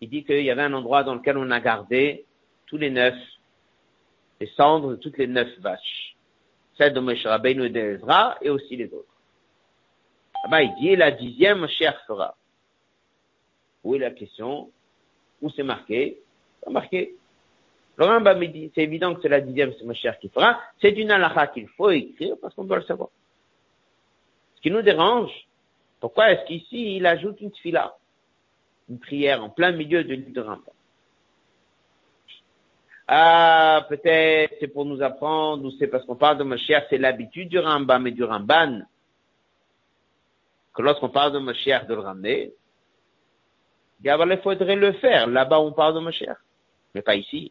il 0.00 0.08
dit 0.08 0.24
qu'il 0.24 0.42
y 0.42 0.50
avait 0.50 0.62
un 0.62 0.72
endroit 0.72 1.04
dans 1.04 1.14
lequel 1.14 1.36
on 1.36 1.50
a 1.50 1.60
gardé 1.60 2.24
tous 2.66 2.78
les 2.78 2.90
neuf, 2.90 3.14
les 4.40 4.46
cendres 4.56 4.92
de 4.92 4.96
toutes 4.96 5.18
les 5.18 5.26
neuf 5.26 5.48
vaches. 5.58 6.09
Celle 6.76 6.94
de 6.94 7.00
Moshe 7.00 7.26
Rabbeinu 7.26 7.66
et 7.66 7.70
d'Ezra, 7.70 8.38
et 8.40 8.50
aussi 8.50 8.76
les 8.76 8.86
autres. 8.86 9.06
Là-bas, 10.44 10.62
il 10.62 10.74
dit, 10.76 10.96
la 10.96 11.10
dixième 11.10 11.66
cher 11.68 12.00
fera. 12.06 12.34
Où 13.84 13.94
est 13.94 13.98
la 13.98 14.10
question? 14.10 14.70
Où 15.42 15.50
c'est 15.50 15.62
marqué? 15.62 16.18
C'est 16.62 16.70
marqué. 16.70 17.14
Le 17.96 18.06
Rambam 18.06 18.42
dit, 18.46 18.70
c'est 18.74 18.82
évident 18.82 19.14
que 19.14 19.22
c'est 19.22 19.28
la 19.28 19.40
dixième, 19.40 19.74
c'est 19.74 20.20
qui 20.20 20.28
fera. 20.30 20.58
C'est 20.80 20.92
une 20.92 21.10
halakha 21.10 21.48
qu'il 21.48 21.68
faut 21.68 21.90
écrire 21.90 22.36
parce 22.40 22.54
qu'on 22.54 22.64
doit 22.64 22.78
le 22.78 22.84
savoir. 22.84 23.10
Ce 24.56 24.62
qui 24.62 24.70
nous 24.70 24.82
dérange, 24.82 25.30
pourquoi 26.00 26.32
est-ce 26.32 26.46
qu'ici 26.46 26.96
il 26.96 27.06
ajoute 27.06 27.40
une 27.40 27.50
tfila, 27.50 27.94
une 28.88 28.98
prière 28.98 29.44
en 29.44 29.50
plein 29.50 29.72
milieu 29.72 30.02
de 30.02 30.14
l'île 30.14 30.32
de 30.32 30.40
Rambam? 30.40 30.74
Ah, 33.12 33.86
peut-être 33.88 34.54
c'est 34.60 34.68
pour 34.68 34.84
nous 34.84 35.02
apprendre, 35.02 35.64
ou 35.64 35.72
c'est 35.80 35.88
parce 35.88 36.04
qu'on 36.04 36.14
parle 36.14 36.38
de 36.38 36.44
Mashiach, 36.44 36.86
c'est 36.90 36.96
l'habitude 36.96 37.48
du 37.48 37.58
Rambam 37.58 38.06
et 38.06 38.12
du 38.12 38.22
Ramban, 38.22 38.82
que 40.72 40.80
lorsqu'on 40.80 41.08
parle 41.08 41.32
de 41.32 41.40
Mashiach, 41.40 41.88
de 41.88 41.94
le 41.94 42.02
ramener. 42.02 42.52
Il 44.04 44.40
faudrait 44.44 44.76
le 44.76 44.92
faire. 44.92 45.26
Là-bas, 45.26 45.58
on 45.58 45.72
parle 45.72 45.96
de 45.96 45.98
Mashiach, 45.98 46.38
mais 46.94 47.02
pas 47.02 47.16
ici. 47.16 47.50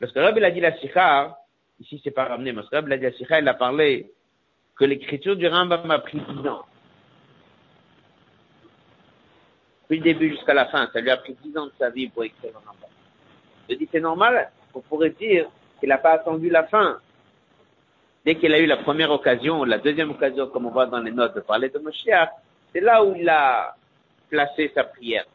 Parce 0.00 0.12
que 0.12 0.18
Rabbi 0.18 0.44
a 0.44 0.50
dit 0.50 0.58
la 0.58 0.76
Sikha, 0.78 1.38
ici 1.78 2.00
c'est 2.02 2.10
pas 2.10 2.24
ramené, 2.24 2.52
mais 2.52 2.62
Rabbi 2.62 2.92
a 2.92 2.96
dit 2.96 3.04
la 3.04 3.12
Sikha, 3.12 3.38
il 3.38 3.46
a 3.46 3.54
parlé 3.54 4.10
que 4.74 4.84
l'écriture 4.84 5.36
du 5.36 5.46
Rambam 5.46 5.88
a 5.88 6.00
pris 6.00 6.18
10 6.18 6.48
ans. 6.48 6.64
Depuis 9.92 10.14
début 10.14 10.30
jusqu'à 10.30 10.54
la 10.54 10.64
fin, 10.68 10.88
ça 10.90 11.02
lui 11.02 11.10
a 11.10 11.18
pris 11.18 11.36
10 11.44 11.58
ans 11.58 11.66
de 11.66 11.72
sa 11.78 11.90
vie 11.90 12.08
pour 12.08 12.24
écrire 12.24 12.50
le 12.50 12.56
Rambam. 12.56 12.88
Je 13.68 13.74
dis 13.74 13.86
c'est 13.92 14.00
normal, 14.00 14.50
on 14.72 14.80
pourrait 14.80 15.10
dire 15.10 15.50
qu'il 15.78 15.90
n'a 15.90 15.98
pas 15.98 16.12
attendu 16.12 16.48
la 16.48 16.64
fin. 16.64 16.98
Dès 18.24 18.36
qu'il 18.36 18.54
a 18.54 18.58
eu 18.58 18.64
la 18.64 18.78
première 18.78 19.10
occasion, 19.10 19.64
la 19.64 19.76
deuxième 19.76 20.10
occasion, 20.12 20.46
comme 20.46 20.64
on 20.64 20.70
voit 20.70 20.86
dans 20.86 21.00
les 21.00 21.10
notes, 21.10 21.34
de 21.34 21.40
parler 21.40 21.68
de 21.68 21.78
Moshiach, 21.78 22.30
c'est 22.72 22.80
là 22.80 23.04
où 23.04 23.14
il 23.14 23.28
a 23.28 23.76
placé 24.30 24.72
sa 24.74 24.84
prière. 24.84 25.26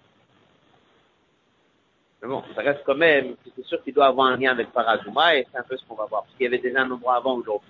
Mais 2.23 2.27
bon, 2.27 2.43
ça 2.55 2.63
reste 2.63 2.81
quand 2.83 2.95
même, 2.95 3.35
c'est 3.55 3.63
sûr 3.63 3.83
qu'il 3.83 3.93
doit 3.93 4.07
avoir 4.07 4.25
un 4.25 4.37
lien 4.37 4.53
avec 4.53 4.71
Parazuma 4.71 5.35
et 5.35 5.45
c'est 5.51 5.59
un 5.59 5.63
peu 5.69 5.77
ce 5.77 5.85
qu'on 5.85 5.93
va 5.93 6.05
voir. 6.05 6.23
Parce 6.23 6.33
qu'il 6.33 6.45
y 6.45 6.47
avait 6.47 6.57
déjà 6.57 6.81
un 6.81 6.89
endroit 6.89 7.17
avant 7.17 7.35
aujourd'hui. 7.35 7.69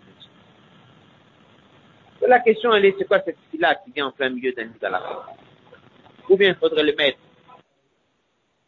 La 2.26 2.39
question, 2.39 2.73
elle 2.73 2.86
est, 2.86 2.95
c'est 2.97 3.06
quoi 3.06 3.19
cette 3.26 3.38
fille-là 3.52 3.76
qui 3.76 3.91
vient 3.91 4.08
en 4.08 4.12
plein 4.12 4.30
milieu 4.30 4.54
d'un 4.54 4.69
la 4.89 5.02
combien 6.27 6.49
il 6.49 6.55
faudrait 6.55 6.83
le 6.83 6.93
mettre 6.95 7.19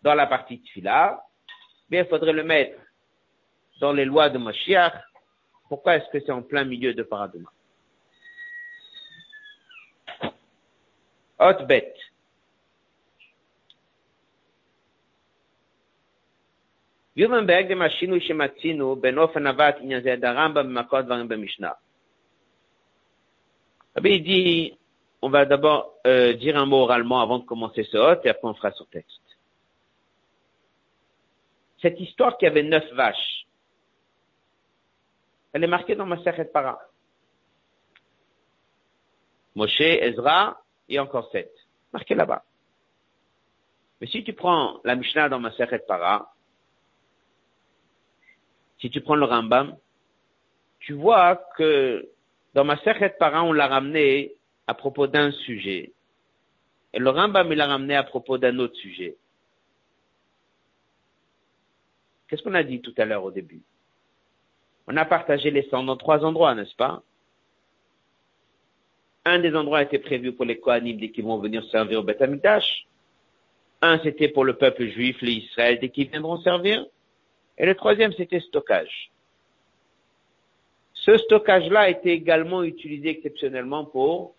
dans 0.02 0.15
la 0.15 0.28
partie 0.28 0.58
de 0.58 0.67
Fila, 0.69 1.22
bien 1.89 2.06
faudrait 2.06 2.34
le 2.34 2.43
mettre 2.43 2.80
dans 3.82 3.91
les 3.91 4.06
lois 4.06 4.30
de 4.30 4.38
Mashiach. 4.38 4.93
Pourquoi 5.67 5.98
est-ce 5.98 6.10
que 6.12 6.24
c'est 6.26 6.32
en 6.32 6.41
plein 6.41 6.63
milieu 6.63 6.93
de 6.93 7.04
Paradouma? 7.04 7.52
Hot 11.38 11.65
bet. 11.67 11.93
Yuvan 17.15 17.43
Berg 17.43 17.67
de 17.67 17.76
Machinu 17.76 18.19
Shematsinu, 18.22 18.95
Benofen 18.95 19.45
Avat, 19.45 19.80
Inyazé 19.82 20.17
Daramba, 20.17 20.63
Makot, 20.63 21.04
Varim, 21.04 21.28
Bemishna. 21.28 21.78
Rabbi 23.95 24.78
on 25.22 25.30
va 25.30 25.46
d'abord 25.46 25.96
euh, 26.08 26.34
dire 26.34 26.58
un 26.58 26.66
mot 26.66 26.78
oralement 26.78 27.22
avant 27.22 27.40
de 27.40 27.46
commencer 27.46 27.84
ce 27.84 27.98
hôte 27.98 28.26
et 28.26 28.30
après 28.30 28.48
on 28.48 28.54
fera 28.54 28.72
son 28.72 28.86
texte. 28.86 29.22
Cette 31.82 32.00
histoire 32.00 32.38
qui 32.38 32.46
avait 32.46 32.64
neuf 32.64 32.90
vaches, 32.94 33.46
elle 35.54 35.64
est 35.64 35.68
marquée 35.68 35.96
dans 35.96 36.06
ma 36.06 36.22
Sechet 36.24 36.46
Para. 36.46 36.80
Moshe, 39.56 39.82
Ezra 39.82 40.62
et 40.88 41.00
encore 41.00 41.30
sept. 41.32 41.52
Marquée 41.92 42.16
là-bas. 42.16 42.44
Mais 44.00 44.08
si 44.08 44.24
tu 44.24 44.34
prends 44.34 44.80
la 44.84 44.96
Mishnah 44.96 45.28
dans 45.30 45.40
ma 45.40 45.52
Sechet 45.52 45.80
Para, 45.88 46.32
si 48.80 48.90
tu 48.90 49.02
prends 49.02 49.16
le 49.16 49.26
Rambam, 49.26 49.76
tu 50.80 50.94
vois 50.94 51.36
que 51.58 52.10
dans 52.54 52.64
ma 52.64 52.78
Sechet 52.78 53.16
Para, 53.20 53.44
on 53.44 53.52
l'a 53.52 53.68
ramené 53.68 54.36
à 54.70 54.76
propos 54.76 55.08
d'un 55.08 55.32
sujet. 55.32 55.94
Et 56.94 57.00
le 57.00 57.10
Rambam, 57.10 57.52
il 57.52 57.58
l'a 57.58 57.66
ramené 57.66 57.96
à 57.96 58.04
propos 58.04 58.38
d'un 58.38 58.60
autre 58.60 58.76
sujet. 58.76 59.16
Qu'est-ce 62.28 62.44
qu'on 62.44 62.54
a 62.54 62.62
dit 62.62 62.80
tout 62.80 62.94
à 63.00 63.06
l'heure 63.06 63.24
au 63.24 63.32
début? 63.32 63.64
On 64.86 64.96
a 64.96 65.06
partagé 65.06 65.50
les 65.50 65.68
sangs 65.70 65.84
dans 65.84 65.98
trois 65.98 66.24
endroits, 66.24 66.54
n'est-ce 66.54 66.76
pas? 66.76 67.02
Un 69.26 69.40
des 69.40 69.56
endroits 69.56 69.82
était 69.82 69.98
prévu 69.98 70.34
pour 70.34 70.46
les 70.46 70.60
Kohanim 70.60 71.00
dès 71.00 71.10
qu'ils 71.10 71.26
vont 71.26 71.40
venir 71.40 71.64
servir 71.72 72.02
au 72.02 72.04
Beth 72.04 72.22
Amikdash. 72.22 72.86
Un, 73.82 73.98
c'était 74.04 74.30
pour 74.30 74.46
le 74.46 74.56
peuple 74.56 74.86
juif, 74.86 75.20
les 75.22 75.34
Israël, 75.46 75.80
dès 75.82 75.90
qu'ils 75.90 76.10
viendront 76.10 76.40
servir. 76.42 76.86
Et 77.58 77.66
le 77.66 77.74
troisième, 77.74 78.14
c'était 78.14 78.40
stockage. 78.40 79.10
Ce 80.94 81.18
stockage-là 81.18 81.80
a 81.82 81.90
été 81.90 82.12
également 82.12 82.62
utilisé 82.62 83.10
exceptionnellement 83.10 83.86
pour 83.86 84.36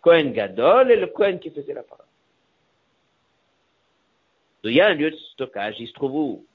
Cohen 0.00 0.30
Gadol 0.30 0.90
et 0.90 0.96
le 0.96 1.08
Cohen 1.08 1.38
qui 1.38 1.50
faisait 1.50 1.74
la 1.74 1.82
parole. 1.82 2.06
il 4.64 4.72
y 4.72 4.80
a 4.80 4.88
un 4.88 4.94
lieu 4.94 5.10
de 5.10 5.16
stockage, 5.32 5.76
il 5.78 5.88
se 5.88 5.92
trouve 5.92 6.14
où? 6.14 6.46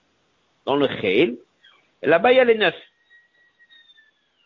Dans 0.66 0.76
le 0.76 0.88
Kheil. 0.88 1.40
Et 2.02 2.08
là-bas, 2.08 2.32
il 2.32 2.38
y 2.38 2.40
a 2.40 2.44
les 2.44 2.58
neuf. 2.58 2.76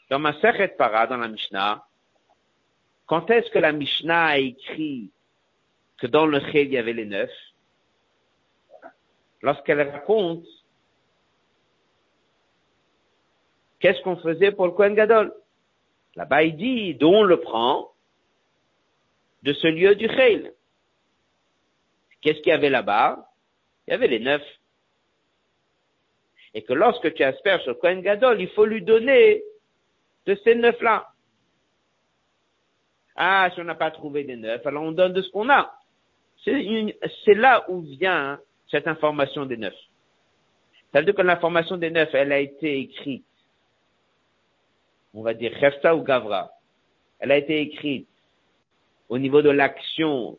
Dans 0.10 0.20
ma 0.20 0.34
Sechet 0.40 0.70
Para, 0.70 1.08
dans 1.08 1.18
la 1.18 1.28
Mishnah, 1.28 1.86
quand 3.06 3.30
est-ce 3.30 3.50
que 3.52 3.60
la 3.60 3.72
Mishnah 3.72 4.26
a 4.26 4.38
écrit 4.38 5.12
que 5.98 6.08
dans 6.08 6.26
le 6.26 6.40
Kheil, 6.40 6.68
il 6.68 6.74
y 6.74 6.78
avait 6.78 6.94
les 6.94 7.06
neuf? 7.06 7.32
Lorsqu'elle 9.42 9.82
raconte 9.90 10.46
qu'est-ce 13.80 14.02
qu'on 14.02 14.18
faisait 14.18 14.52
pour 14.52 14.66
le 14.66 14.74
Kohen 14.74 14.96
Gadol 14.96 15.34
Là-bas, 16.16 16.44
il 16.44 16.58
dit, 16.58 16.96
d'où 16.96 17.08
on 17.08 17.24
le 17.24 17.40
prend? 17.40 17.94
De 19.44 19.54
ce 19.54 19.68
lieu 19.68 19.96
du 19.96 20.08
Kheil. 20.08 20.52
Qu'est-ce 22.22 22.40
qu'il 22.40 22.50
y 22.50 22.54
avait 22.54 22.70
là-bas? 22.70 23.26
Il 23.88 23.92
y 23.92 23.94
avait 23.94 24.08
les 24.08 24.20
neuf. 24.20 24.42
Et 26.54 26.64
que 26.64 26.74
lorsque 26.74 27.14
tu 27.14 27.24
asperges 27.24 27.64
sur 27.64 27.80
Kohen 27.80 28.02
Gadol, 28.02 28.42
il 28.42 28.50
faut 28.50 28.66
lui 28.66 28.82
donner 28.82 29.44
de 30.26 30.36
ces 30.44 30.56
neuf-là. 30.56 31.08
Ah, 33.16 33.50
si 33.54 33.62
on 33.62 33.66
n'a 33.66 33.76
pas 33.76 33.92
trouvé 33.92 34.24
des 34.24 34.36
neuf, 34.36 34.66
alors 34.66 34.84
on 34.84 34.92
donne 34.92 35.14
de 35.14 35.22
ce 35.22 35.30
qu'on 35.30 35.50
a. 35.50 35.74
C'est 36.44 37.34
là 37.36 37.70
où 37.70 37.82
vient 37.82 38.40
cette 38.70 38.88
information 38.88 39.46
des 39.46 39.58
neuf. 39.58 39.76
Ça 40.92 41.00
veut 41.00 41.06
dire 41.06 41.16
que 41.16 41.22
l'information 41.22 41.78
des 41.78 41.92
neuf, 41.92 42.10
elle 42.14 42.32
a 42.32 42.40
été 42.40 42.80
écrite 42.80 43.26
on 45.14 45.22
va 45.22 45.34
dire 45.34 45.58
Chefta 45.60 45.96
ou 45.96 46.04
Gavra, 46.04 46.52
elle 47.20 47.32
a 47.32 47.38
été 47.38 47.62
écrite 47.62 48.08
au 49.10 49.18
niveau 49.18 49.42
de 49.42 49.50
l'action 49.50 50.38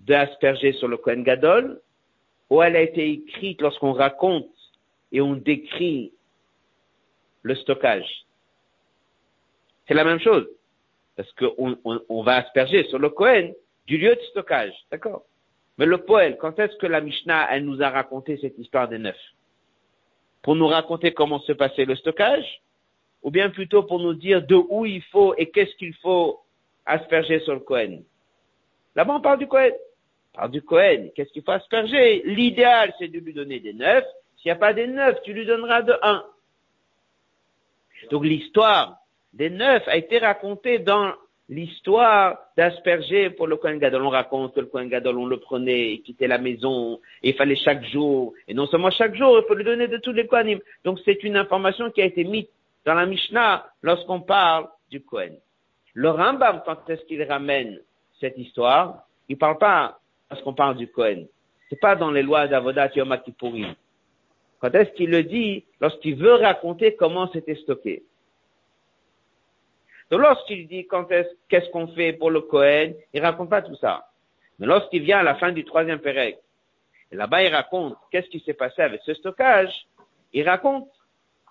d'asperger 0.00 0.72
sur 0.72 0.88
le 0.88 0.96
Kohen 0.96 1.22
Gadol, 1.22 1.80
ou 2.50 2.62
elle 2.62 2.76
a 2.76 2.80
été 2.80 3.10
écrite 3.10 3.60
lorsqu'on 3.60 3.92
raconte 3.92 4.48
et 5.12 5.20
on 5.20 5.34
décrit 5.34 6.12
le 7.42 7.54
stockage. 7.54 8.24
C'est 9.86 9.94
la 9.94 10.04
même 10.04 10.20
chose, 10.20 10.48
parce 11.16 11.30
qu'on 11.32 11.78
on, 11.84 12.22
va 12.22 12.36
asperger 12.36 12.84
sur 12.84 12.98
le 12.98 13.10
Kohen 13.10 13.54
du 13.86 13.98
lieu 13.98 14.14
de 14.14 14.20
stockage, 14.30 14.74
d'accord? 14.90 15.24
Mais 15.76 15.86
le 15.86 15.98
poël, 15.98 16.36
quand 16.38 16.58
est-ce 16.58 16.76
que 16.76 16.86
la 16.86 17.00
Mishnah, 17.00 17.48
elle 17.50 17.64
nous 17.64 17.82
a 17.82 17.90
raconté 17.90 18.38
cette 18.38 18.58
histoire 18.58 18.88
des 18.88 18.98
neuf? 18.98 19.16
Pour 20.42 20.56
nous 20.56 20.66
raconter 20.66 21.12
comment 21.12 21.40
se 21.40 21.52
passait 21.52 21.84
le 21.84 21.96
stockage 21.96 22.62
ou 23.22 23.30
bien 23.30 23.50
plutôt 23.50 23.82
pour 23.82 24.00
nous 24.00 24.14
dire 24.14 24.46
de 24.46 24.54
où 24.54 24.86
il 24.86 25.02
faut 25.02 25.34
et 25.36 25.50
qu'est-ce 25.50 25.74
qu'il 25.76 25.94
faut 25.94 26.40
asperger 26.88 27.40
sur 27.40 27.54
le 27.54 27.60
Cohen. 27.60 28.00
Là-bas, 28.96 29.14
on 29.14 29.20
parle 29.20 29.38
du 29.38 29.46
Cohen. 29.46 29.70
On 30.34 30.38
parle 30.38 30.50
du 30.50 30.62
Cohen. 30.62 31.08
Qu'est-ce 31.14 31.32
qu'il 31.32 31.42
faut 31.42 31.52
asperger? 31.52 32.22
L'idéal, 32.24 32.92
c'est 32.98 33.08
de 33.08 33.18
lui 33.18 33.32
donner 33.32 33.60
des 33.60 33.72
neuf. 33.72 34.04
S'il 34.36 34.48
n'y 34.48 34.52
a 34.52 34.56
pas 34.56 34.72
des 34.72 34.86
neuf, 34.86 35.20
tu 35.22 35.32
lui 35.32 35.46
donneras 35.46 35.82
de 35.82 35.94
un. 36.02 36.24
Donc 38.10 38.24
l'histoire 38.24 38.98
des 39.32 39.50
neuf 39.50 39.86
a 39.86 39.96
été 39.96 40.18
racontée 40.18 40.78
dans 40.78 41.12
l'histoire 41.48 42.38
d'asperger 42.56 43.30
pour 43.30 43.46
le 43.46 43.56
Kohen 43.56 43.78
Gadol. 43.78 44.02
On 44.02 44.10
raconte 44.10 44.54
que 44.54 44.60
le 44.60 44.66
Kohen 44.66 44.88
Gadol, 44.88 45.18
on 45.18 45.26
le 45.26 45.38
prenait, 45.38 45.94
il 45.94 46.02
quittait 46.02 46.26
la 46.26 46.38
maison, 46.38 47.00
et 47.22 47.30
il 47.30 47.34
fallait 47.34 47.56
chaque 47.56 47.84
jour, 47.86 48.34
et 48.46 48.54
non 48.54 48.66
seulement 48.66 48.90
chaque 48.90 49.14
jour, 49.14 49.38
il 49.38 49.46
faut 49.46 49.54
lui 49.54 49.64
donner 49.64 49.88
de 49.88 49.96
tous 49.98 50.12
les 50.12 50.26
Kohanim. 50.26 50.60
Donc 50.84 51.00
c'est 51.04 51.24
une 51.24 51.36
information 51.36 51.90
qui 51.90 52.02
a 52.02 52.04
été 52.04 52.24
mise 52.24 52.46
dans 52.84 52.94
la 52.94 53.06
Mishnah 53.06 53.66
lorsqu'on 53.82 54.20
parle 54.20 54.68
du 54.90 55.00
Kohen. 55.00 55.36
Le 55.98 56.10
Rambam, 56.10 56.62
quand 56.64 56.88
est-ce 56.88 57.02
qu'il 57.06 57.24
ramène 57.24 57.80
cette 58.20 58.38
histoire, 58.38 59.08
il 59.28 59.32
ne 59.32 59.38
parle 59.40 59.58
pas 59.58 59.98
lorsqu'on 60.30 60.54
parle 60.54 60.76
du 60.76 60.86
Kohen. 60.86 61.26
C'est 61.68 61.80
pas 61.80 61.96
dans 61.96 62.12
les 62.12 62.22
lois 62.22 62.46
d'Avodat 62.46 62.92
Yom. 62.94 63.18
Quand 64.60 64.74
est-ce 64.76 64.92
qu'il 64.92 65.10
le 65.10 65.24
dit 65.24 65.64
Lorsqu'il 65.80 66.14
veut 66.14 66.34
raconter 66.34 66.94
comment 66.94 67.28
c'était 67.32 67.56
stocké? 67.56 68.04
Donc 70.12 70.20
lorsqu'il 70.20 70.68
dit 70.68 70.86
quand 70.86 71.10
est-ce, 71.10 71.30
qu'est-ce 71.48 71.68
qu'on 71.70 71.88
fait 71.88 72.12
pour 72.12 72.30
le 72.30 72.42
Kohen, 72.42 72.94
il 73.12 73.20
raconte 73.20 73.50
pas 73.50 73.62
tout 73.62 73.74
ça. 73.74 74.06
Mais 74.60 74.68
lorsqu'il 74.68 75.02
vient 75.02 75.18
à 75.18 75.24
la 75.24 75.34
fin 75.34 75.50
du 75.50 75.64
troisième 75.64 75.98
Pérec, 75.98 76.38
là-bas 77.10 77.42
il 77.42 77.52
raconte 77.52 77.96
qu'est-ce 78.12 78.28
qui 78.28 78.38
s'est 78.38 78.54
passé 78.54 78.82
avec 78.82 79.00
ce 79.04 79.14
stockage, 79.14 79.88
il 80.32 80.48
raconte 80.48 80.88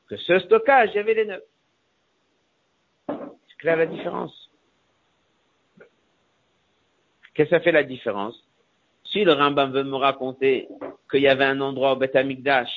que 0.07 0.15
ce 0.15 0.39
stockage, 0.39 0.95
avait 0.95 1.15
les 1.15 1.25
neuf. 1.25 1.43
C'est 3.57 3.61
clair 3.61 3.77
la 3.77 3.85
différence? 3.87 4.49
Qu'est-ce 7.33 7.49
que 7.49 7.55
ça 7.55 7.59
fait 7.59 7.71
la 7.71 7.83
différence? 7.83 8.35
Si 9.05 9.23
le 9.23 9.33
Rambam 9.33 9.71
veut 9.71 9.83
me 9.83 9.95
raconter 9.95 10.67
qu'il 11.09 11.21
y 11.21 11.27
avait 11.27 11.45
un 11.45 11.59
endroit 11.61 11.93
au 11.93 11.95
Beth 11.95 12.15
Amikdash 12.15 12.69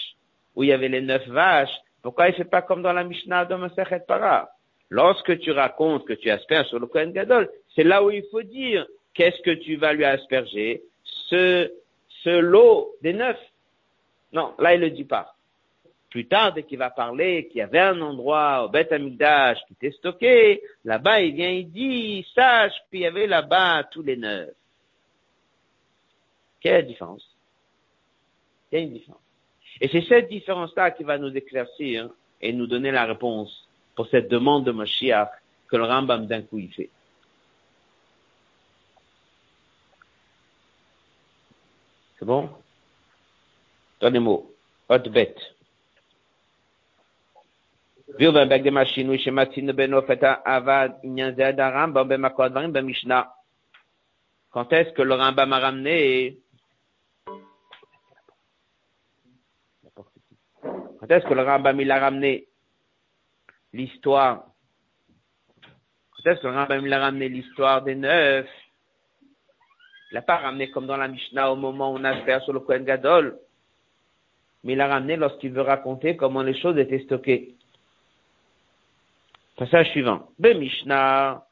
où 0.54 0.62
il 0.62 0.68
y 0.68 0.72
avait 0.72 0.88
les 0.88 1.02
neuf 1.02 1.26
vaches, 1.28 1.74
pourquoi 2.02 2.28
il 2.28 2.32
ne 2.32 2.36
fait 2.36 2.44
pas 2.44 2.62
comme 2.62 2.82
dans 2.82 2.94
la 2.94 3.04
Mishnah 3.04 3.44
de 3.44 3.54
Masechet 3.56 4.04
Para 4.06 4.48
Lorsque 4.88 5.38
tu 5.40 5.50
racontes 5.50 6.06
que 6.06 6.14
tu 6.14 6.30
asperges 6.30 6.68
sur 6.68 6.80
le 6.80 6.86
Kohen 6.86 7.12
Gadol, 7.12 7.50
c'est 7.74 7.84
là 7.84 8.02
où 8.02 8.10
il 8.10 8.24
faut 8.30 8.42
dire 8.42 8.86
qu'est-ce 9.12 9.40
que 9.42 9.50
tu 9.50 9.76
vas 9.76 9.92
lui 9.92 10.04
asperger? 10.04 10.82
Ce, 11.04 11.70
ce 12.24 12.38
lot 12.40 12.94
des 13.02 13.12
neuf? 13.12 13.38
Non, 14.32 14.54
là 14.58 14.74
il 14.74 14.80
ne 14.80 14.86
le 14.86 14.90
dit 14.92 15.04
pas. 15.04 15.34
Plus 16.10 16.26
tard, 16.26 16.52
dès 16.52 16.64
qu'il 16.64 16.78
va 16.78 16.90
parler 16.90 17.46
qu'il 17.46 17.58
y 17.58 17.62
avait 17.62 17.78
un 17.78 18.00
endroit 18.00 18.64
au 18.64 18.68
Beth 18.68 18.90
Amikdash 18.90 19.58
qui 19.66 19.74
était 19.74 19.96
stocké, 19.96 20.60
là-bas 20.84 21.20
il 21.20 21.34
vient, 21.36 21.50
il 21.50 21.70
dit, 21.70 22.26
sache 22.34 22.74
qu'il 22.90 23.00
y 23.00 23.06
avait 23.06 23.28
là-bas 23.28 23.84
tous 23.84 24.02
les 24.02 24.16
neuf. 24.16 24.50
Quelle 26.60 26.72
est 26.72 26.82
la 26.82 26.88
différence? 26.88 27.24
Il 28.70 28.78
y 28.78 28.82
a 28.82 28.84
une 28.84 28.92
différence. 28.92 29.20
Et 29.80 29.88
c'est 29.88 30.02
cette 30.02 30.28
différence-là 30.28 30.90
qui 30.90 31.04
va 31.04 31.16
nous 31.16 31.34
éclaircir 31.34 32.10
et 32.40 32.52
nous 32.52 32.66
donner 32.66 32.90
la 32.90 33.04
réponse 33.04 33.68
pour 33.94 34.08
cette 34.08 34.28
demande 34.28 34.64
de 34.64 34.72
Mashiach 34.72 35.30
que 35.68 35.76
le 35.76 35.84
Rambam 35.84 36.26
d'un 36.26 36.42
coup 36.42 36.58
il 36.58 36.72
fait. 36.72 36.90
C'est 42.18 42.24
bon? 42.24 42.50
Dans 44.00 44.10
les 44.10 44.18
mots. 44.18 44.52
Hot 44.88 44.98
bête. 45.08 45.38
Quand 54.50 54.72
est-ce 54.72 54.92
que 54.92 55.02
le 55.02 55.14
Rambam 55.14 55.52
a 55.52 55.58
ramené 55.60 56.38
Quand 61.00 61.10
est-ce 61.10 61.24
que 61.26 61.34
le 61.34 61.42
Rambam 61.42 61.80
il 61.80 61.90
a 61.90 61.98
ramené 62.00 62.48
l'histoire? 63.72 64.46
Quand 66.10 66.30
est-ce 66.30 66.40
que 66.40 66.46
le 66.48 66.54
Rambam 66.54 66.84
il 66.84 66.92
a 66.92 67.00
ramené 67.00 67.28
l'histoire 67.28 67.82
des 67.82 67.94
neuf? 67.94 68.46
Il 70.10 70.14
l'a 70.14 70.22
pas 70.22 70.38
ramené 70.38 70.70
comme 70.70 70.86
dans 70.86 70.96
la 70.96 71.08
Mishnah 71.08 71.52
au 71.52 71.56
moment 71.56 71.92
où 71.92 71.96
on 71.96 72.04
a 72.04 72.22
fait 72.24 72.40
sur 72.40 72.52
le 72.52 72.60
Kohen 72.60 72.84
Gadol, 72.84 73.38
mais 74.64 74.72
il 74.72 74.76
l'a 74.76 74.88
ramené 74.88 75.16
lorsqu'il 75.16 75.52
veut 75.52 75.62
raconter 75.62 76.16
comment 76.16 76.42
les 76.42 76.60
choses 76.60 76.76
étaient 76.76 77.04
stockées. 77.04 77.56
Passage 79.60 79.90
suivant. 79.90 80.30
Ben 80.38 80.58
Mishnah, 80.58 81.44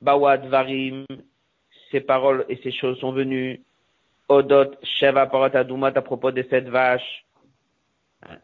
Bawad 0.00 0.46
Varim, 0.46 1.06
ces 1.92 2.00
paroles 2.00 2.44
et 2.48 2.56
ces 2.64 2.72
choses 2.72 2.98
sont 2.98 3.12
venues. 3.12 3.62
Odot, 4.28 4.72
Sheva 4.82 5.28
Parot 5.28 5.56
Adumat 5.56 5.92
à 5.94 6.02
propos 6.02 6.32
de 6.32 6.44
cette 6.50 6.68
vache 6.68 7.24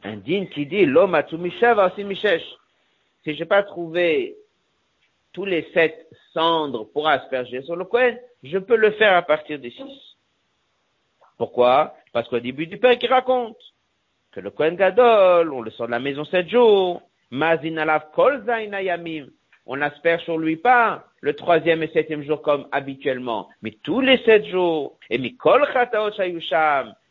un 0.04 0.16
digne 0.18 0.46
qui 0.46 0.66
dit 0.66 0.86
l'homme 0.86 1.16
a 1.16 1.24
aussi 1.24 2.04
Mishesh. 2.04 2.44
Si 3.24 3.34
j'ai 3.34 3.44
pas 3.44 3.64
trouvé 3.64 4.36
tous 5.32 5.44
les 5.44 5.68
sept 5.74 6.08
cendres 6.32 6.84
pour 6.92 7.08
asperger 7.08 7.62
sur 7.62 7.74
le 7.74 7.84
Kohen, 7.86 8.16
je 8.44 8.58
peux 8.58 8.76
le 8.76 8.92
faire 8.92 9.16
à 9.16 9.22
partir 9.22 9.58
des 9.58 9.72
six. 9.72 10.16
Pourquoi? 11.36 11.96
Parce 12.12 12.28
qu'au 12.28 12.38
début 12.38 12.68
du 12.68 12.78
père 12.78 12.96
qui 12.96 13.08
raconte 13.08 13.58
que 14.30 14.38
le 14.38 14.52
Kohen 14.52 14.76
Gadol, 14.76 15.52
on 15.52 15.62
le 15.62 15.72
sort 15.72 15.86
de 15.86 15.90
la 15.90 15.98
maison 15.98 16.24
sept 16.24 16.48
jours, 16.48 17.02
on 19.66 19.80
asperge 19.80 20.24
sur 20.24 20.38
lui 20.38 20.56
pas 20.56 21.04
le 21.20 21.34
troisième 21.34 21.82
et 21.82 21.88
septième 21.88 22.22
jour 22.22 22.42
comme 22.42 22.68
habituellement, 22.70 23.48
mais 23.62 23.76
tous 23.82 24.00
les 24.00 24.18
sept 24.24 24.44
jours. 24.46 24.98
Et 25.08 25.18
mikol 25.18 25.62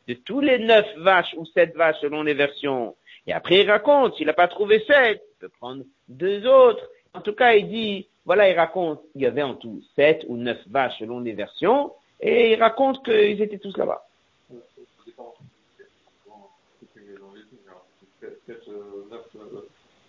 de 0.08 0.14
tous 0.26 0.42
les 0.42 0.60
neuf 0.60 0.86
vaches 0.98 1.34
ou 1.38 1.46
sept 1.46 1.76
vaches 1.76 2.00
selon 2.02 2.24
les 2.24 2.34
versions. 2.34 2.96
Et 3.26 3.34
après, 3.34 3.62
il 3.62 3.72
raconte, 3.72 4.16
s'il 4.16 4.28
n'a 4.28 4.34
pas 4.34 4.48
trouvé 4.48 4.84
sept, 4.86 5.22
il 5.36 5.40
peut 5.40 5.50
prendre 5.50 5.84
deux 6.10 6.46
autres. 6.46 6.88
En 7.14 7.22
tout 7.22 7.34
cas, 7.34 7.54
il 7.54 7.70
dit, 7.70 8.08
voilà, 8.26 8.50
il 8.50 8.58
raconte, 8.58 9.02
il 9.16 9.22
y 9.22 9.26
avait 9.26 9.42
en 9.42 9.56
tout 9.56 9.82
sept 9.96 10.26
ou 10.28 10.38
neuf 10.38 10.60
vaches 10.68 11.00
selon 11.00 11.22
les 11.22 11.34
versions, 11.34 11.94
et 12.20 12.54
il 12.54 12.60
raconte 12.62 13.04
qu'ils 13.04 13.42
étaient 13.42 13.58
tous 13.58 13.76
là-bas. 13.78 14.06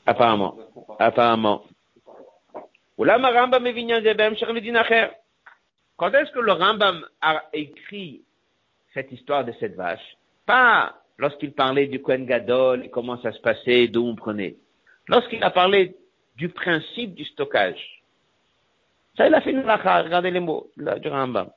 Apparemment. 0.06 0.56
Apparemment. 0.98 1.64
Quand 5.96 6.12
est-ce 6.12 6.30
que 6.32 6.40
le 6.40 6.52
Rambam 6.52 7.04
a 7.20 7.42
écrit 7.52 8.22
cette 8.92 9.10
histoire 9.12 9.44
de 9.44 9.52
cette 9.58 9.74
vache? 9.74 10.16
Pas 10.46 10.94
lorsqu'il 11.18 11.52
parlait 11.52 11.86
du 11.86 12.02
Kohen 12.02 12.26
Gadol 12.26 12.84
et 12.84 12.90
comment 12.90 13.20
ça 13.22 13.32
se 13.32 13.40
passait, 13.40 13.88
d'où 13.88 14.06
on 14.06 14.14
prenait. 14.14 14.56
Lorsqu'il 15.08 15.42
a 15.42 15.50
parlé 15.50 15.96
du 16.36 16.48
principe 16.48 17.14
du 17.14 17.24
stockage. 17.24 18.02
Ça, 19.16 19.26
il 19.28 19.34
a 19.34 19.40
fait 19.40 19.52
une 19.52 19.62
lacha, 19.62 20.02
regardez 20.02 20.30
les 20.30 20.40
mots 20.40 20.70
du 20.76 21.08
Rambam. 21.08 21.50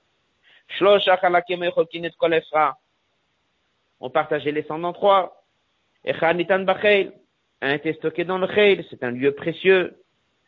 On 3.99 4.09
partageait 4.09 4.51
les 4.51 4.63
cendres 4.63 4.87
en 4.87 4.93
trois. 4.93 5.43
Un 7.61 7.73
était 7.73 7.93
stocké 7.93 8.23
dans 8.23 8.37
le 8.37 8.47
Chel, 8.47 8.85
c'est 8.89 9.03
un 9.03 9.11
lieu 9.11 9.31
précieux. 9.31 9.95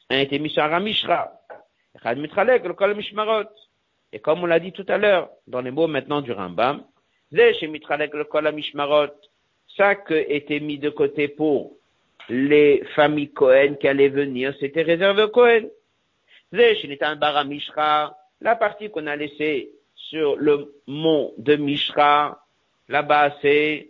Un 0.09 0.19
était 0.19 0.39
mis 0.39 0.49
sur 0.49 0.63
Ramishra. 0.63 1.31
Echad 1.95 2.17
Mitralek, 2.17 2.63
le 2.65 2.73
Kol 2.73 2.95
Mishmarot. 2.95 3.49
Et 4.13 4.19
comme 4.19 4.43
on 4.43 4.45
l'a 4.45 4.59
dit 4.59 4.71
tout 4.71 4.85
à 4.87 4.97
l'heure, 4.97 5.29
dans 5.47 5.61
les 5.61 5.71
mots 5.71 5.87
maintenant 5.87 6.21
du 6.21 6.31
Rambam, 6.31 6.83
ça 9.77 9.95
que 9.95 10.13
était 10.13 10.59
mis 10.59 10.79
de 10.79 10.89
côté 10.89 11.27
pour 11.27 11.73
les 12.27 12.83
familles 12.95 13.31
Cohen 13.31 13.75
qui 13.79 13.87
allaient 13.87 14.09
venir, 14.09 14.53
c'était 14.59 14.81
réservé 14.81 15.23
au 15.23 15.29
Cohen. 15.29 15.67
La 18.41 18.55
partie 18.55 18.89
qu'on 18.89 19.07
a 19.07 19.15
laissée 19.15 19.71
sur 19.95 20.35
le 20.37 20.73
mont 20.87 21.33
de 21.37 21.55
Mishra, 21.55 22.43
là-bas, 22.87 23.35
c'est 23.41 23.89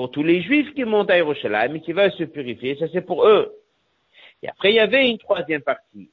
pour 0.00 0.10
tous 0.10 0.22
les 0.22 0.40
juifs 0.40 0.72
qui 0.72 0.84
montent 0.84 1.10
à 1.10 1.18
Yerushalayim 1.18 1.74
et 1.74 1.80
qui 1.82 1.92
veulent 1.92 2.10
se 2.12 2.24
purifier, 2.24 2.74
ça 2.76 2.86
c'est 2.90 3.02
pour 3.02 3.26
eux. 3.26 3.52
Et 4.42 4.48
après, 4.48 4.72
il 4.72 4.76
y 4.76 4.80
avait 4.80 5.10
une 5.10 5.18
troisième 5.18 5.60
partie. 5.60 6.08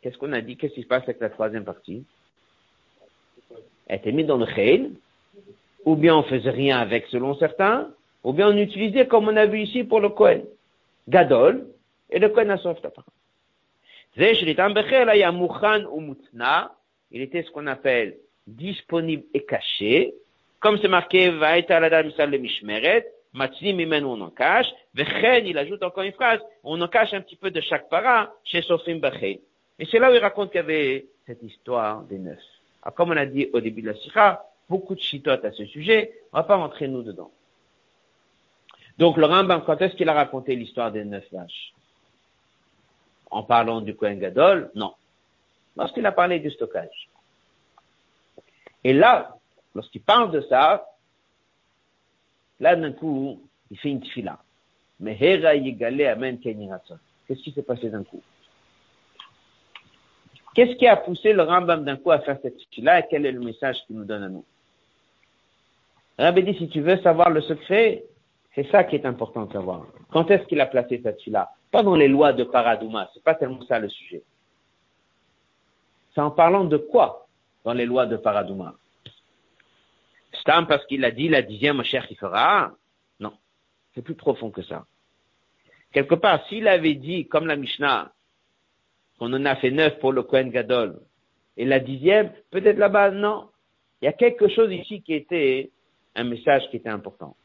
Qu'est-ce 0.00 0.16
qu'on 0.18 0.32
a 0.34 0.40
dit? 0.40 0.56
Qu'est-ce 0.56 0.74
qui 0.74 0.82
se 0.82 0.86
passe 0.86 1.02
avec 1.02 1.18
la 1.20 1.30
troisième 1.30 1.64
partie? 1.64 2.04
Elle 3.88 3.98
était 3.98 4.12
mise 4.12 4.28
dans 4.28 4.36
le 4.36 4.46
khayl, 4.46 4.92
ou 5.84 5.96
bien 5.96 6.14
on 6.14 6.22
faisait 6.22 6.48
rien 6.48 6.78
avec 6.78 7.06
selon 7.08 7.34
certains, 7.34 7.90
ou 8.22 8.32
bien 8.32 8.50
on 8.50 8.56
utilisait 8.56 9.08
comme 9.08 9.26
on 9.26 9.36
a 9.36 9.46
vu 9.46 9.62
ici 9.62 9.82
pour 9.82 9.98
le 9.98 10.10
Kohen, 10.10 10.44
Gadol, 11.08 11.66
et 12.10 12.20
le 12.20 12.28
Kohen 12.28 12.52
Assof 12.52 12.78
il 17.10 17.20
était 17.20 17.42
ce 17.42 17.50
qu'on 17.50 17.66
appelle 17.66 18.16
disponible 18.46 19.24
et 19.34 19.44
caché, 19.44 20.14
comme 20.60 20.78
c'est 20.78 20.86
marqué, 20.86 21.30
va 21.30 21.58
être 21.58 21.72
à 21.72 21.80
la 21.80 21.90
dame 21.90 22.12
le 22.16 22.38
mishmeret, 22.38 23.04
Matzim 23.34 23.78
on 24.04 24.20
en 24.20 24.30
cache, 24.30 24.72
Vechen, 24.94 25.46
il 25.46 25.58
ajoute 25.58 25.82
encore 25.82 26.04
une 26.04 26.12
phrase, 26.12 26.40
on 26.62 26.80
en 26.80 26.88
cache 26.88 27.12
un 27.12 27.20
petit 27.20 27.36
peu 27.36 27.50
de 27.50 27.60
chaque 27.60 27.88
para, 27.88 28.32
chez 28.44 28.62
Sofim 28.62 28.98
Bechel. 28.98 29.40
Et 29.78 29.86
c'est 29.86 29.98
là 29.98 30.10
où 30.10 30.14
il 30.14 30.20
raconte 30.20 30.50
qu'il 30.50 30.58
y 30.58 30.64
avait 30.64 31.06
cette 31.26 31.42
histoire 31.42 32.02
des 32.02 32.18
neuf. 32.18 32.38
Alors, 32.82 32.94
comme 32.94 33.10
on 33.10 33.16
a 33.16 33.26
dit 33.26 33.48
au 33.52 33.60
début 33.60 33.82
de 33.82 33.88
la 33.88 33.96
sikha, 33.96 34.44
beaucoup 34.68 34.94
de 34.94 35.00
chitotes 35.00 35.44
à 35.44 35.50
ce 35.50 35.66
sujet, 35.66 36.12
on 36.32 36.36
va 36.36 36.44
pas 36.44 36.54
rentrer 36.54 36.86
nous 36.86 37.02
dedans. 37.02 37.32
Donc 38.98 39.16
le 39.16 39.26
Rambam, 39.26 39.64
quand 39.64 39.82
est-ce 39.82 39.96
qu'il 39.96 40.08
a 40.08 40.14
raconté 40.14 40.54
l'histoire 40.54 40.92
des 40.92 41.04
neuf 41.04 41.24
vaches? 41.32 41.74
En 43.32 43.42
parlant 43.42 43.80
du 43.80 43.96
Kohen 43.96 44.20
Gadol? 44.20 44.70
Non. 44.76 44.94
Lorsqu'il 45.76 46.06
a 46.06 46.12
parlé 46.12 46.38
du 46.38 46.50
stockage. 46.52 47.08
Et 48.84 48.92
là, 48.92 49.36
lorsqu'il 49.74 50.02
parle 50.02 50.30
de 50.30 50.42
ça, 50.42 50.86
là 52.60 52.76
d'un 52.76 52.92
coup, 52.92 53.40
il 53.70 53.78
fait 53.78 53.90
une 53.90 54.00
tfila. 54.00 54.38
Mais 55.00 55.18
Amen 56.08 56.38
Qu'est-ce 56.38 57.42
qui 57.42 57.52
s'est 57.52 57.62
passé 57.62 57.90
d'un 57.90 58.04
coup? 58.04 58.22
Qu'est-ce 60.54 60.76
qui 60.76 60.86
a 60.86 60.96
poussé 60.96 61.32
le 61.32 61.42
Rambam 61.42 61.84
d'un 61.84 61.96
coup 61.96 62.12
à 62.12 62.20
faire 62.20 62.38
cette 62.42 62.56
là 62.78 63.00
et 63.00 63.04
quel 63.10 63.26
est 63.26 63.32
le 63.32 63.40
message 63.40 63.76
qu'il 63.86 63.96
nous 63.96 64.04
donne 64.04 64.22
à 64.22 64.28
nous? 64.28 64.44
Rambam 66.18 66.44
dit, 66.44 66.54
si 66.54 66.68
tu 66.68 66.80
veux 66.80 66.98
savoir 66.98 67.30
le 67.30 67.40
secret, 67.40 68.04
c'est 68.54 68.70
ça 68.70 68.84
qui 68.84 68.94
est 68.94 69.04
important 69.04 69.46
de 69.46 69.52
savoir. 69.52 69.86
Quand 70.12 70.30
est-ce 70.30 70.44
qu'il 70.44 70.60
a 70.60 70.66
placé 70.66 71.00
cette 71.02 71.26
là 71.26 71.50
Pas 71.72 71.82
dans 71.82 71.96
les 71.96 72.06
lois 72.06 72.32
de 72.32 72.44
Paradouma, 72.44 73.10
c'est 73.12 73.24
pas 73.24 73.34
tellement 73.34 73.62
ça 73.62 73.80
le 73.80 73.88
sujet. 73.88 74.22
C'est 76.14 76.20
en 76.20 76.30
parlant 76.30 76.64
de 76.64 76.76
quoi 76.76 77.26
dans 77.64 77.72
les 77.72 77.86
lois 77.86 78.06
de 78.06 78.16
Paradouma? 78.16 78.74
Parce 80.44 80.84
qu'il 80.86 81.04
a 81.04 81.10
dit 81.10 81.28
la 81.28 81.42
dixième 81.42 81.82
cher 81.84 82.06
qui 82.06 82.14
fera. 82.14 82.72
Non. 83.20 83.32
C'est 83.94 84.02
plus 84.02 84.14
profond 84.14 84.50
que 84.50 84.62
ça. 84.62 84.84
Quelque 85.92 86.14
part, 86.14 86.46
s'il 86.48 86.68
avait 86.68 86.94
dit, 86.94 87.26
comme 87.28 87.46
la 87.46 87.56
Mishnah, 87.56 88.12
qu'on 89.18 89.32
en 89.32 89.44
a 89.44 89.56
fait 89.56 89.70
neuf 89.70 89.98
pour 90.00 90.12
le 90.12 90.22
Kohen 90.22 90.50
Gadol, 90.50 91.00
et 91.56 91.64
la 91.64 91.78
dixième, 91.78 92.32
peut-être 92.50 92.78
là-bas, 92.78 93.12
non. 93.12 93.48
Il 94.02 94.06
y 94.06 94.08
a 94.08 94.12
quelque 94.12 94.48
chose 94.48 94.72
ici 94.72 95.02
qui 95.02 95.14
était 95.14 95.70
un 96.16 96.24
message 96.24 96.68
qui 96.70 96.76
était 96.76 96.88
important. 96.88 97.36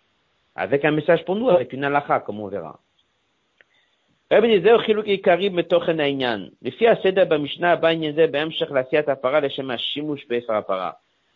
Avec 0.56 0.84
un 0.84 0.92
message 0.92 1.24
pour 1.26 1.36
nous, 1.36 1.50
avec 1.50 1.72
une 1.74 1.84
halakha, 1.84 2.22
comme 2.22 2.40
on 2.40 2.48
verra. 2.48 2.80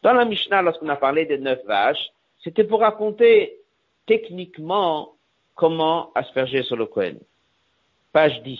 Dans 0.03 0.13
la 0.13 0.25
Mishnah, 0.25 0.61
lorsqu'on 0.61 0.89
a 0.89 0.97
parlé 0.97 1.25
des 1.25 1.37
neuf 1.37 1.63
vaches, 1.63 2.11
c'était 2.43 2.65
pour 2.65 2.81
raconter 2.81 3.55
techniquement 4.05 5.13
comment 5.55 6.11
asperger 6.13 6.61
sur 6.63 6.75
le 6.75 6.87
Kohen. 6.87 7.19
Page 8.11 8.43
10. 8.43 8.59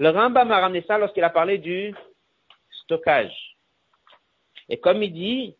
Le 0.00 0.10
Rambam 0.10 0.52
a 0.52 0.60
ramené 0.60 0.84
ça 0.86 0.98
lorsqu'il 0.98 1.24
a 1.24 1.30
parlé 1.30 1.58
du 1.58 1.92
stockage. 2.84 3.56
Et 4.68 4.76
comme 4.76 5.02
il 5.02 5.12
dit, 5.12 5.56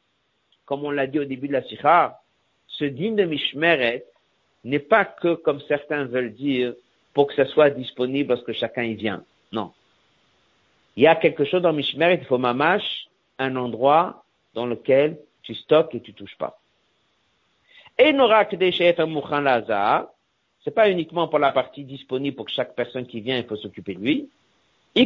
comme 0.67 0.85
on 0.85 0.93
l'a 0.93 1.09
dit 1.09 1.19
au 1.19 1.25
début 1.25 1.49
de 1.49 1.55
la 1.55 1.65
sikha, 1.65 2.21
ce 2.69 2.85
dîme 2.85 3.17
de 3.17 3.25
Mishmeret 3.25 4.07
n'est 4.63 4.79
pas 4.79 5.05
que, 5.05 5.35
comme 5.35 5.61
certains 5.63 6.05
veulent 6.05 6.35
dire, 6.35 6.75
pour 7.19 7.27
que 7.27 7.35
ça 7.35 7.47
soit 7.47 7.71
disponible 7.71 8.29
lorsque 8.29 8.53
chacun 8.53 8.85
y 8.85 8.95
vient. 8.95 9.25
Non. 9.51 9.73
Il 10.95 11.03
y 11.03 11.09
a 11.09 11.17
quelque 11.17 11.45
chose 11.45 11.63
dans 11.63 11.73
Mishmeret, 11.73 12.21
il 12.23 12.27
faut 12.27 12.39
mamash, 12.39 13.09
un 13.41 13.57
endroit 13.57 14.23
dans 14.55 14.67
lequel 14.67 15.19
tu 15.43 15.53
stockes 15.57 15.97
et 15.97 16.01
tu 16.01 16.15
touches 16.15 16.39
pas. 16.39 16.61
Et 17.99 18.13
que 18.13 18.55
des 18.55 18.71
chefs 18.71 19.01
c'est 20.63 20.71
pas 20.71 20.89
uniquement 20.89 21.27
pour 21.27 21.41
la 21.41 21.51
partie 21.51 21.83
disponible 21.83 22.37
pour 22.37 22.47
que 22.47 22.53
chaque 22.53 22.77
personne 22.77 23.09
qui 23.09 23.21
vient, 23.21 23.37
il 23.37 23.47
faut 23.47 23.57
s'occuper 23.57 23.95
de 23.95 23.99
lui. 23.99 24.31
On 24.95 25.01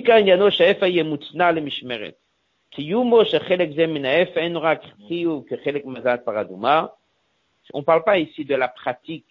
ne 7.79 7.85
parle 7.85 8.05
pas 8.05 8.19
ici 8.19 8.45
de 8.45 8.55
la 8.55 8.69
pratique 8.69 9.25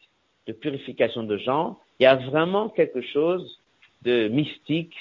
de 0.47 0.53
purification 0.53 1.21
de 1.21 1.37
gens. 1.37 1.77
Il 2.01 2.05
y 2.05 2.07
a 2.07 2.15
vraiment 2.15 2.67
quelque 2.67 3.01
chose 3.01 3.59
de 4.01 4.27
mystique, 4.27 4.95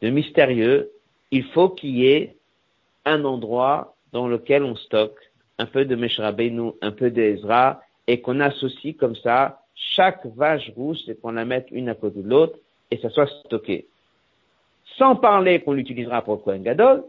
de 0.00 0.10
mystérieux. 0.10 0.92
Il 1.32 1.42
faut 1.46 1.70
qu'il 1.70 1.96
y 1.96 2.06
ait 2.06 2.36
un 3.04 3.24
endroit 3.24 3.96
dans 4.12 4.28
lequel 4.28 4.62
on 4.62 4.76
stocke 4.76 5.18
un 5.58 5.66
peu 5.66 5.84
de 5.84 5.96
Meshrabenu, 5.96 6.70
un 6.82 6.92
peu 6.92 7.10
d'Ezra, 7.10 7.82
et 8.06 8.20
qu'on 8.20 8.38
associe 8.38 8.96
comme 8.96 9.16
ça 9.16 9.62
chaque 9.74 10.24
vache 10.24 10.70
rousse 10.76 11.08
et 11.08 11.16
qu'on 11.16 11.32
la 11.32 11.44
mette 11.44 11.66
une 11.72 11.88
à 11.88 11.96
côté 11.96 12.22
de 12.22 12.28
l'autre 12.28 12.56
et 12.92 12.98
ça 12.98 13.10
soit 13.10 13.26
stocké. 13.44 13.88
Sans 14.98 15.16
parler 15.16 15.62
qu'on 15.62 15.72
l'utilisera 15.72 16.22
pour 16.22 16.44
Kohen 16.44 16.62
Gadol, 16.62 17.02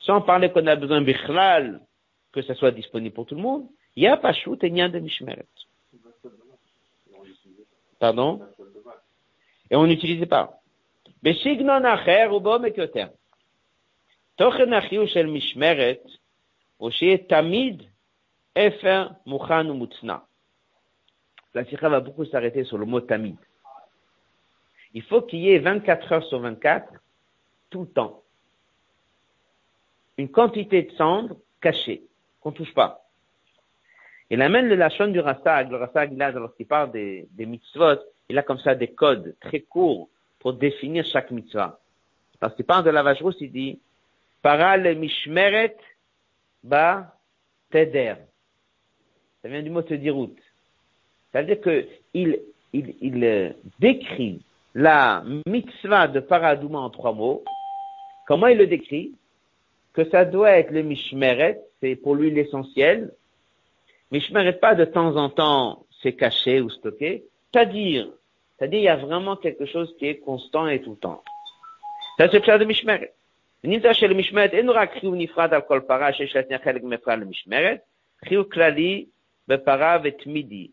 sans 0.00 0.20
parler 0.20 0.50
qu'on 0.50 0.66
a 0.66 0.76
besoin 0.76 1.00
bichlal, 1.00 1.80
que 2.30 2.42
ça 2.42 2.54
soit 2.56 2.72
disponible 2.72 3.14
pour 3.14 3.24
tout 3.24 3.36
le 3.36 3.40
monde, 3.40 3.64
il 3.96 4.02
y 4.02 4.06
a 4.06 4.18
pas 4.18 4.34
et 4.34 4.70
n'y 4.70 4.82
a 4.82 4.90
de 4.90 4.98
mishmeret. 4.98 5.46
Pardon? 8.02 8.40
Et 9.70 9.76
on 9.76 9.86
n'utilisait 9.86 10.26
pas. 10.26 10.58
Beshignon 11.22 11.84
ubo 12.36 12.58
mekyoter. 12.58 13.10
Tochen 14.36 14.72
achiu 14.72 15.06
shel 15.06 15.28
mishmeret, 15.28 16.02
ou 16.80 16.90
tamid 17.28 17.88
efer. 18.56 19.10
La 21.54 21.64
sikha 21.64 21.88
va 21.88 22.00
beaucoup 22.00 22.24
s'arrêter 22.24 22.64
sur 22.64 22.76
le 22.76 22.86
mot 22.86 23.00
tamid. 23.00 23.36
Il 24.94 25.02
faut 25.04 25.22
qu'il 25.22 25.38
y 25.38 25.52
ait 25.52 25.60
24 25.60 26.12
heures 26.12 26.24
sur 26.24 26.40
24, 26.40 26.92
tout 27.70 27.82
le 27.82 27.88
temps. 27.88 28.24
Une 30.18 30.28
quantité 30.28 30.82
de 30.82 30.92
cendres 30.96 31.36
cachée, 31.60 32.02
qu'on 32.40 32.50
touche 32.50 32.74
pas. 32.74 33.01
Il 34.32 34.40
amène 34.40 34.66
le 34.66 34.76
lachon 34.76 35.08
du 35.08 35.20
Rassag, 35.20 35.70
le 35.70 35.76
Rassag, 35.76 36.16
là, 36.16 36.30
lorsqu'il 36.30 36.66
parle 36.66 36.90
des, 36.90 37.28
des 37.32 37.44
mitzvot, 37.44 37.98
il 38.30 38.38
a 38.38 38.42
comme 38.42 38.58
ça 38.60 38.74
des 38.74 38.88
codes 38.88 39.36
très 39.42 39.60
courts 39.60 40.08
pour 40.38 40.54
définir 40.54 41.04
chaque 41.04 41.30
mitzvah. 41.30 41.78
Lorsqu'il 42.40 42.64
parle 42.64 42.82
de 42.86 42.90
la 42.90 43.02
rousse, 43.12 43.36
il 43.42 43.52
dit, 43.52 43.78
para 44.40 44.78
le 44.78 44.94
mishmeret 44.94 45.76
ba 46.64 47.14
teder. 47.70 48.14
Ça 49.42 49.48
vient 49.50 49.62
du 49.62 49.68
mot 49.68 49.82
tedirout. 49.82 50.34
C'est-à-dire 51.30 51.60
qu'il 51.60 52.38
il, 52.72 52.94
il 53.02 53.24
euh, 53.24 53.50
décrit 53.80 54.42
la 54.74 55.24
mitzvah 55.46 56.08
de 56.08 56.20
Paradouma 56.20 56.78
en 56.78 56.88
trois 56.88 57.12
mots. 57.12 57.44
Comment 58.26 58.46
il 58.46 58.56
le 58.56 58.66
décrit? 58.66 59.12
Que 59.92 60.08
ça 60.08 60.24
doit 60.24 60.52
être 60.52 60.70
le 60.70 60.82
mishmeret, 60.82 61.60
c'est 61.80 61.96
pour 61.96 62.14
lui 62.14 62.30
l'essentiel 62.30 63.12
Mishmeret 64.11 64.53
pas 64.53 64.75
de 64.75 64.85
temps 64.85 65.15
en 65.15 65.29
temps, 65.29 65.85
c'est 66.01 66.13
caché 66.13 66.61
ou 66.61 66.69
stocké. 66.69 67.25
C'est-à-dire, 67.51 68.07
c'est-à-dire 68.57 68.79
il 68.79 68.83
y 68.83 68.89
a 68.89 68.95
vraiment 68.95 69.35
quelque 69.35 69.65
chose 69.65 69.93
qui 69.97 70.07
est 70.07 70.19
constant 70.19 70.67
et 70.67 70.81
tout 70.81 70.91
le 70.91 70.97
temps. 70.97 71.23
Ça 72.17 72.29
c'est 72.31 72.45
le 72.45 72.59
de 72.59 72.65
mishmeret. 72.65 73.13
נמצא 73.63 73.93
שלמשמרת 73.93 74.53
אין 74.53 74.69
רק 74.69 74.93
חיוב 74.99 75.15
נפרד 75.17 75.53
על 75.53 75.61
כל 75.61 75.81
פרה 75.87 76.13
שיש 76.13 76.35
לה 76.35 76.57
חלק 76.63 76.83
מפרה 76.83 77.15
למשמרת, 77.15 77.79
חיוב 78.25 78.45
כללי 78.51 79.05
בפרה 79.47 79.97
ותמידי, 80.03 80.67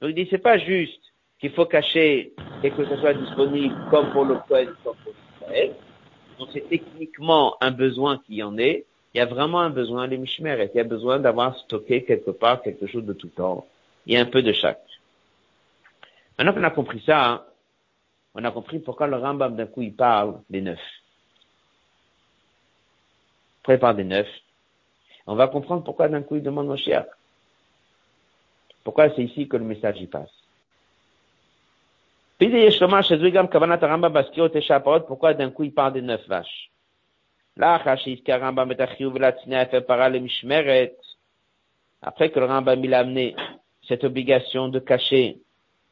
donc 0.00 0.08
il 0.08 0.14
dit, 0.14 0.28
c'est 0.30 0.38
pas 0.38 0.58
juste 0.58 1.02
qu'il 1.40 1.50
faut 1.50 1.66
cacher 1.66 2.32
et 2.62 2.70
que 2.70 2.84
ce 2.84 2.96
soit 2.96 3.14
disponible 3.14 3.74
comme 3.90 4.12
pour 4.12 4.24
le 4.24 4.36
Kohen, 4.46 4.68
comme 4.84 4.94
pour 5.02 5.12
l'Israël. 5.40 5.74
Donc 6.38 6.50
c'est 6.52 6.68
techniquement 6.68 7.56
un 7.60 7.72
besoin 7.72 8.18
qui 8.26 8.42
en 8.42 8.56
est. 8.58 8.86
il 9.17 9.21
y 9.21 9.23
a 9.23 9.25
vraiment 9.25 9.61
un 9.61 9.71
besoin, 9.71 10.05
les 10.05 10.19
Mishmeret. 10.19 10.69
Il 10.75 10.77
y 10.77 10.79
a 10.79 10.83
besoin 10.83 11.17
d'avoir 11.17 11.57
stocké 11.57 12.03
quelque 12.03 12.29
part 12.29 12.61
quelque 12.61 12.85
chose 12.85 13.03
de 13.03 13.13
tout 13.13 13.29
temps. 13.29 13.65
Il 14.05 14.13
y 14.13 14.15
a 14.15 14.21
un 14.21 14.25
peu 14.25 14.43
de 14.43 14.53
chaque. 14.53 14.85
Maintenant 16.37 16.53
qu'on 16.53 16.63
a 16.63 16.69
compris 16.69 17.01
ça, 17.03 17.27
hein, 17.27 17.43
on 18.35 18.43
a 18.43 18.51
compris 18.51 18.77
pourquoi 18.77 19.07
le 19.07 19.15
Rambam 19.15 19.55
d'un 19.55 19.65
coup 19.65 19.81
il 19.81 19.95
parle 19.95 20.39
des 20.51 20.61
neuf. 20.61 20.79
Pourquoi 23.63 23.73
il 23.73 23.79
parle 23.79 23.95
des 23.95 24.03
neuf 24.03 24.27
on 25.25 25.33
va 25.33 25.47
comprendre 25.47 25.83
pourquoi 25.83 26.07
d'un 26.09 26.21
coup 26.21 26.35
il 26.35 26.43
demande 26.43 26.67
Moshiach. 26.67 27.07
Pourquoi 28.83 29.09
c'est 29.15 29.23
ici 29.23 29.47
que 29.47 29.57
le 29.57 29.65
message 29.65 29.99
y 29.99 30.05
passe? 30.05 30.29
Pourquoi 35.07 35.33
d'un 35.33 35.49
coup 35.49 35.63
il 35.63 35.73
parle 35.73 35.93
des 35.93 36.03
neuf 36.03 36.25
vaches 36.27 36.69
après 42.01 42.29
que 42.29 42.39
le 42.39 42.45
Rambam 42.45 42.83
il 42.85 42.93
a 42.93 42.99
amené 42.99 43.35
cette 43.87 44.03
obligation 44.03 44.67
de 44.67 44.79
cacher 44.79 45.39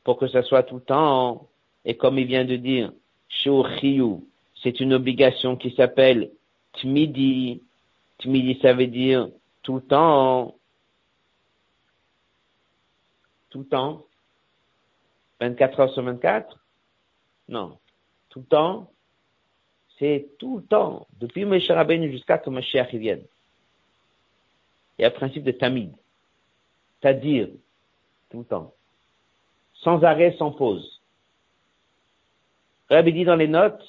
pour 0.03 0.17
que 0.17 0.27
ça 0.27 0.43
soit 0.43 0.63
tout 0.63 0.75
le 0.75 0.81
temps, 0.81 1.47
et 1.83 1.97
comme 1.97 2.19
il 2.19 2.27
vient 2.27 2.45
de 2.45 2.55
dire, 2.55 2.91
c'est 4.63 4.79
une 4.79 4.93
obligation 4.93 5.55
qui 5.55 5.71
s'appelle 5.75 6.31
Tmidi, 6.73 7.61
Tmidi, 8.19 8.59
ça 8.61 8.73
veut 8.73 8.87
dire 8.87 9.29
tout 9.63 9.75
le 9.75 9.81
temps. 9.81 10.55
Tout 13.49 13.59
le 13.59 13.65
temps. 13.65 14.05
24 15.39 15.79
heures 15.79 15.93
sur 15.93 16.03
24 16.03 16.59
Non. 17.49 17.77
Tout 18.29 18.39
le 18.39 18.45
temps. 18.45 18.91
C'est 19.97 20.29
tout 20.39 20.57
le 20.57 20.63
temps. 20.63 21.07
Depuis 21.19 21.45
Moshe 21.45 21.69
Rabbeinu 21.69 22.11
jusqu'à 22.11 22.37
que 22.37 22.49
Mashiach 22.49 22.93
vienne. 22.93 23.23
Il 24.97 25.03
y 25.03 25.05
a 25.05 25.09
le 25.09 25.15
principe 25.15 25.43
de 25.43 25.51
Tamid. 25.51 25.93
C'est-à-dire, 27.01 27.49
tout 28.29 28.39
le 28.39 28.45
temps. 28.45 28.73
Sans 29.75 30.03
arrêt, 30.03 30.35
sans 30.37 30.51
pause. 30.51 31.01
Rabbi 32.89 33.13
dit 33.13 33.25
dans 33.25 33.35
les 33.35 33.47
notes, 33.47 33.83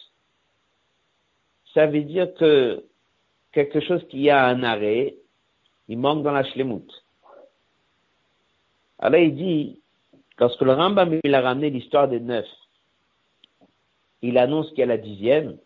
ça 1.74 1.86
veut 1.86 2.02
dire 2.02 2.32
que 2.34 2.84
quelque 3.52 3.80
chose 3.80 4.06
qui 4.08 4.30
a 4.30 4.46
un 4.46 4.62
arrêt, 4.62 5.16
il 5.88 5.98
manque 5.98 6.22
dans 6.22 6.32
la 6.32 6.44
shlemut. 6.44 6.86
Alors 8.98 9.20
il 9.20 9.36
dit, 9.36 9.80
lorsque 10.38 10.62
le 10.62 10.72
Rambam 10.72 11.20
il 11.22 11.34
a 11.34 11.42
ramené 11.42 11.70
l'histoire 11.70 12.08
des 12.08 12.20
neuf, 12.20 12.46
il 14.22 14.38
annonce 14.38 14.70
qu'il 14.70 14.78
y 14.78 14.82
a 14.82 14.86
la 14.86 14.96
dixième, 14.96 15.58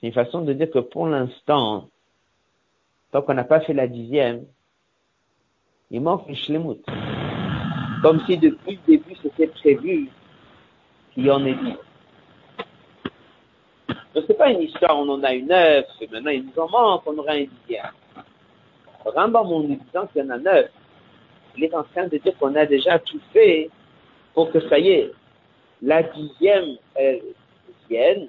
c'est 0.00 0.06
une 0.06 0.12
façon 0.12 0.42
de 0.42 0.52
dire 0.52 0.70
que 0.70 0.78
pour 0.78 1.06
l'instant, 1.06 1.88
tant 3.10 3.22
qu'on 3.22 3.34
n'a 3.34 3.44
pas 3.44 3.60
fait 3.60 3.72
la 3.72 3.88
dixième, 3.88 4.44
il 5.90 6.00
manque 6.00 6.28
une 6.28 6.36
shlemut. 6.36 6.84
Comme 8.02 8.20
si 8.26 8.38
depuis 8.38 8.78
le 8.86 8.96
début 8.96 9.16
c'était 9.22 9.48
prévu 9.48 10.08
qu'il 11.12 11.26
y 11.26 11.30
en 11.30 11.44
ait 11.44 11.54
dix. 11.54 11.76
Ce 14.14 14.20
n'est 14.20 14.34
pas 14.34 14.50
une 14.50 14.62
histoire, 14.62 14.98
on 14.98 15.08
en 15.08 15.22
a 15.22 15.32
une 15.32 15.46
neuf, 15.46 15.86
et 16.00 16.08
maintenant 16.08 16.30
il 16.30 16.44
nous 16.44 16.62
en 16.62 16.68
manque, 16.68 17.02
on 17.06 17.18
aura 17.18 17.32
un 17.32 17.44
dixième. 17.44 17.90
Rambam, 19.04 19.46
en 19.46 19.60
nous 19.60 19.76
disant 19.76 20.06
qu'il 20.06 20.22
y 20.22 20.24
en 20.24 20.30
a 20.30 20.38
neuf, 20.38 20.70
il 21.56 21.64
est 21.64 21.74
en 21.74 21.82
train 21.82 22.06
de 22.06 22.18
dire 22.18 22.36
qu'on 22.38 22.54
a 22.54 22.66
déjà 22.66 22.98
tout 22.98 23.20
fait 23.32 23.70
pour 24.34 24.50
que 24.52 24.60
ça 24.68 24.78
y 24.78 24.90
est, 24.90 25.12
la 25.82 26.02
dixième 26.02 26.76
elle 26.94 27.22
vienne 27.88 28.28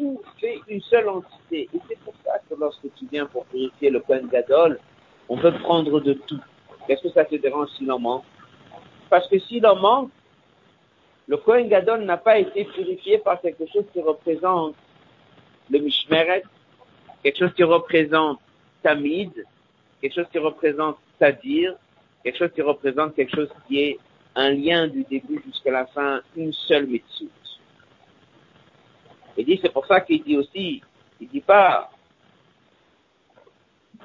tout 0.00 0.20
une 0.68 0.80
seule 0.82 1.08
entité. 1.08 1.68
Et 1.74 1.78
c'est 1.88 1.98
pour 2.00 2.14
ça 2.24 2.38
que 2.48 2.54
lorsque 2.58 2.92
tu 2.96 3.06
viens 3.10 3.26
pour 3.26 3.44
purifier 3.46 3.90
le 3.90 4.00
Kohen 4.00 4.28
Gadol, 4.28 4.78
on 5.28 5.36
veut 5.36 5.52
prendre 5.52 6.00
de 6.00 6.14
tout. 6.14 6.40
Qu'est-ce 6.86 7.02
que 7.02 7.10
ça 7.10 7.24
te 7.24 7.36
dérange 7.36 7.68
s'il 7.76 7.92
en 7.92 7.98
manque? 7.98 8.24
Parce 9.10 9.28
que 9.28 9.38
s'il 9.38 9.66
en 9.66 9.76
manque, 9.76 10.10
le 11.28 11.36
Kohen 11.36 11.68
Gadol 11.68 12.04
n'a 12.04 12.16
pas 12.16 12.38
été 12.38 12.64
purifié 12.64 13.18
par 13.18 13.40
quelque 13.40 13.66
chose 13.72 13.84
qui 13.92 14.00
représente 14.00 14.74
le 15.68 15.78
Mishmeret, 15.78 16.42
quelque 17.22 17.38
chose 17.38 17.54
qui 17.54 17.62
représente 17.62 18.40
Tamid, 18.82 19.30
quelque 20.00 20.14
chose 20.14 20.26
qui 20.32 20.38
représente 20.38 20.96
Tadir, 21.18 21.74
quelque 22.24 22.38
chose 22.38 22.50
qui 22.54 22.62
représente 22.62 23.14
quelque 23.14 23.36
chose 23.36 23.50
qui 23.68 23.80
est 23.80 23.98
un 24.34 24.50
lien 24.50 24.88
du 24.88 25.04
début 25.04 25.42
jusqu'à 25.46 25.70
la 25.70 25.86
fin, 25.86 26.22
une 26.36 26.52
seule 26.52 26.86
mitzvah. 26.86 27.39
Il 29.36 29.46
dit, 29.46 29.58
c'est 29.62 29.72
pour 29.72 29.86
ça 29.86 30.00
qu'il 30.00 30.22
dit 30.22 30.36
aussi, 30.36 30.82
il 31.20 31.28
dit 31.28 31.40
pas 31.40 31.90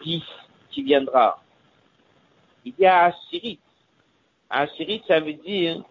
dix 0.03 0.23
qui 0.71 0.83
viendra. 0.83 1.41
Il 2.63 2.73
dit 2.73 2.85
à 2.85 3.05
Assyrie. 3.05 3.59
Assyrie, 4.49 5.03
ça 5.07 5.19
veut 5.19 5.33
dire 5.33 5.83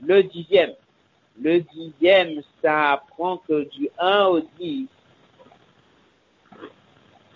le 0.00 0.22
dixième. 0.22 0.74
Le 1.40 1.60
dixième, 1.60 2.42
ça 2.60 2.92
apprend 2.92 3.38
que 3.38 3.68
du 3.70 3.88
1 3.98 4.24
au 4.26 4.40
10, 4.40 4.86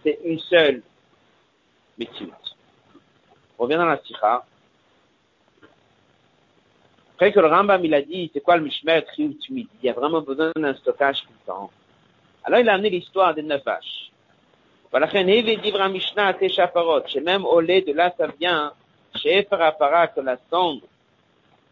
c'est 0.03 0.19
une 0.25 0.39
seule 0.41 0.83
mitzvah. 1.99 2.39
On 3.59 3.65
revient 3.65 3.77
dans 3.77 3.87
la 3.87 4.03
sikha. 4.03 4.45
Après 7.17 7.33
que 7.33 7.41
le 7.41 7.47
Rambam, 7.47 7.83
il 7.83 7.95
a 7.95 8.03
dit, 8.03 8.31
c'est 8.35 8.43
quoi 8.43 8.59
le 8.59 8.65
Mishmer 8.65 9.01
Chiyut 9.15 9.39
Il 9.49 9.67
y 9.83 9.89
a 9.89 9.95
vraiment 9.95 10.21
besoin 10.21 10.53
d'un 10.55 10.75
stockage 10.75 11.23
tout 11.23 11.33
le 11.33 11.47
temps. 11.47 11.71
Alors, 12.45 12.61
il 12.61 12.69
a 12.69 12.75
amené 12.75 12.91
l'histoire 12.91 13.35
des 13.35 13.41
neuf 13.41 13.65
vaches. 13.65 14.11
Voilà, 14.91 15.07
Mishnah 15.89 16.37
chez 17.07 17.21
même 17.23 17.47
au 17.47 17.59
lait 17.61 17.81
de 17.81 17.95
là, 17.95 18.13
ça 18.19 18.27
vient, 18.39 18.67
hein. 18.67 18.73
chez 19.15 19.39
Ephra 19.39 19.73
que 20.09 20.21
la 20.21 20.37
sonde 20.51 20.83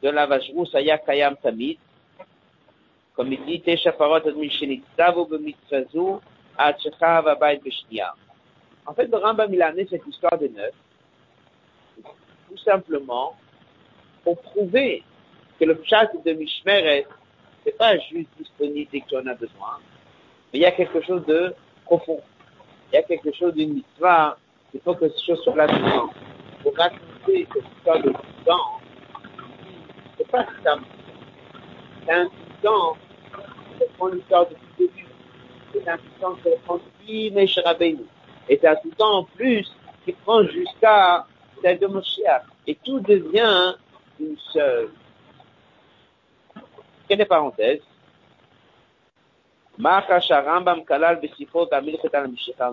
de 0.03 0.09
la 0.09 0.25
vache 0.25 0.51
rousse, 0.55 0.75
Aya 0.75 0.97
Kayam 0.97 1.37
Tamid, 1.37 1.77
comme 3.15 3.31
il 3.31 3.45
dit, 3.45 3.61
Teshaparot 3.61 4.27
ad 4.27 4.37
Mishenitzavu 4.37 5.27
b'mitzvazu, 5.27 6.21
ad 6.57 6.81
Shechav 6.81 7.29
abayit 7.29 7.63
b'shniyam. 7.63 8.17
En 8.87 8.95
fait, 8.95 9.09
le 9.09 9.19
Rambam, 9.19 9.53
il 9.53 9.61
a 9.61 9.67
amené 9.67 9.87
cette 9.91 10.07
histoire 10.07 10.39
des 10.39 10.49
neuf, 10.49 10.73
tout 12.03 12.59
simplement, 12.65 13.37
pour 14.23 14.41
prouver 14.41 15.03
que 15.59 15.65
le 15.65 15.81
chat 15.85 16.11
de 16.25 16.33
Mishmeret, 16.33 17.07
c'est 17.65 17.77
pas 17.77 17.97
juste 17.99 18.29
disponible 18.39 18.91
dès 18.93 19.01
en 19.17 19.27
as 19.27 19.35
besoin, 19.35 19.79
mais 20.53 20.59
il 20.59 20.63
y 20.63 20.67
a 20.67 20.73
quelque 20.73 21.01
chose 21.03 21.25
de 21.27 21.55
profond. 21.85 22.21
Il 22.93 22.97
y 22.97 22.99
a 22.99 23.03
quelque 23.03 23.33
chose 23.33 23.55
d'une 23.55 23.79
histoire, 23.79 24.37
il 24.73 24.81
faut 24.81 24.95
que 24.95 25.09
ce 25.09 25.25
chose 25.25 25.43
soit 25.43 25.57
là 25.57 25.67
dedans. 25.67 26.11
Pour 26.63 26.77
raconter 26.77 27.47
cette 27.53 27.65
histoire 27.77 28.03
de 28.03 28.13
temps, 28.45 28.81
c'est 30.17 30.29
pas 30.29 30.47
ça. 30.63 30.77
C'est 32.07 32.13
un 32.13 32.29
temps 32.63 32.97
qui 33.79 33.85
prend 33.97 34.09
l'histoire 34.09 34.47
depuis 34.49 34.67
le 34.79 34.87
début. 34.87 35.07
C'est 35.73 35.89
un 35.89 35.99
temps 36.21 36.35
qui 36.35 36.51
prend 36.65 36.79
Rabbeinu. 37.65 38.05
Et 38.49 38.59
c'est 38.61 38.69
un 38.69 38.77
tout 38.77 38.91
temps 38.97 39.19
en 39.19 39.25
plus 39.25 39.71
qui 40.05 40.13
prend 40.13 40.45
jusqu'à 40.45 41.27
celle 41.63 41.79
de. 41.79 41.89
Et 42.67 42.75
tout 42.85 43.01
devient 43.01 43.75
une 44.21 44.37
seule. 44.53 44.91
Quelle 47.09 47.21
est 47.21 47.27
parenthèse 47.27 47.81
On 49.79 49.85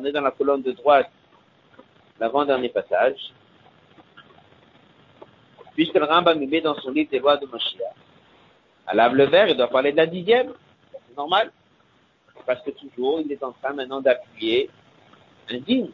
est 0.05 0.11
dans 0.11 0.21
la 0.21 0.31
colonne 0.31 0.61
de 0.61 0.71
droite, 0.71 1.09
l'avant-dernier 2.19 2.69
passage. 2.69 3.33
Puisque 5.73 5.95
le 5.95 6.05
Rambam 6.05 6.39
met 6.39 6.61
dans 6.61 6.75
son 6.75 6.91
livre 6.91 7.09
des 7.09 7.19
lois 7.19 7.37
de 7.37 7.45
Moshiach. 7.47 7.95
À 8.85 8.93
lave 8.93 9.15
le 9.15 9.25
verre, 9.25 9.47
il 9.47 9.57
doit 9.57 9.69
parler 9.69 9.91
de 9.91 9.97
la 9.97 10.05
dixième. 10.05 10.53
C'est 10.91 11.17
normal. 11.17 11.51
Parce 12.45 12.61
que 12.63 12.71
toujours, 12.71 13.21
il 13.21 13.31
est 13.31 13.43
en 13.43 13.51
train 13.53 13.73
maintenant 13.73 14.01
d'appuyer 14.01 14.69
un 15.49 15.57
digne, 15.59 15.89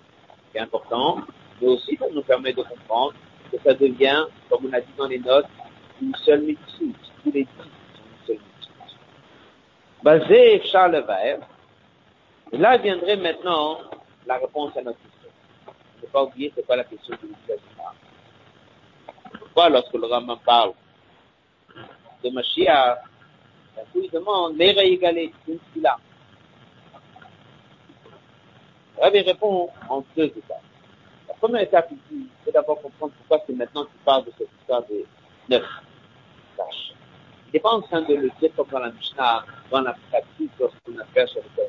qui 0.51 0.57
est 0.57 0.61
important, 0.61 1.19
mais 1.61 1.67
aussi 1.67 1.97
ça 1.97 2.05
nous 2.11 2.23
permet 2.23 2.53
de 2.53 2.63
comprendre 2.63 3.13
que 3.51 3.57
ça 3.63 3.73
devient, 3.73 4.25
comme 4.49 4.65
on 4.65 4.73
a 4.73 4.81
dit 4.81 4.93
dans 4.97 5.07
les 5.07 5.19
notes, 5.19 5.47
une 6.01 6.15
seule 6.25 6.41
mitzvah. 6.41 6.93
Tous 7.23 7.31
les 7.31 7.43
dix 7.43 7.49
sont 7.57 8.03
une 8.03 8.27
seule 8.27 8.37
mitzvah. 8.37 8.85
Basé 10.03 10.61
Charles 10.65 11.03
Vert, 11.05 11.39
et 12.51 12.57
là 12.57 12.77
viendrait 12.77 13.17
maintenant 13.17 13.79
la 14.25 14.37
réponse 14.37 14.75
à 14.77 14.81
notre 14.81 14.99
question. 14.99 15.29
Il 15.97 16.05
ne 16.05 16.07
pas 16.07 16.23
oublier 16.23 16.51
c'est 16.55 16.65
quoi 16.65 16.75
la 16.75 16.83
question 16.83 17.15
de 17.15 17.27
l'utilisation. 17.27 17.67
Pourquoi 19.39 19.69
lorsque 19.69 19.93
le 19.93 20.05
Rambam 20.05 20.39
parle 20.45 20.73
de 22.23 22.29
Mashiach, 22.29 22.99
il 23.95 24.09
demande 24.11 24.57
les 24.57 24.71
réégaler, 24.71 25.33
une 25.47 25.59
là. 25.81 25.97
Rabbi 28.99 29.21
répond 29.21 29.69
en 29.89 30.03
deux 30.15 30.25
étapes 30.25 30.61
première 31.39 31.61
étape 31.61 31.91
ici, 31.91 32.27
c'est 32.43 32.51
d'abord 32.51 32.81
comprendre 32.81 33.13
pourquoi 33.17 33.43
c'est 33.45 33.53
maintenant 33.53 33.85
qu'il 33.85 33.99
parle 34.03 34.25
de 34.25 34.31
cette 34.37 34.49
histoire 34.59 34.83
des 34.83 35.05
neuf 35.49 35.65
tâches. 36.55 36.93
Il 37.47 37.51
n'est 37.53 37.59
pas 37.61 37.71
en 37.71 37.81
train 37.81 38.01
de 38.01 38.13
le 38.13 38.29
dire 38.39 38.49
comme 38.55 38.67
dans 38.69 38.79
la 38.79 38.91
Mishnah, 38.91 39.45
dans 39.71 39.81
la 39.81 39.95
pratique, 40.11 40.51
lorsqu'on 40.59 40.97
a 40.99 41.05
fait 41.13 41.27
sur 41.27 41.41
le 41.41 41.49
cœur. 41.55 41.67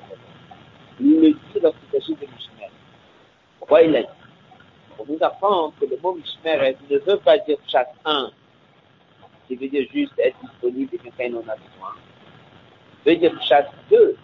Il 1.01 1.21
le 1.21 1.31
dit 1.31 1.39
s'agit 1.93 2.15
de 2.15 2.27
Mishmer. 2.27 2.71
Pourquoi 3.59 3.83
il 3.83 3.93
l'a 3.93 4.03
dit? 4.03 4.09
Pour 4.97 5.07
nous 5.09 5.19
apprendre 5.21 5.73
que 5.81 5.87
le 5.87 5.97
mot 6.03 6.15
Mishmer 6.15 6.77
ne 6.91 6.99
veut 6.99 7.19
pas 7.19 7.39
dire 7.39 7.59
chaque 7.69 7.93
un, 8.05 8.33
qui 9.47 9.55
veut 9.55 9.69
dire 9.69 9.87
juste 9.93 10.19
être 10.19 10.37
disponible 10.43 10.97
et 10.97 10.99
quelqu'un 10.99 11.37
en 11.37 11.49
a 11.49 11.55
besoin. 11.55 11.95
Il 13.07 13.13
veut 13.13 13.17
dire 13.17 13.43
chaque 13.43 13.71
deux. 13.89 14.17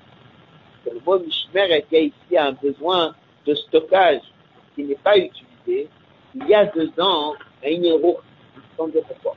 Que 0.84 0.90
le 0.90 1.00
mot 1.06 1.20
Mishmer, 1.20 1.84
il 1.90 1.96
y 1.96 1.96
a 1.96 2.00
ici 2.00 2.36
un 2.36 2.52
besoin 2.52 3.14
de 3.46 3.54
stockage 3.54 4.22
qui 4.74 4.82
n'est 4.82 4.96
pas 4.96 5.16
utilisé, 5.16 5.88
il 6.34 6.48
y 6.48 6.54
a 6.54 6.66
dedans 6.66 7.34
un 7.62 7.82
héros, 7.82 8.20
sans 8.76 8.88
dire 8.88 9.02
pourquoi? 9.06 9.36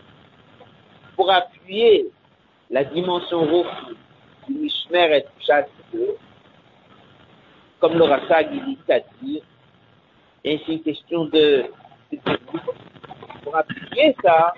Pour 1.17 1.29
appuyer 1.29 2.09
la 2.69 2.85
dimension 2.85 3.41
rouge 3.41 3.67
du 4.47 4.53
Mishmer 4.53 5.17
et 5.17 5.21
du 5.91 5.97
2, 5.97 6.17
comme 7.79 7.97
le 7.97 8.05
Rassag 8.05 8.51
dit 8.51 8.77
à 8.89 8.99
dire, 9.21 9.43
et 10.45 10.61
c'est 10.65 10.71
une 10.71 10.83
question 10.83 11.25
de, 11.25 11.65
pour 13.43 13.55
appuyer 13.55 14.15
ça, 14.23 14.53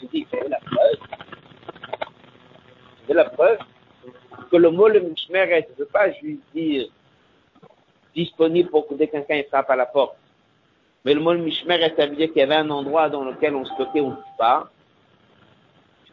je 0.00 0.06
dis, 0.06 0.26
c'est 0.30 0.48
la 0.48 0.60
preuve, 0.60 0.98
c'est 3.06 3.14
la 3.14 3.24
preuve 3.24 3.58
que 4.50 4.56
le 4.56 4.70
mot 4.70 4.88
le 4.88 5.00
Mishmeret 5.00 5.68
ne 5.70 5.74
veut 5.84 5.90
pas 5.90 6.10
juste 6.12 6.42
dire 6.54 6.86
disponible 8.14 8.70
pour 8.70 8.88
que 8.88 8.94
dès 8.94 9.08
quelqu'un 9.08 9.42
frappe 9.48 9.70
à 9.70 9.76
la 9.76 9.86
porte. 9.86 10.16
Mais 11.04 11.14
le 11.14 11.20
mot 11.20 11.34
Mishmer, 11.34 11.78
ça 11.96 12.06
veut 12.06 12.16
dire 12.16 12.28
qu'il 12.28 12.38
y 12.38 12.42
avait 12.42 12.56
un 12.56 12.70
endroit 12.70 13.08
dans 13.08 13.24
lequel 13.24 13.54
on 13.54 13.64
stockait, 13.64 14.00
on 14.00 14.10
ne 14.10 14.16
pas. 14.38 14.70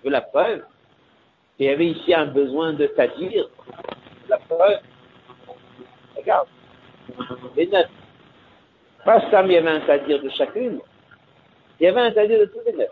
Tu 0.02 0.08
veux 0.08 0.12
la 0.12 0.22
preuve 0.22 0.64
Il 1.60 1.66
y 1.66 1.70
avait 1.70 1.88
ici 1.88 2.14
un 2.14 2.28
besoin 2.28 2.74
de 2.74 2.88
tadir. 2.88 3.48
La 4.30 4.38
preuve 4.38 4.80
Regarde. 6.16 6.48
Les 7.56 7.68
neuf. 7.68 7.88
Pas 9.06 9.22
ça, 9.32 9.44
il 9.44 9.52
y 9.52 9.58
avait 9.58 9.70
un 9.70 9.82
tadir 9.82 10.22
de 10.22 10.30
chacune. 10.30 10.80
Il 11.80 11.84
y 11.84 11.88
avait 11.88 12.02
un 12.02 12.12
tadir 12.12 12.40
de 12.40 12.46
tous 12.46 12.60
les 12.66 12.74
neuf. 12.74 12.90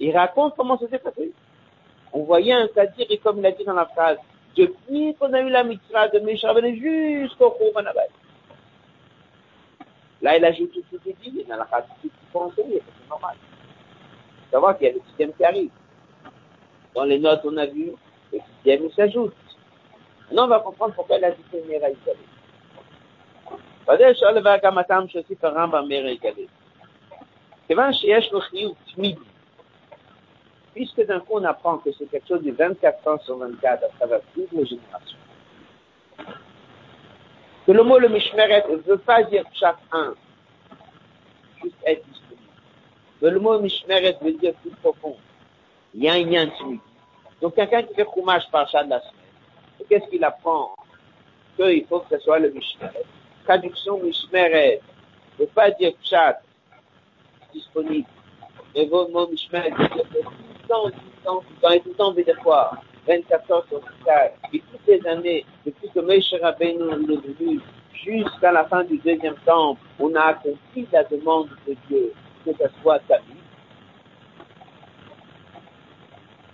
Il 0.00 0.16
raconte 0.16 0.54
comment 0.56 0.78
ça 0.78 0.88
s'est 0.88 0.98
passé. 0.98 1.32
On 2.12 2.24
voyait 2.24 2.54
un 2.54 2.68
Sadir, 2.74 3.06
et 3.08 3.18
comme 3.18 3.38
il 3.38 3.46
a 3.46 3.52
dit 3.52 3.64
dans 3.64 3.74
la 3.74 3.86
phrase, 3.86 4.18
depuis 4.56 5.14
qu'on 5.14 5.32
a 5.32 5.40
eu 5.40 5.50
la 5.50 5.62
mitzvah 5.62 6.08
de 6.08 6.18
Meshavene 6.20 6.74
jusqu'au 6.74 7.50
Khouban 7.50 7.84
Là, 10.22 10.36
il 10.36 10.44
ajoute 10.44 10.72
tout 10.72 10.82
ce 10.90 10.96
qui 10.96 11.10
est 11.10 11.30
dit, 11.30 11.44
dans 11.44 11.56
la 11.56 11.64
phrase, 11.66 11.84
qu'il 12.00 12.10
c'est 12.32 13.08
normal 13.08 13.36
Il 14.49 14.51
savoir 14.51 14.77
qu'il 14.77 14.87
y 14.87 14.89
a 14.91 14.93
le 14.93 15.01
système 15.07 15.33
qui 15.33 15.43
arrive. 15.43 15.71
Dans 16.95 17.03
les 17.03 17.19
notes, 17.19 17.41
on 17.43 17.57
a 17.57 17.65
vu, 17.65 17.91
le 18.31 18.39
système 18.39 18.89
s'ajoute. 18.91 19.33
Maintenant, 20.29 20.45
on 20.45 20.47
va 20.47 20.59
comprendre 20.59 20.93
pourquoi 20.95 21.17
il 21.17 21.25
a 21.25 21.31
dit 21.31 21.43
que 21.51 21.57
Mera 21.67 21.89
Ikalé. 21.89 22.25
ודאי 23.87 24.11
אפשר 24.11 24.31
לבאר 24.31 24.55
גם 24.63 24.77
הטעם 24.77 25.07
שהוסיף 25.07 25.43
הרמב"ם 25.43 25.87
מאיר 25.87 26.07
יגלה. 26.07 26.47
כיוון 27.67 27.93
שיש 27.93 28.31
לו 28.31 28.41
חיוב 28.41 28.75
תמידי 28.95 29.21
puisque 30.75 31.05
d'un 31.05 31.21
coup 31.21 31.39
on 31.39 31.43
apprend 31.45 31.77
que 31.77 31.89
c'est 31.97 32.05
quelque 32.05 32.27
chose 32.27 32.43
de 32.43 32.51
24 32.51 33.07
ans 33.07 33.17
sur 33.19 33.37
24 33.37 33.83
à 33.83 33.87
travers 33.97 34.19
toutes 34.33 34.51
les 34.51 34.65
générations. 34.65 35.17
Que 37.65 37.71
le 37.71 37.81
mot 37.81 37.97
le 37.97 38.09
mishmeret 38.09 38.65
ne 38.69 38.75
veut 38.75 38.97
pas 38.97 39.23
dire 39.23 39.45
chaque 39.53 39.77
un, 39.91 40.13
juste 41.63 41.77
être 41.85 42.05
le 43.28 43.38
veut 43.38 44.32
dire 44.32 44.54
plus 44.54 44.70
profond. 44.82 45.16
Il 45.94 46.04
y 46.04 46.08
a 46.08 46.14
un 46.14 46.24
lien 46.24 46.48
Donc 47.40 47.54
quelqu'un 47.54 47.82
qui 47.82 47.94
fait 47.94 48.02
roumage 48.02 48.48
par 48.50 48.68
chat 48.68 48.84
de 48.84 48.90
la 48.90 49.00
qu'est-ce 49.88 50.08
qu'il 50.08 50.24
apprend 50.24 50.74
Qu'il 51.56 51.84
faut 51.86 52.00
que 52.00 52.16
ce 52.16 52.22
soit 52.22 52.38
le 52.38 52.50
mishmeret. 52.50 53.04
Traduction 53.44 53.98
mishmeret 54.02 54.80
ne 55.38 55.44
veut 55.44 55.50
pas 55.50 55.70
dire 55.72 55.92
chat 56.02 56.40
disponible. 57.52 58.08
Mais 58.74 58.84
le 58.84 58.90
mot 58.90 59.26
mishmeret 59.28 59.70
veut 59.70 59.88
dire 59.88 60.30
temps, 60.68 60.88
tout 60.90 60.96
le 61.04 61.24
temps, 61.24 61.40
tout 61.40 61.54
le 61.54 61.60
temps, 61.60 61.70
et 61.72 61.80
tout 61.80 61.88
le 61.88 61.94
temps 61.94 62.12
veut 62.12 62.24
dire 62.24 62.38
quoi 62.42 62.70
24 63.06 63.50
heures 63.50 63.66
sur 63.68 63.80
24. 64.06 64.34
Et 64.52 64.60
toutes 64.60 64.86
les 64.86 65.06
années, 65.06 65.44
depuis 65.66 65.88
que 65.90 66.00
Moshe 66.00 66.34
Rabbeinu 66.40 66.90
est 66.92 67.40
venu 67.40 67.60
jusqu'à 67.92 68.52
la 68.52 68.64
fin 68.66 68.84
du 68.84 68.98
deuxième 68.98 69.36
temple, 69.44 69.80
on 69.98 70.14
a 70.14 70.22
accompli 70.22 70.86
la 70.92 71.04
demande 71.04 71.48
de 71.66 71.74
Dieu, 71.88 72.12
que 72.44 72.52
ce 72.52 72.68
soit 72.80 73.00
sa. 73.08 73.18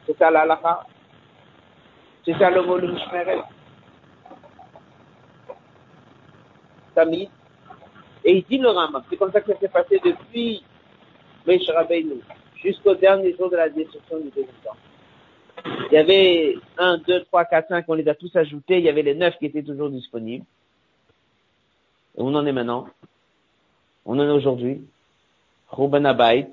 C'est 0.06 0.18
ça 0.18 0.30
l'alaha. 0.30 0.86
C'est 2.24 2.38
ça 2.38 2.50
le 2.50 2.62
mot 2.62 2.80
Mishmeret. 2.80 3.42
Tamid. 6.94 7.30
Et 8.24 8.38
il 8.38 8.44
dit 8.44 8.58
le 8.58 8.68
Rambam. 8.68 9.02
C'est 9.08 9.16
comme 9.16 9.32
ça 9.32 9.40
que 9.40 9.52
ça 9.52 9.58
s'est 9.58 9.68
passé 9.68 10.00
depuis 10.04 10.64
Moshe 11.46 11.68
Rabbeinu 11.70 12.20
jusqu'au 12.62 12.94
dernier 12.94 13.34
jour 13.36 13.50
de 13.50 13.56
la 13.56 13.68
destruction 13.68 14.18
du 14.18 14.30
temps. 14.30 14.76
Il 15.90 15.94
y 15.94 15.96
avait 15.96 16.56
1, 16.78 16.98
2, 16.98 17.24
3, 17.24 17.44
4, 17.44 17.68
5, 17.68 17.84
on 17.88 17.94
les 17.94 18.08
a 18.08 18.14
tous 18.14 18.34
ajoutés, 18.36 18.78
il 18.78 18.84
y 18.84 18.88
avait 18.88 19.02
les 19.02 19.14
9 19.14 19.38
qui 19.38 19.46
étaient 19.46 19.62
toujours 19.62 19.90
disponibles. 19.90 20.44
Et 22.16 22.22
on 22.22 22.34
en 22.34 22.46
est 22.46 22.52
maintenant 22.52 22.86
On 24.04 24.18
en 24.18 24.24
est 24.24 24.30
aujourd'hui. 24.30 24.82
Choubanabait. 25.74 26.50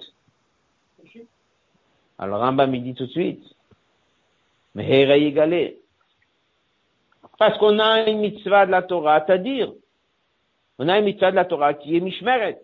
Alors 2.17 2.39
Rambam 2.39 2.73
il 2.75 2.83
dit 2.83 2.93
tout 2.93 3.05
de 3.05 3.11
suite, 3.11 3.43
mais 4.75 5.75
Parce 7.37 7.57
qu'on 7.57 7.79
a 7.79 8.07
une 8.09 8.19
mitzvah 8.19 8.65
de 8.65 8.71
la 8.71 8.81
Torah, 8.81 9.23
c'est-à-dire, 9.25 9.73
on 10.79 10.87
a 10.87 10.99
une 10.99 11.05
mitzvah 11.05 11.31
de 11.31 11.35
la 11.35 11.45
Torah 11.45 11.73
qui 11.73 11.97
est 11.97 11.99
mishmeret. 11.99 12.61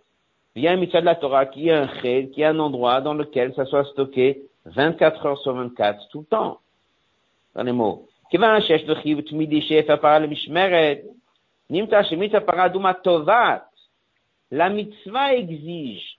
Il 0.55 0.63
y 0.63 0.67
a 0.67 0.73
une 0.73 0.79
mitzvah 0.79 1.01
de 1.01 1.05
la 1.05 1.15
Torah 1.15 1.45
qui 1.45 1.69
est 1.69 1.73
un 1.73 1.87
chel, 2.01 2.29
qui 2.31 2.41
est 2.41 2.45
un 2.45 2.59
endroit 2.59 3.01
dans 3.01 3.13
lequel 3.13 3.53
ça 3.53 3.65
soit 3.65 3.85
stocké 3.85 4.41
24 4.65 5.25
heures 5.25 5.39
sur 5.39 5.53
24, 5.53 6.09
tout 6.09 6.19
le 6.19 6.25
temps. 6.25 6.59
Dans 7.55 7.63
les 7.63 7.71
mots. 7.71 8.07
La 14.51 14.69
mitzvah 14.69 15.35
exige 15.35 16.18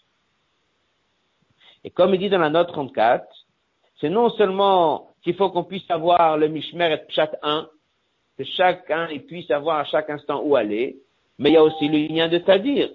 Et 1.83 1.89
comme 1.89 2.13
il 2.13 2.19
dit 2.19 2.29
dans 2.29 2.39
la 2.39 2.49
note 2.49 2.69
34, 2.69 3.25
c'est 3.99 4.09
non 4.09 4.29
seulement 4.31 5.09
qu'il 5.23 5.35
faut 5.35 5.49
qu'on 5.49 5.63
puisse 5.63 5.89
avoir 5.89 6.37
le 6.37 6.47
mishmeret 6.47 7.05
chaque 7.09 7.35
un, 7.43 7.67
que 8.37 8.43
chacun 8.43 9.07
puisse 9.27 9.51
avoir 9.51 9.77
à 9.77 9.85
chaque 9.85 10.09
instant 10.09 10.41
où 10.43 10.55
aller, 10.55 10.97
mais 11.37 11.49
il 11.49 11.53
y 11.53 11.57
a 11.57 11.63
aussi 11.63 11.87
le 11.87 12.13
lien 12.13 12.27
de 12.27 12.39
Tadir. 12.39 12.89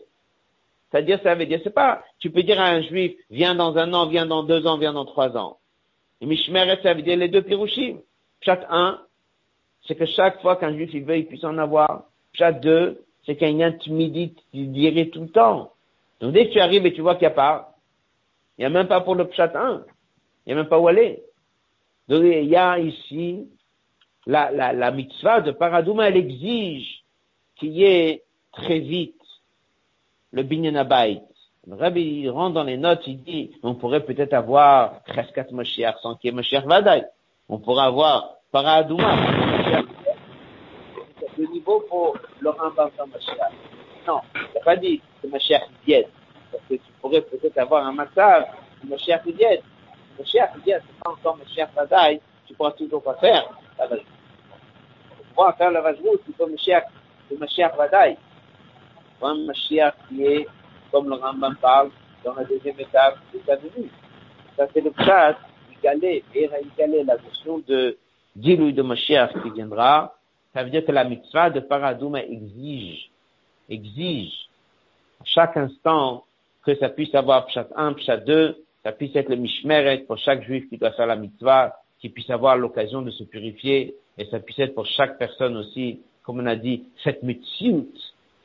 C'est-à-dire, 0.90 1.20
ça 1.22 1.34
veut 1.34 1.46
dire, 1.46 1.60
c'est 1.62 1.74
pas, 1.74 2.02
tu 2.18 2.30
peux 2.30 2.42
dire 2.42 2.60
à 2.60 2.66
un 2.66 2.82
juif, 2.82 3.12
viens 3.30 3.54
dans 3.54 3.76
un 3.76 3.92
an, 3.92 4.06
viens 4.06 4.26
dans 4.26 4.42
deux 4.42 4.66
ans, 4.66 4.78
viens 4.78 4.92
dans 4.92 5.04
trois 5.04 5.36
ans. 5.36 5.58
Et 6.20 6.26
Mishmeret, 6.26 6.80
ça 6.82 6.94
veut 6.94 7.02
dire 7.02 7.16
les 7.16 7.28
deux 7.28 7.42
pirouchim. 7.42 7.98
Chaque 8.40 8.64
un, 8.70 9.00
c'est 9.86 9.94
que 9.96 10.06
chaque 10.06 10.40
fois 10.40 10.56
qu'un 10.56 10.72
juif 10.74 10.90
il 10.94 11.04
veut, 11.04 11.18
il 11.18 11.26
puisse 11.26 11.44
en 11.44 11.58
avoir. 11.58 12.04
Chaque 12.32 12.60
deux, 12.60 13.04
c'est 13.24 13.36
qu'il 13.36 13.56
y 13.56 13.62
a 13.62 13.68
une 13.68 13.78
timidité, 13.78 14.40
tu 14.52 14.66
dirais 14.66 15.06
tout 15.06 15.22
le 15.22 15.28
temps. 15.28 15.72
Donc 16.20 16.32
dès 16.32 16.48
que 16.48 16.52
tu 16.52 16.60
arrives 16.60 16.86
et 16.86 16.92
tu 16.92 17.02
vois 17.02 17.14
qu'il 17.14 17.26
n'y 17.26 17.32
a 17.32 17.36
pas, 17.36 17.75
il 18.58 18.62
n'y 18.62 18.66
a 18.66 18.70
même 18.70 18.88
pas 18.88 19.00
pour 19.00 19.14
le 19.14 19.28
chat 19.32 19.54
1. 19.54 19.84
Il 20.46 20.48
n'y 20.48 20.52
a 20.52 20.56
même 20.56 20.68
pas 20.68 20.78
où 20.78 20.88
aller. 20.88 21.22
Donc 22.08 22.22
il 22.22 22.44
y 22.44 22.56
a 22.56 22.78
ici, 22.78 23.48
la, 24.26 24.50
la, 24.50 24.72
la 24.72 24.90
mitzvah 24.90 25.40
de 25.40 25.52
Paradouma, 25.52 26.08
elle 26.08 26.16
exige 26.16 27.02
qu'il 27.56 27.72
y 27.72 27.84
ait 27.84 28.22
très 28.52 28.78
vite 28.78 29.14
le 30.32 30.42
binyan 30.42 30.84
Le 31.66 31.74
rabbi 31.74 32.20
il 32.20 32.30
rentre 32.30 32.54
dans 32.54 32.64
les 32.64 32.76
notes, 32.76 33.02
il 33.06 33.22
dit, 33.22 33.52
on 33.62 33.74
pourrait 33.74 34.04
peut-être 34.04 34.34
avoir 34.34 35.00
Cheskat 35.14 35.46
Moshiach 35.50 35.96
sans 36.02 36.14
qu'il 36.16 36.30
y 36.30 36.32
ait 36.32 36.36
Moshiach 36.36 36.64
Vadaï. 36.64 37.06
On 37.48 37.58
pourrait 37.58 37.84
avoir 37.84 38.36
Paradouma, 38.52 39.16
le 41.38 41.46
niveau 41.46 41.80
pour 41.88 42.16
le 42.40 42.50
sans 42.96 43.06
Moshiach. 43.06 43.52
Non, 44.06 44.20
il 44.34 44.54
n'a 44.54 44.60
pas 44.64 44.76
dit 44.76 45.00
que 45.22 45.26
Moshiach 45.28 45.62
diète. 45.84 46.08
Parce 46.56 46.68
que 46.68 46.74
tu 46.74 46.92
pourrais 47.00 47.20
peut-être 47.20 47.58
avoir 47.58 47.86
un 47.86 47.92
massage, 47.92 48.44
Moshiach 48.84 49.24
diète. 49.26 49.62
Moshiach 50.18 50.56
diète, 50.64 50.82
c'est 50.86 51.02
pas 51.02 51.10
encore 51.10 51.36
Moshiach 51.36 51.68
Vadaï, 51.74 52.20
tu 52.46 52.54
pourras 52.54 52.70
toujours 52.72 53.02
pas 53.02 53.14
faire 53.14 53.48
la. 53.78 53.86
Pour 53.88 53.98
pouvoir 55.28 55.56
faire 55.56 55.70
la 55.70 55.82
vajroute, 55.82 56.22
il 56.28 56.34
faut 56.34 56.46
Moshiach, 56.46 56.84
le 57.30 57.36
Moshiach 57.36 57.76
Vadaï 57.76 58.16
un 59.22 59.46
Mashiach 59.46 59.94
qui 60.08 60.24
est, 60.24 60.46
comme 60.90 61.08
le 61.08 61.14
Rambam 61.16 61.56
parle, 61.56 61.90
dans 62.24 62.34
la 62.34 62.44
deuxième 62.44 62.78
étape 62.78 63.18
de 63.32 63.40
sa 63.46 63.56
venue. 63.56 63.90
Ça, 64.56 64.66
c'est 64.72 64.80
le 64.80 64.90
pshat, 64.90 65.36
égalé, 65.72 66.24
et 66.34 66.44
égalé 66.44 67.04
la 67.04 67.16
notion 67.16 67.58
de 67.66 67.96
Dilouï 68.34 68.72
de 68.72 68.82
Mashiach 68.82 69.32
qui 69.42 69.50
viendra. 69.50 70.14
Ça 70.52 70.62
veut 70.62 70.70
dire 70.70 70.84
que 70.84 70.92
la 70.92 71.04
mitzvah 71.04 71.50
de 71.50 71.60
Paradouma 71.60 72.22
exige, 72.22 73.10
exige, 73.68 74.48
à 75.20 75.24
chaque 75.24 75.56
instant, 75.56 76.24
que 76.66 76.74
ça 76.76 76.88
puisse 76.88 77.14
avoir 77.14 77.46
pshat 77.46 77.68
1, 77.76 77.92
pshat 77.94 78.18
2, 78.18 78.56
ça 78.82 78.92
puisse 78.92 79.14
être 79.14 79.28
le 79.28 79.36
mishmeret 79.36 79.98
pour 79.98 80.18
chaque 80.18 80.42
juif 80.42 80.68
qui 80.68 80.76
doit 80.76 80.90
faire 80.90 81.06
la 81.06 81.16
mitzvah, 81.16 81.76
qui 82.00 82.08
puisse 82.08 82.28
avoir 82.28 82.56
l'occasion 82.56 83.02
de 83.02 83.10
se 83.12 83.24
purifier, 83.24 83.94
et 84.18 84.24
ça 84.26 84.40
puisse 84.40 84.58
être 84.58 84.74
pour 84.74 84.86
chaque 84.86 85.16
personne 85.16 85.56
aussi, 85.56 86.00
comme 86.24 86.40
on 86.40 86.46
a 86.46 86.56
dit, 86.56 86.84
cette 87.04 87.22
mitzvah 87.22 87.82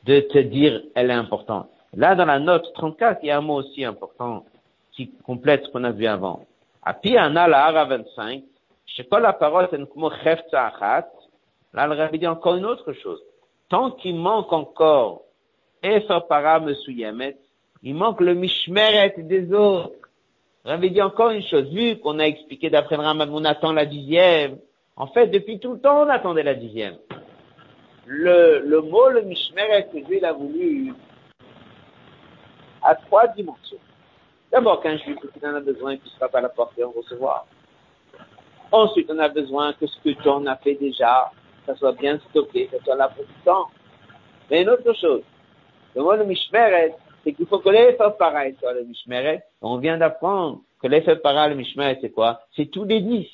de 0.04 0.20
te 0.20 0.38
dire 0.38 0.82
elle 0.94 1.10
est 1.10 1.14
importante. 1.14 1.68
Là, 1.94 2.14
dans 2.14 2.24
la 2.24 2.38
note 2.38 2.72
34, 2.74 3.20
il 3.22 3.26
y 3.26 3.30
a 3.30 3.38
un 3.38 3.42
mot 3.42 3.56
aussi 3.56 3.84
important 3.84 4.44
qui 4.92 5.10
complète 5.24 5.64
ce 5.64 5.70
qu'on 5.70 5.84
a 5.84 5.90
vu 5.90 6.06
avant. 6.06 6.46
À 6.82 6.94
Piana, 6.94 7.48
la 7.48 7.66
Hara 7.66 7.84
25, 7.84 8.42
chez 8.86 9.06
la 9.10 9.32
parole 9.32 9.68
là, 11.74 11.86
le 11.86 11.94
rabbi 11.94 12.18
dit 12.18 12.26
encore 12.26 12.56
une 12.56 12.66
autre 12.66 12.92
chose. 12.92 13.20
Tant 13.68 13.92
qu'il 13.92 14.16
manque 14.16 14.52
encore 14.52 15.22
Efer 15.82 16.20
para 16.28 16.60
Mesuyemet, 16.60 17.36
il 17.82 17.94
manque 17.94 18.20
le 18.20 18.34
Mishmeret 18.34 19.14
des 19.18 19.52
autres. 19.52 19.92
Le 20.64 20.70
rabbi 20.70 20.90
dit 20.90 21.02
encore 21.02 21.30
une 21.30 21.42
chose. 21.42 21.68
Vu 21.72 21.96
qu'on 21.98 22.18
a 22.18 22.24
expliqué 22.24 22.70
d'après 22.70 22.96
le 22.96 23.02
Rambam, 23.02 23.32
on 23.32 23.44
attend 23.44 23.72
la 23.72 23.86
dixième. 23.86 24.58
En 24.96 25.08
fait, 25.08 25.26
depuis 25.28 25.58
tout 25.58 25.72
le 25.74 25.80
temps, 25.80 26.02
on 26.02 26.08
attendait 26.08 26.44
la 26.44 26.54
dixième 26.54 26.96
le, 28.06 28.60
le 28.64 28.80
mot, 28.82 29.08
le 29.10 29.22
Mishmeret 29.22 29.88
que 29.92 29.98
Dieu 29.98 30.24
a 30.24 30.32
voulu, 30.32 30.92
a 32.82 32.94
trois 32.94 33.28
dimensions. 33.28 33.78
D'abord, 34.50 34.82
qu'un 34.82 34.98
juif 34.98 35.16
qui 35.20 35.46
en 35.46 35.54
a 35.54 35.60
besoin, 35.60 35.94
il 35.94 35.98
puisse 35.98 36.12
pas 36.14 36.40
la 36.40 36.48
porter 36.48 36.84
en 36.84 36.90
recevoir. 36.90 37.46
Ensuite, 38.70 39.10
on 39.10 39.18
a 39.18 39.28
besoin 39.28 39.72
que 39.74 39.86
ce 39.86 39.98
que 40.02 40.10
tu 40.10 40.28
en 40.28 40.46
as 40.46 40.56
fait 40.56 40.74
déjà, 40.74 41.30
ça 41.66 41.74
soit 41.76 41.92
bien 41.92 42.18
stocké, 42.30 42.66
que 42.66 42.78
ça 42.78 42.84
soit 42.84 42.96
là 42.96 43.08
pour 43.08 43.24
le 43.24 43.44
temps. 43.44 43.70
Mais 44.50 44.62
une 44.62 44.70
autre 44.70 44.92
chose, 44.94 45.22
le 45.94 46.02
mot 46.02 46.16
de 46.16 46.24
Mishmeret, 46.24 46.94
c'est 47.22 47.32
qu'il 47.32 47.46
faut 47.46 47.60
que 47.60 47.68
l'effet 47.68 47.98
pareil 48.18 48.54
soit 48.58 48.72
le 48.74 48.84
Mishmeret. 48.84 49.42
On 49.60 49.78
vient 49.78 49.98
d'apprendre 49.98 50.60
que 50.80 50.88
l'effet 50.88 51.16
pareil, 51.16 51.50
le 51.50 51.56
Mishmeret, 51.56 51.98
c'est 52.00 52.10
quoi? 52.10 52.42
C'est 52.56 52.66
tous 52.66 52.84
les 52.84 53.00
dix. 53.00 53.28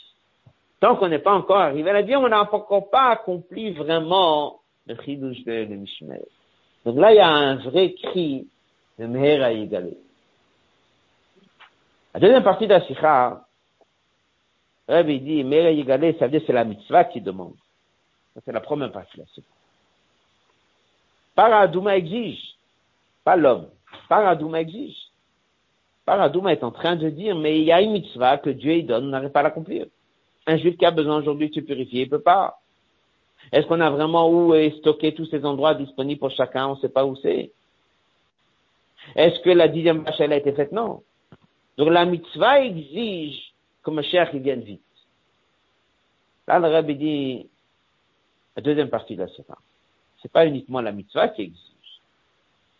Tant 0.81 0.97
qu'on 0.97 1.09
n'est 1.09 1.19
pas 1.19 1.35
encore 1.35 1.59
arrivé 1.59 1.91
à 1.91 1.95
la 1.95 2.03
vie, 2.03 2.15
on 2.17 2.29
n'a 2.29 2.41
encore 2.41 2.91
pas 2.91 3.11
accompli 3.11 3.73
vraiment 3.73 4.61
le 4.87 4.97
chidouche 5.03 5.43
de 5.45 5.65
Mishmeret. 5.65 6.29
Donc 6.85 6.99
là, 6.99 7.13
il 7.13 7.17
y 7.17 7.21
a 7.21 7.29
un 7.29 7.57
vrai 7.57 7.95
cri 7.95 8.47
de 8.99 9.07
Meher 9.07 9.43
à 9.43 9.51
La 12.15 12.21
deuxième 12.21 12.43
partie 12.43 12.67
de 12.67 12.73
la 12.73 12.81
Sikha, 12.87 13.45
Rabbi 14.89 15.21
dit, 15.21 15.45
Meher 15.45 15.73
Yigalé, 15.75 16.17
ça 16.19 16.27
veut 16.27 16.31
dire 16.33 16.43
c'est 16.47 16.53
la 16.53 16.65
mitzvah 16.65 17.05
qui 17.05 17.21
demande. 17.21 17.55
C'est 18.45 18.53
la 18.53 18.61
première 18.61 18.93
partie 18.93 19.17
de 19.17 19.23
la 19.23 19.29
Sikha. 19.29 19.49
Paradouma 21.35 21.97
exige, 21.97 22.57
pas 23.23 23.37
l'homme. 23.37 23.69
Paradouma 24.09 24.61
exige. 24.61 24.97
Paradouma 26.05 26.53
est 26.53 26.65
en 26.65 26.71
train 26.71 26.97
de 26.97 27.11
dire, 27.11 27.37
mais 27.37 27.59
il 27.59 27.65
y 27.65 27.73
a 27.73 27.83
une 27.83 27.93
mitzvah 27.93 28.39
que 28.39 28.51
Dieu 28.51 28.83
donne, 28.83 29.07
on 29.07 29.09
n'arrive 29.09 29.31
pas 29.31 29.41
à 29.41 29.45
l'accomplir. 29.45 29.87
Un 30.47 30.57
juif 30.57 30.77
qui 30.79 30.87
a 30.87 30.91
besoin 30.91 31.19
aujourd'hui 31.19 31.51
de 31.51 31.55
se 31.55 31.61
purifier, 31.61 32.03
il 32.03 32.09
peut 32.09 32.23
pas. 32.23 32.59
Est-ce 33.53 33.67
qu'on 33.67 33.81
a 33.81 33.91
vraiment 33.91 34.31
où 34.31 34.55
stocké 34.79 35.15
tous 35.15 35.27
ces 35.27 35.45
endroits 35.45 35.75
disponibles 35.75 36.19
pour 36.19 36.31
chacun 36.31 36.69
On 36.69 36.75
ne 36.75 36.81
sait 36.81 36.89
pas 36.89 37.05
où 37.05 37.17
c'est. 37.17 37.53
Est-ce 39.15 39.41
que 39.41 39.51
la 39.51 39.69
dixième 39.69 40.05
elle 40.19 40.33
a 40.33 40.37
été 40.37 40.53
faite? 40.53 40.73
Non. 40.73 41.03
Donc 41.77 41.91
la 41.91 42.05
mitzvah 42.05 42.65
exige 42.65 43.53
que 43.83 43.91
le 43.91 44.03
cher 44.03 44.29
il 44.35 44.41
vienne 44.41 44.63
vite. 44.63 44.83
Là, 46.47 46.59
le 46.59 46.69
rabbi 46.69 46.97
dit, 46.97 47.47
la 48.57 48.63
deuxième 48.63 48.89
partie 48.89 49.17
de 49.17 49.23
la 49.23 49.29
Ce 49.29 49.43
c'est 50.23 50.33
pas 50.33 50.47
uniquement 50.47 50.81
la 50.81 50.93
mitzvah 50.93 51.29
qui 51.29 51.43
exige. 51.43 51.78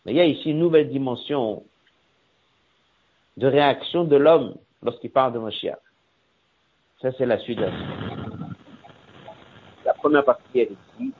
Il 0.09 0.15
y 0.15 0.19
a 0.19 0.25
ici 0.25 0.49
une 0.49 0.59
nouvelle 0.59 0.89
dimension 0.89 1.63
de 3.37 3.47
réaction 3.47 4.05
de 4.05 4.15
l'homme 4.15 4.55
lorsqu'il 4.81 5.11
parle 5.11 5.33
de 5.33 5.39
Moshiach. 5.39 5.77
Ça, 6.99 7.11
c'est 7.17 7.27
la 7.27 7.37
suite 7.37 7.59
la 7.59 7.71
La 9.85 9.93
première 9.93 10.25
partie, 10.25 10.59
est 10.59 10.71
ici. 10.71 11.13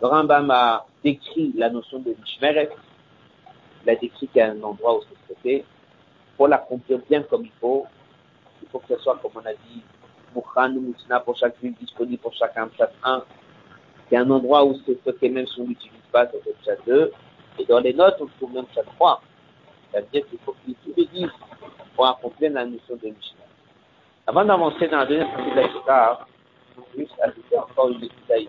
Le 0.00 0.06
Rambam 0.06 0.50
a 0.50 0.86
décrit 1.02 1.52
la 1.56 1.68
notion 1.68 1.98
de 1.98 2.14
Mishmeret. 2.18 2.70
Il 3.82 3.90
a 3.90 3.96
décrit 3.96 4.28
qu'il 4.28 4.36
y 4.36 4.40
a 4.40 4.52
un 4.52 4.62
endroit 4.62 4.96
où 4.96 5.02
c'est 5.02 5.34
traité. 5.34 5.64
Pour 6.36 6.48
l'accomplir 6.48 7.00
bien 7.10 7.22
comme 7.24 7.44
il 7.44 7.52
faut, 7.60 7.86
il 8.62 8.68
faut 8.68 8.78
que 8.78 8.94
ce 8.94 9.02
soit, 9.02 9.18
comme 9.18 9.32
on 9.34 9.46
a 9.46 9.52
dit, 9.52 9.82
pour 11.24 11.36
chaque 11.36 11.58
ville, 11.60 11.74
disponible 11.80 12.18
pour 12.18 12.34
chacun, 12.34 12.68
un. 13.02 13.22
Il 14.10 14.14
y 14.14 14.16
a 14.16 14.20
un 14.20 14.30
endroit 14.30 14.64
où 14.64 14.76
c'est 14.86 14.98
stocké 15.00 15.28
même 15.28 15.46
si 15.46 15.60
on 15.60 15.66
pas, 16.12 16.26
c'est 16.30 16.58
déjà 16.58 16.80
deux. 16.86 17.12
Et 17.58 17.64
dans 17.64 17.80
les 17.80 17.92
notes, 17.92 18.16
on 18.20 18.26
trouve 18.26 18.52
même 18.52 18.66
chaque 18.74 18.86
trois. 18.96 19.20
C'est-à-dire 19.90 20.26
qu'il 20.28 20.38
faut 20.40 20.54
qu'il 20.64 20.70
y 20.70 20.72
ait 20.72 20.76
tous 20.84 20.94
les 20.96 21.06
dix 21.06 21.30
pour 21.94 22.06
accomplir 22.06 22.52
la 22.52 22.64
notion 22.64 22.96
de 22.96 23.06
Mishnah. 23.08 23.44
Avant 24.26 24.44
d'avancer 24.44 24.88
dans 24.88 24.98
la 24.98 25.06
deuxième 25.06 25.30
partie 25.32 25.50
de 25.50 25.56
la 25.56 25.68
Shikar, 25.68 26.28
je 26.76 26.98
vais 26.98 27.04
juste 27.04 27.20
ajouter 27.20 27.58
encore 27.58 27.88
une 27.90 28.04
étude 28.04 28.10
ici. 28.36 28.48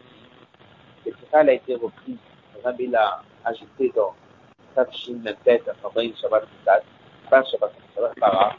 Cette 1.03 1.18
Shikar 1.20 1.41
a 1.41 1.51
été 1.51 1.76
reprise, 1.76 2.18
Rabbi 2.64 2.88
l'a 2.88 3.22
ajouté 3.45 3.91
dans 3.95 4.14
Tafshin 4.76 5.20
Mepet, 5.24 5.64
Fabrique 5.82 6.18
Shabbat 6.18 6.43
Kutat, 6.43 6.82
pas 7.30 7.43
Shabbat 7.43 7.72
Shabbat 7.95 8.16
Para. 8.20 8.55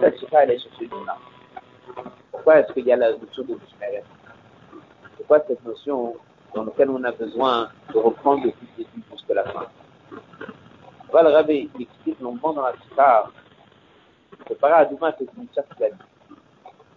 Cette 0.00 0.18
Shikar, 0.18 0.42
elle 0.42 0.50
est 0.52 0.58
sur 0.58 0.70
celui-là. 0.74 1.16
Pourquoi 2.32 2.58
est-ce 2.58 2.72
qu'il 2.72 2.86
y 2.86 2.92
a 2.92 2.96
la 2.96 3.12
notion 3.12 3.44
de 3.44 3.56
Mishmeret 5.14 5.16
Pourquoi 5.16 5.44
cette 5.46 5.64
notion 5.64 6.16
dans 6.54 6.64
laquelle 6.64 6.90
on 6.90 7.02
a 7.04 7.12
besoin 7.12 7.68
de 7.92 7.98
reprendre 7.98 8.44
depuis 8.44 8.66
le 8.78 8.84
début 8.84 9.02
jusqu'à 9.12 9.34
la 9.34 9.44
fin 9.44 9.66
Voilà, 11.10 11.30
le 11.30 11.34
Rabbi 11.36 11.70
explique 11.78 12.20
longuement 12.20 12.52
dans 12.52 12.62
la 12.62 12.74
Shikar 12.82 13.32
que 14.46 14.54
Paradouma, 14.54 15.14
c'est 15.18 15.28
une 15.36 15.46
chasse 15.54 15.64
clanique. 15.76 15.98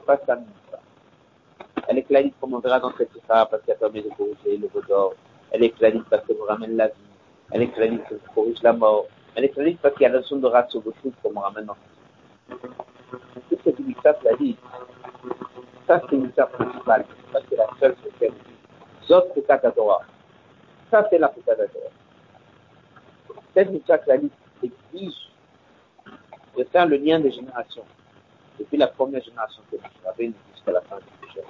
Pas 0.05 0.17
sa 0.25 0.35
mitzvah. 0.35 0.79
Elle 1.87 1.99
est 1.99 2.03
clanique 2.03 2.35
comme 2.41 2.53
on 2.53 2.59
verra 2.59 2.79
dans 2.79 2.91
cette 2.97 3.13
Shikar 3.13 3.49
parce 3.49 3.63
qu'elle 3.63 3.77
permet 3.77 4.01
de 4.01 4.09
corriger 4.09 4.57
le 4.57 4.87
d'or. 4.87 5.13
Elle 5.51 5.63
est 5.63 5.69
clanique 5.69 6.05
parce 6.09 6.25
qu'elle 6.25 6.37
nous 6.37 6.43
ramène 6.45 6.75
la 6.75 6.87
vie. 6.87 6.93
Elle 7.51 7.61
est 7.63 7.67
clanique 7.69 8.01
parce 8.01 8.21
qu'elle 8.21 8.33
corrige 8.35 8.61
la 8.63 8.73
mort. 8.73 9.05
Elle 9.35 9.45
est 9.45 9.49
clanique 9.49 9.79
parce 9.81 9.93
qu'il 9.95 10.03
y 10.03 10.05
a 10.05 10.09
la 10.09 10.19
notion 10.19 10.37
de 10.37 10.47
de 10.47 10.91
truc 10.91 11.13
comme 11.23 11.37
on 11.37 11.41
ramène 11.41 11.65
dans 11.65 11.77
Toute 13.49 13.63
cette 13.63 13.79
mitzvah 13.79 14.13
clanique, 14.15 14.59
ça, 15.87 16.01
c'est 16.09 16.15
une 16.15 16.31
chasse 16.35 16.51
principale. 16.51 17.05
Ça, 17.31 17.39
c'est 17.49 17.55
la 17.55 17.67
seule 17.79 17.95
sur 17.95 18.11
laquelle 18.11 18.33
Zot 19.07 19.71
Torah. 19.73 20.01
Ça, 20.91 21.07
c'est 21.09 21.17
la 21.17 21.29
Torah. 21.29 21.63
Cette 23.53 23.71
mitzvah 23.71 23.97
clanique 23.99 24.33
exige 24.61 25.31
de 26.57 26.63
faire 26.65 26.85
le 26.85 26.97
lien 26.97 27.19
des 27.19 27.31
générations. 27.31 27.85
Depuis 28.59 28.77
la 28.77 28.87
première 28.87 29.23
génération 29.23 29.61
que 29.71 29.77
nous 29.77 30.09
avons 30.09 30.33
jusqu'à 30.53 30.71
la 30.73 30.81
fin 30.81 30.97
du 30.97 31.05
projet. 31.21 31.43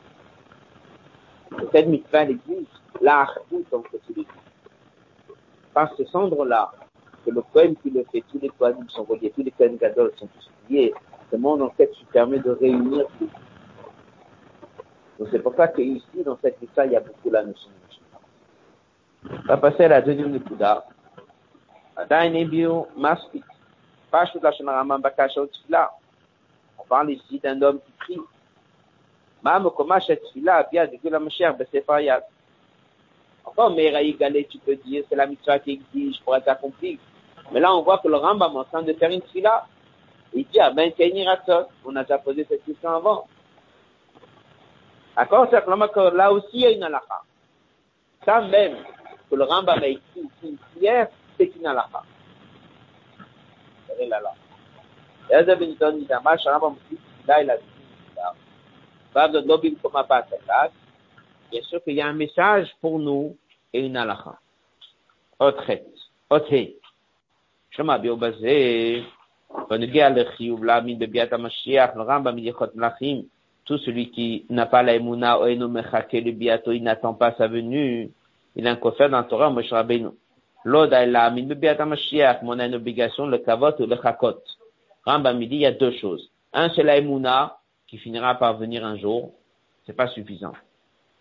Cette 1.71 1.87
mitzvah 1.87 2.23
exige 2.23 2.67
l'achdout 3.01 3.65
entre 3.73 3.91
tous 4.05 4.13
les 4.15 4.27
Par 5.73 5.93
ce 5.97 6.05
cendre-là, 6.05 6.71
que 7.25 7.31
le 7.31 7.41
poème 7.41 7.75
qui 7.77 7.89
le 7.89 8.05
fait, 8.11 8.23
tous 8.31 8.39
les 8.39 8.49
poèmes 8.49 8.87
sont 8.89 9.03
reliés, 9.03 9.31
tous 9.35 9.43
les 9.43 9.51
poèmes 9.51 9.77
gadol 9.77 10.11
sont 10.17 10.27
tous 10.27 10.49
liés, 10.69 10.93
ce 11.31 11.35
monde 11.35 11.61
en 11.61 11.69
fait 11.71 11.91
permet 12.13 12.39
de 12.39 12.51
réunir 12.51 13.05
tout. 13.17 13.29
Donc 15.17 15.29
c'est 15.31 15.39
pour 15.39 15.55
ça 15.55 15.67
qu'ici, 15.67 16.23
dans 16.23 16.37
cette 16.41 16.59
liste 16.61 16.79
il 16.85 16.91
y 16.91 16.95
a 16.95 16.99
beaucoup 16.99 17.29
la 17.29 17.43
notion 17.43 17.69
de 17.69 17.75
Mishnah. 17.87 19.41
On 19.43 19.47
va 19.47 19.57
passer 19.57 19.85
à 19.85 19.87
la 19.87 20.01
deuxième 20.01 20.31
Nikuda. 20.31 20.85
La 22.09 22.29
On 26.77 26.83
parle 26.87 27.11
ici 27.11 27.39
d'un 27.39 27.61
homme 27.61 27.79
qui 27.79 27.91
prie. 27.99 28.19
Mam 29.43 29.69
Komash 29.71 30.07
Tfila, 30.07 30.57
Abia 30.57 30.85
Digula 30.85 31.19
Meshach 31.19 31.55
Encore, 33.45 33.71
Meira 33.71 34.03
Galé, 34.19 34.45
tu 34.45 34.59
peux 34.59 34.75
dire, 34.75 35.03
c'est 35.09 35.15
la 35.15 35.25
mitzvah 35.25 35.57
qui 35.59 35.71
exige 35.71 36.21
pour 36.23 36.35
être 36.35 36.47
accomplie. 36.47 36.99
Mais 37.51 37.59
là, 37.59 37.73
on 37.73 37.81
voit 37.81 37.97
que 37.97 38.07
le 38.07 38.17
Rambam 38.17 38.53
est 38.53 38.57
en 38.57 38.63
train 38.65 38.83
de 38.83 38.93
faire 38.93 39.09
une 39.09 39.21
fila. 39.33 39.65
Il 40.33 40.45
dit, 40.45 40.59
ah 40.59 40.71
ben, 40.71 40.91
On 41.85 41.95
a 41.95 42.03
déjà 42.03 42.17
posé 42.19 42.45
cette 42.47 42.65
question 42.65 42.89
avant. 42.89 43.25
D'accord 45.16 45.46
C'est 45.50 45.64
que 45.64 46.16
là 46.16 46.32
aussi, 46.32 46.48
il 46.54 46.60
y 46.60 46.66
a 46.66 46.70
une 46.70 46.82
halakha. 46.82 47.22
Ça 48.24 48.40
même, 48.40 48.76
que 49.30 49.36
le 49.36 49.44
Rambam 49.44 49.82
a 49.82 49.86
écrit 49.86 50.22
une 50.42 50.56
prière, 50.56 51.08
c'est 51.36 51.54
une 51.56 51.66
halakha. 51.66 52.02
Vous 53.18 53.94
savez, 53.94 54.06
là, 54.06 54.20
là. 54.20 54.30
איזה 55.30 55.54
בניתון 55.54 55.94
נדמה 55.96 56.38
שהרמב"ם 56.38 56.68
מוסיף 56.68 56.98
תפילה 57.20 57.36
אל 57.36 57.50
התפילה. 57.50 58.28
ואז 59.14 59.34
עוד 59.34 59.46
לא 59.46 59.56
במקומה 59.56 60.02
בהעתקת. 60.02 60.70
Bien 61.52 61.62
sûr 61.62 61.84
qu'il 61.84 61.94
y 61.94 62.02
a 62.02 62.06
un 62.06 62.14
message 62.14 62.68
pour 62.80 62.98
nous 62.98 63.36
et 63.74 63.80
une 63.80 63.96
halakha. 63.96 64.32
Otret. 65.40 65.84
Othé. 66.30 66.72
שמע 67.70 67.96
בזה, 67.96 68.48
בנגיע 69.70 70.08
לחיוב 70.10 70.64
להאמין 70.64 70.98
בביאת 70.98 71.32
המשיח, 71.32 71.90
לרמב"ם 71.96 72.38
הלכות 72.38 72.76
מלאכים, 72.76 73.22
tout 73.67 73.77
celui 73.79 74.09
qui 74.09 74.45
n'a 74.49 74.65
pas 74.65 74.81
la 74.81 74.95
emuna, 74.95 75.39
oeno 75.39 75.67
mechake 75.67 76.21
le 76.23 76.31
biato, 76.31 76.71
il 76.71 76.83
n'attend 76.83 77.13
pas 77.13 77.33
sa 77.37 77.47
venue, 77.47 78.09
il 78.55 78.65
a 78.65 78.71
un 78.71 78.75
coffre 78.77 79.09
dans 79.09 79.19
le 79.19 79.27
Torah, 79.27 79.49
Moshe 79.49 79.71
Rabbeinu. 79.71 80.09
L'ode 80.63 80.91
la 80.91 81.29
min 81.29 81.43
bebiat 81.43 81.85
Mashiach, 81.85 82.41
mon 82.43 82.59
a 82.59 82.65
une 82.65 82.75
obligation, 82.75 83.27
le 83.27 83.37
kavot 83.39 83.73
ou 83.79 83.85
le 83.85 83.95
chakot. 84.01 84.41
Rambam 85.05 85.37
dit, 85.39 85.47
il 85.51 85.55
y 85.59 85.65
a 85.65 85.71
deux 85.71 85.91
choses. 85.91 86.31
Un, 86.53 86.69
c'est 86.69 86.83
la 86.83 86.97
emuna, 86.97 87.57
qui 87.87 87.97
finira 87.97 88.35
par 88.35 88.57
venir 88.57 88.85
un 88.85 88.97
jour. 88.97 89.33
C'est 89.85 89.93
pas 89.93 90.07
suffisant. 90.07 90.53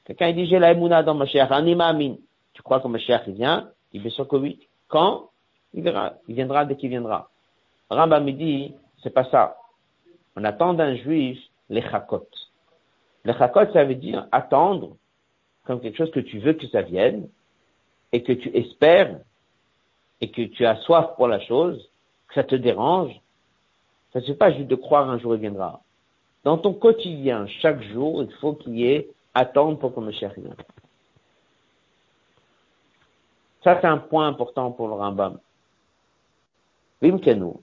Quelqu'un 0.05 0.32
dit, 0.32 0.47
j'ai 0.47 0.61
la 0.61 0.74
dans 1.03 1.14
Mashiach, 1.14 1.51
un 1.51 1.66
imamin. 1.66 2.14
Tu 2.53 2.62
crois 2.62 2.80
que 2.80 2.88
Mashiach, 2.88 3.22
il 3.26 3.34
vient? 3.34 3.70
Il 3.92 4.03
bien 4.03 4.11
sûr 4.11 4.26
que 4.26 4.36
oui. 4.36 4.61
Quand? 4.88 5.30
Il 5.74 5.82
verra. 5.82 6.14
Il 6.28 6.36
viendra 6.36 6.64
dès 6.64 6.76
qu'il 6.76 6.90
viendra. 6.90 7.28
Rambam 7.90 8.30
dit, 8.30 8.72
c'est 9.03 9.11
pas 9.11 9.24
ça. 9.24 9.57
On 10.36 10.44
attend 10.44 10.74
d'un 10.74 10.94
juif 10.94 11.38
les 11.69 11.83
chakot. 11.83 12.29
Les 13.25 13.33
chakot, 13.35 13.73
ça 13.73 13.85
veut 13.85 13.95
dire 13.95 14.27
attendre 14.33 14.97
comme 15.64 15.81
quelque 15.81 15.97
chose 15.97 16.11
que 16.11 16.21
tu 16.21 16.39
veux 16.39 16.53
que 16.53 16.67
ça 16.69 16.83
vienne 16.83 17.29
et 18.12 18.23
que 18.23 18.33
tu 18.33 18.49
espères 18.57 19.19
et 20.21 20.31
que 20.31 20.43
tu 20.43 20.64
as 20.64 20.77
soif 20.77 21.14
pour 21.17 21.29
la 21.29 21.41
chose, 21.41 21.91
que 22.29 22.35
ça 22.35 22.45
te 22.45 22.55
dérange. 22.55 23.12
Ça 24.12 24.21
ne 24.21 24.25
suffit 24.25 24.39
pas 24.39 24.53
juste 24.53 24.69
de 24.69 24.77
croire 24.77 25.11
un 25.11 25.19
jour 25.19 25.35
il 25.35 25.41
viendra. 25.41 25.83
Dans 26.45 26.59
ton 26.59 26.73
quotidien, 26.73 27.47
chaque 27.61 27.83
jour, 27.83 28.23
il 28.23 28.33
faut 28.35 28.55
qu'il 28.55 28.79
y 28.79 28.87
ait 28.87 29.11
attendre 29.35 29.79
pour 29.79 29.95
que 29.95 30.01
me 30.01 30.12
cherche. 30.12 30.37
Ça, 33.64 33.79
c'est 33.81 33.87
un 33.87 33.99
point 33.99 34.29
important 34.29 34.71
pour 34.71 34.87
le 34.87 34.95
Rambam. 34.95 35.41
Vimkenu. 37.03 37.55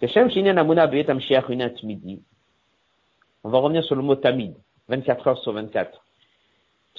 Kashem 0.00 0.30
Shinen 0.30 0.58
Amuna 0.58 0.86
Beyet 0.86 1.10
Amshiach 1.10 1.48
Midi. 1.82 2.22
On 3.44 3.50
va 3.50 3.58
revenir 3.58 3.84
sur 3.84 3.94
le 3.94 4.02
mot 4.02 4.16
tamid, 4.16 4.54
24 4.88 5.28
heures 5.28 5.38
sur 5.38 5.52
24. 5.52 6.02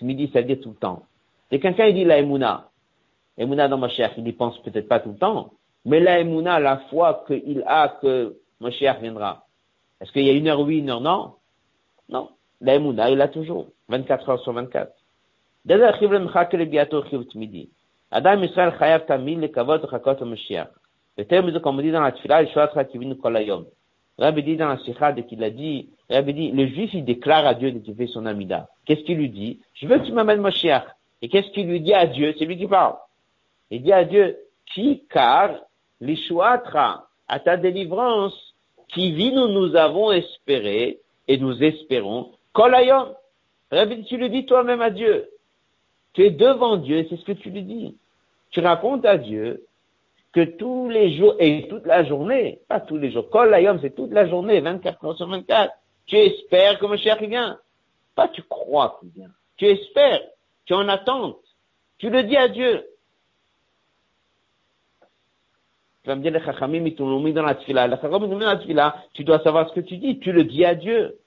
Midi, 0.01 0.29
ça 0.31 0.41
veut 0.41 0.47
dire 0.47 0.59
tout 0.61 0.69
le 0.69 0.75
temps. 0.75 1.03
Et 1.51 1.59
quelqu'un, 1.59 1.87
il 1.87 1.95
dit 1.95 2.05
la 2.05 2.19
emuna. 2.19 2.69
Emuna 3.37 3.67
dans 3.67 3.77
Moshiach, 3.77 4.11
il 4.17 4.23
n'y 4.23 4.33
pense 4.33 4.61
peut-être 4.61 4.87
pas 4.87 4.99
tout 4.99 5.09
le 5.09 5.17
temps. 5.17 5.51
Mais 5.85 5.99
la 5.99 6.19
emuna, 6.19 6.59
la 6.59 6.77
foi 6.89 7.23
qu'il 7.27 7.63
a 7.65 7.97
que 8.01 8.37
Moshiach 8.59 9.01
viendra. 9.01 9.45
Est-ce 9.99 10.11
qu'il 10.11 10.23
y 10.23 10.29
a 10.29 10.33
une 10.33 10.47
heure 10.47 10.59
oui, 10.59 10.79
une 10.79 10.89
heure 10.89 11.01
non? 11.01 11.33
Non. 12.09 12.29
La 12.61 12.75
emuna, 12.75 13.09
il 13.09 13.21
a 13.21 13.27
toujours. 13.27 13.67
24 13.89 14.29
heures 14.29 14.41
sur 14.41 14.53
24. 14.53 14.91
Adam 18.11 18.43
Israël 18.43 18.75
chayav 18.77 19.05
tamid 19.07 19.39
le 19.39 19.47
kavod 19.47 19.89
chakot 19.89 20.23
Moshiach. 20.23 20.69
Le 21.17 21.25
terme 21.25 21.59
comme 21.59 21.79
on 21.79 21.91
dans 21.91 22.01
la. 22.01 23.41
Rabbi 24.17 24.43
dit 24.43 24.55
dans 24.55 24.69
la 24.69 24.77
sikha, 24.79 25.11
dès 25.11 25.23
qu'il 25.23 25.43
a 25.43 25.49
dit, 25.49 25.89
Rabbi 26.09 26.33
dit, 26.33 26.51
le 26.51 26.67
juif, 26.67 26.91
il 26.93 27.03
déclare 27.03 27.45
à 27.45 27.53
Dieu 27.53 27.71
qu'il 27.71 27.95
fait 27.95 28.07
son 28.07 28.25
amida. 28.25 28.69
Qu'est-ce 28.85 29.01
qu'il 29.01 29.17
lui 29.17 29.29
dit? 29.29 29.59
Je 29.73 29.87
veux 29.87 29.99
que 29.99 30.05
tu 30.05 30.13
m'amènes 30.13 30.41
Moshiach. 30.41 30.85
Et 31.21 31.29
qu'est-ce 31.29 31.49
qu'il 31.51 31.67
lui 31.67 31.81
dit 31.81 31.93
à 31.93 32.05
Dieu? 32.05 32.33
C'est 32.37 32.45
lui 32.45 32.57
qui 32.57 32.67
parle. 32.67 32.95
Il 33.71 33.83
dit 33.83 33.91
à 33.91 34.05
Dieu, 34.05 34.37
qui 34.73 35.03
car 35.09 35.55
l'ishuatra, 35.99 37.07
à 37.27 37.39
ta 37.39 37.57
délivrance, 37.57 38.53
qui 38.87 39.11
vit 39.11 39.33
nous 39.33 39.47
nous 39.47 39.75
avons 39.75 40.11
espéré, 40.11 40.99
et 41.27 41.37
nous 41.37 41.61
espérons, 41.63 42.31
kolayom. 42.53 43.13
Rabbi, 43.71 44.05
tu 44.05 44.17
le 44.17 44.29
dis 44.29 44.45
toi-même 44.45 44.81
à 44.81 44.91
Dieu. 44.91 45.27
Tu 46.13 46.23
es 46.23 46.29
devant 46.29 46.77
Dieu, 46.77 47.05
c'est 47.09 47.17
ce 47.17 47.25
que 47.25 47.33
tu 47.33 47.49
lui 47.49 47.63
dis. 47.63 47.97
Tu 48.51 48.61
racontes 48.61 49.05
à 49.05 49.17
Dieu 49.17 49.65
que 50.35 50.43
tous 50.43 50.89
les 50.89 51.15
jours 51.15 51.37
et 51.39 51.65
toute 51.69 51.85
la 51.85 52.03
journée, 52.03 52.59
pas 52.67 52.81
tous 52.81 52.97
les 52.97 53.09
jours, 53.09 53.29
kolayom, 53.29 53.79
c'est 53.81 53.95
toute 53.95 54.11
la 54.11 54.27
journée, 54.27 54.59
24 54.59 55.05
heures 55.05 55.15
sur 55.15 55.29
24, 55.29 55.73
tu 56.07 56.17
espères 56.17 56.77
que 56.77 56.85
Moshiach 56.85 57.21
vient. 57.21 57.57
Pas 58.15 58.27
tu 58.27 58.43
crois 58.43 58.97
qu'il 58.99 59.11
vient. 59.11 59.31
Tu 59.55 59.65
espères. 59.65 60.19
Tu 60.65 60.73
en 60.73 60.89
attente. 60.89 61.39
Tu 61.99 62.09
le 62.09 62.23
dis 62.23 62.35
à 62.35 62.49
Dieu. 62.49 62.85
Tu 66.03 66.09
vas 66.09 66.17
me 66.17 66.21
dire, 66.21 66.33
les 66.33 66.41
chachamim, 66.41 66.85
ils 66.85 66.95
dans 67.33 67.41
la 67.41 67.55
chachamim, 67.55 68.27
dans 68.27 68.37
la 68.37 68.95
tu 69.13 69.23
dois 69.23 69.39
savoir 69.39 69.69
ce 69.69 69.73
que 69.73 69.79
tu 69.79 69.95
dis. 69.95 70.19
Tu 70.19 70.33
le 70.33 70.43
dis 70.43 70.65
à 70.65 70.75
Dieu. 70.75 71.17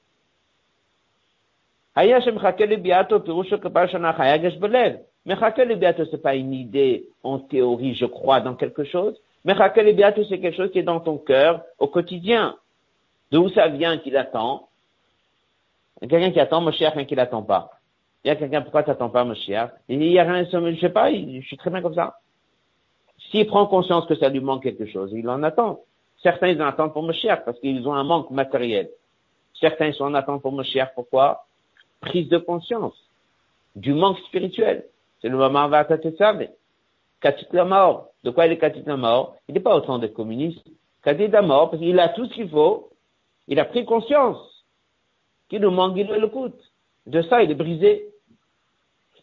Mais 5.29 5.37
Chakel 5.39 5.77
Biato, 5.77 6.07
c'est 6.07 6.23
pas 6.23 6.35
une 6.37 6.55
idée 6.55 7.07
en 7.23 7.39
théorie, 7.39 7.95
je 7.95 8.07
crois 8.07 8.41
dans 8.41 8.55
quelque 8.55 8.83
chose. 8.83 9.15
Mais 9.45 9.55
Chakel 9.55 9.95
Biato, 9.95 10.25
c'est 10.25 10.41
quelque 10.41 10.57
chose 10.57 10.73
qui 10.73 10.79
est 10.79 10.83
dans 10.83 11.01
ton 11.01 11.19
cœur 11.19 11.63
au 11.79 11.87
quotidien. 11.87 12.57
D'où 13.31 13.51
ça 13.51 13.69
vient 13.69 13.99
qu'il 13.99 14.17
attend? 14.17 14.71
Il 16.01 16.05
y 16.05 16.07
a 16.07 16.19
quelqu'un 16.19 16.33
qui 16.33 16.41
attend 16.41 16.63
Moshiach, 16.63 16.95
quelqu'un 16.95 17.05
qui 17.07 17.15
l'attend 17.15 17.43
pas. 17.43 17.73
Il 18.25 18.29
y 18.29 18.31
a 18.31 18.37
quelqu'un, 18.37 18.63
pourquoi 18.63 18.83
t'attends 18.85 19.11
pas 19.11 19.25
Moshiach? 19.25 19.71
Il 19.91 20.03
y 20.03 20.19
a 20.19 20.25
rien, 20.25 20.45
je 20.45 20.81
sais 20.81 20.89
pas, 20.89 21.13
je 21.13 21.43
suis 21.43 21.59
très 21.59 21.69
bien 21.69 21.83
comme 21.83 21.95
ça. 21.95 22.21
S'il 23.31 23.47
prend 23.47 23.67
conscience 23.67 24.07
que 24.07 24.15
ça 24.15 24.31
lui 24.31 24.41
manque 24.41 24.63
quelque 24.63 24.87
chose, 24.87 25.13
il 25.13 25.29
en 25.29 25.43
attend. 25.43 25.81
Certains, 26.23 26.49
ils 26.49 26.63
en 26.63 26.67
attendent 26.67 26.95
pour 26.95 27.03
Moshiach 27.03 27.45
parce 27.45 27.61
qu'ils 27.61 27.87
ont 27.87 27.93
un 27.93 28.05
manque 28.05 28.31
matériel. 28.31 28.89
Certains 29.61 29.93
sont 29.93 30.05
en 30.05 30.15
attente 30.15 30.41
pour 30.41 30.53
Moshiach, 30.53 30.95
pourquoi? 30.95 31.45
Prise 32.01 32.31
de 32.31 32.39
conscience 32.39 32.95
du 33.77 33.93
manque 33.93 34.19
spirituel. 34.21 34.87
C'est 35.21 35.29
le 35.29 35.37
moment 35.37 35.69
va 35.69 35.87
savez. 36.17 36.51
Katit 37.21 37.47
la 37.53 37.65
mort. 37.65 38.11
De 38.25 38.31
quoi 38.31 38.47
il 38.47 38.53
est 38.53 38.59
Katit 38.59 38.83
la 38.87 38.97
mort 38.97 39.37
Il 39.49 39.55
n'est 39.55 39.61
pas 39.61 39.75
autant 39.75 39.99
d'être 39.99 40.15
communiste. 40.15 40.65
Katit 41.03 41.29
la 41.29 41.43
mort, 41.43 41.71
parce 41.71 41.83
qu'il 41.83 41.99
a 41.99 42.09
tout 42.11 42.27
ce 42.27 42.35
qu'il 42.35 42.49
faut. 42.49 42.91
Il 43.49 43.59
a 43.59 43.65
pris 43.65 43.85
conscience 43.85 44.65
qu'il 45.49 45.63
nous 45.63 45.71
manque, 45.71 45.97
il 45.97 46.07
le 46.07 46.29
coûte. 46.29 46.61
De 47.07 47.23
ça, 47.23 47.43
il 47.43 47.51
est 47.51 47.55
brisé. 47.55 48.07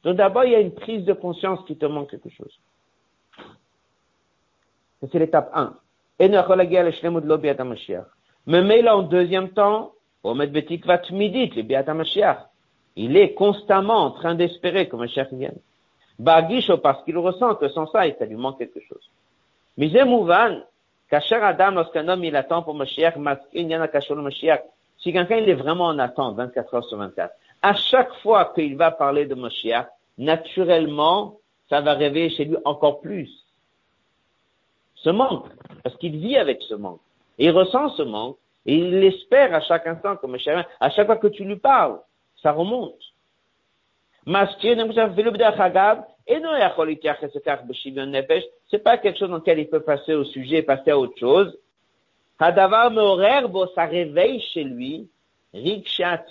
Donc 0.04 0.18
d'abord, 0.18 0.46
il 0.46 0.52
y 0.52 0.56
a 0.56 0.60
une 0.60 0.74
prise 0.74 1.06
de 1.06 1.14
conscience 1.14 1.60
qui 1.66 1.78
te 1.78 1.86
manque 1.86 2.10
quelque 2.10 2.30
chose. 2.30 2.60
C'est 5.12 5.20
l'étape 5.20 5.52
1. 5.54 5.76
Mais 8.48 8.82
là, 8.82 8.98
en 8.98 9.04
deuxième 9.04 9.50
temps, 9.50 9.91
il 12.96 13.18
est 13.18 13.34
constamment 13.34 13.98
en 13.98 14.12
train 14.12 14.36
d'espérer 14.36 14.88
que 14.88 14.96
Mashiach 14.96 15.32
vienne. 15.34 15.60
Bagisho, 16.20 16.78
parce 16.78 17.03
qu'il 17.03 17.18
ressent 17.18 17.55
que 17.55 17.68
sans 17.70 17.88
ça, 17.88 18.07
il 18.07 18.16
lui 18.22 18.36
manque 18.36 18.57
quelque 18.57 18.80
chose. 18.80 19.09
Mais 19.78 19.89
Mouvan, 20.05 20.61
Kacher 21.09 21.36
Adam, 21.36 21.72
lorsqu'un 21.72 22.07
homme 22.07 22.24
il 22.24 22.36
attend 22.36 22.63
pour 22.63 22.74
Mashiach, 22.74 23.18
Mashiach, 23.18 24.63
si 24.97 25.13
quelqu'un 25.13 25.38
il 25.38 25.49
est 25.49 25.55
vraiment 25.55 25.86
en 25.86 25.99
attente 25.99 26.36
24 26.38 26.74
heures 26.74 26.86
sur 26.86 26.97
24, 26.97 27.34
à 27.61 27.74
chaque 27.76 28.13
fois 28.22 28.53
qu'il 28.55 28.76
va 28.78 28.91
parler 28.91 29.26
de 29.26 29.36
Mashiach, 29.36 29.88
naturellement, 30.18 31.38
ça 31.70 31.82
va 31.82 31.93
réveiller 31.93 32.30
chez 32.30 32.45
lui 32.45 32.57
encore 32.63 33.01
plus 33.01 33.30
ce 34.95 35.09
manque, 35.09 35.45
parce 35.84 35.95
qu'il 35.97 36.18
vit 36.18 36.38
avec 36.38 36.61
ce 36.63 36.74
manque. 36.74 37.01
Et 37.38 37.45
il 37.45 37.51
ressent 37.51 37.89
ce 37.89 38.01
manque, 38.01 38.38
et 38.66 38.76
il 38.76 38.99
l'espère 38.99 39.53
à 39.53 39.61
chaque 39.61 39.86
instant, 39.86 40.16
comme 40.16 40.32
Mashiach, 40.32 40.66
à 40.80 40.89
chaque 40.89 41.05
fois 41.05 41.18
que 41.18 41.28
tu 41.28 41.43
lui 41.43 41.57
parles, 41.57 41.99
ça 42.41 42.51
remonte. 42.51 42.93
C'est 44.28 44.34
pas 48.84 48.97
quelque 48.97 49.19
chose 49.19 49.30
dans 49.30 49.38
lequel 49.38 49.59
il 49.59 49.69
peut 49.69 49.82
passer 49.82 50.15
au 50.15 50.23
sujet, 50.23 50.63
passer 50.63 50.91
à 50.91 50.97
autre 50.97 51.17
chose. 51.19 51.55
Hadavar 52.39 52.91
ça 53.76 53.86
réveille 53.86 54.41
chez 54.53 54.63
lui, 54.63 55.07
riksha. 55.53 56.26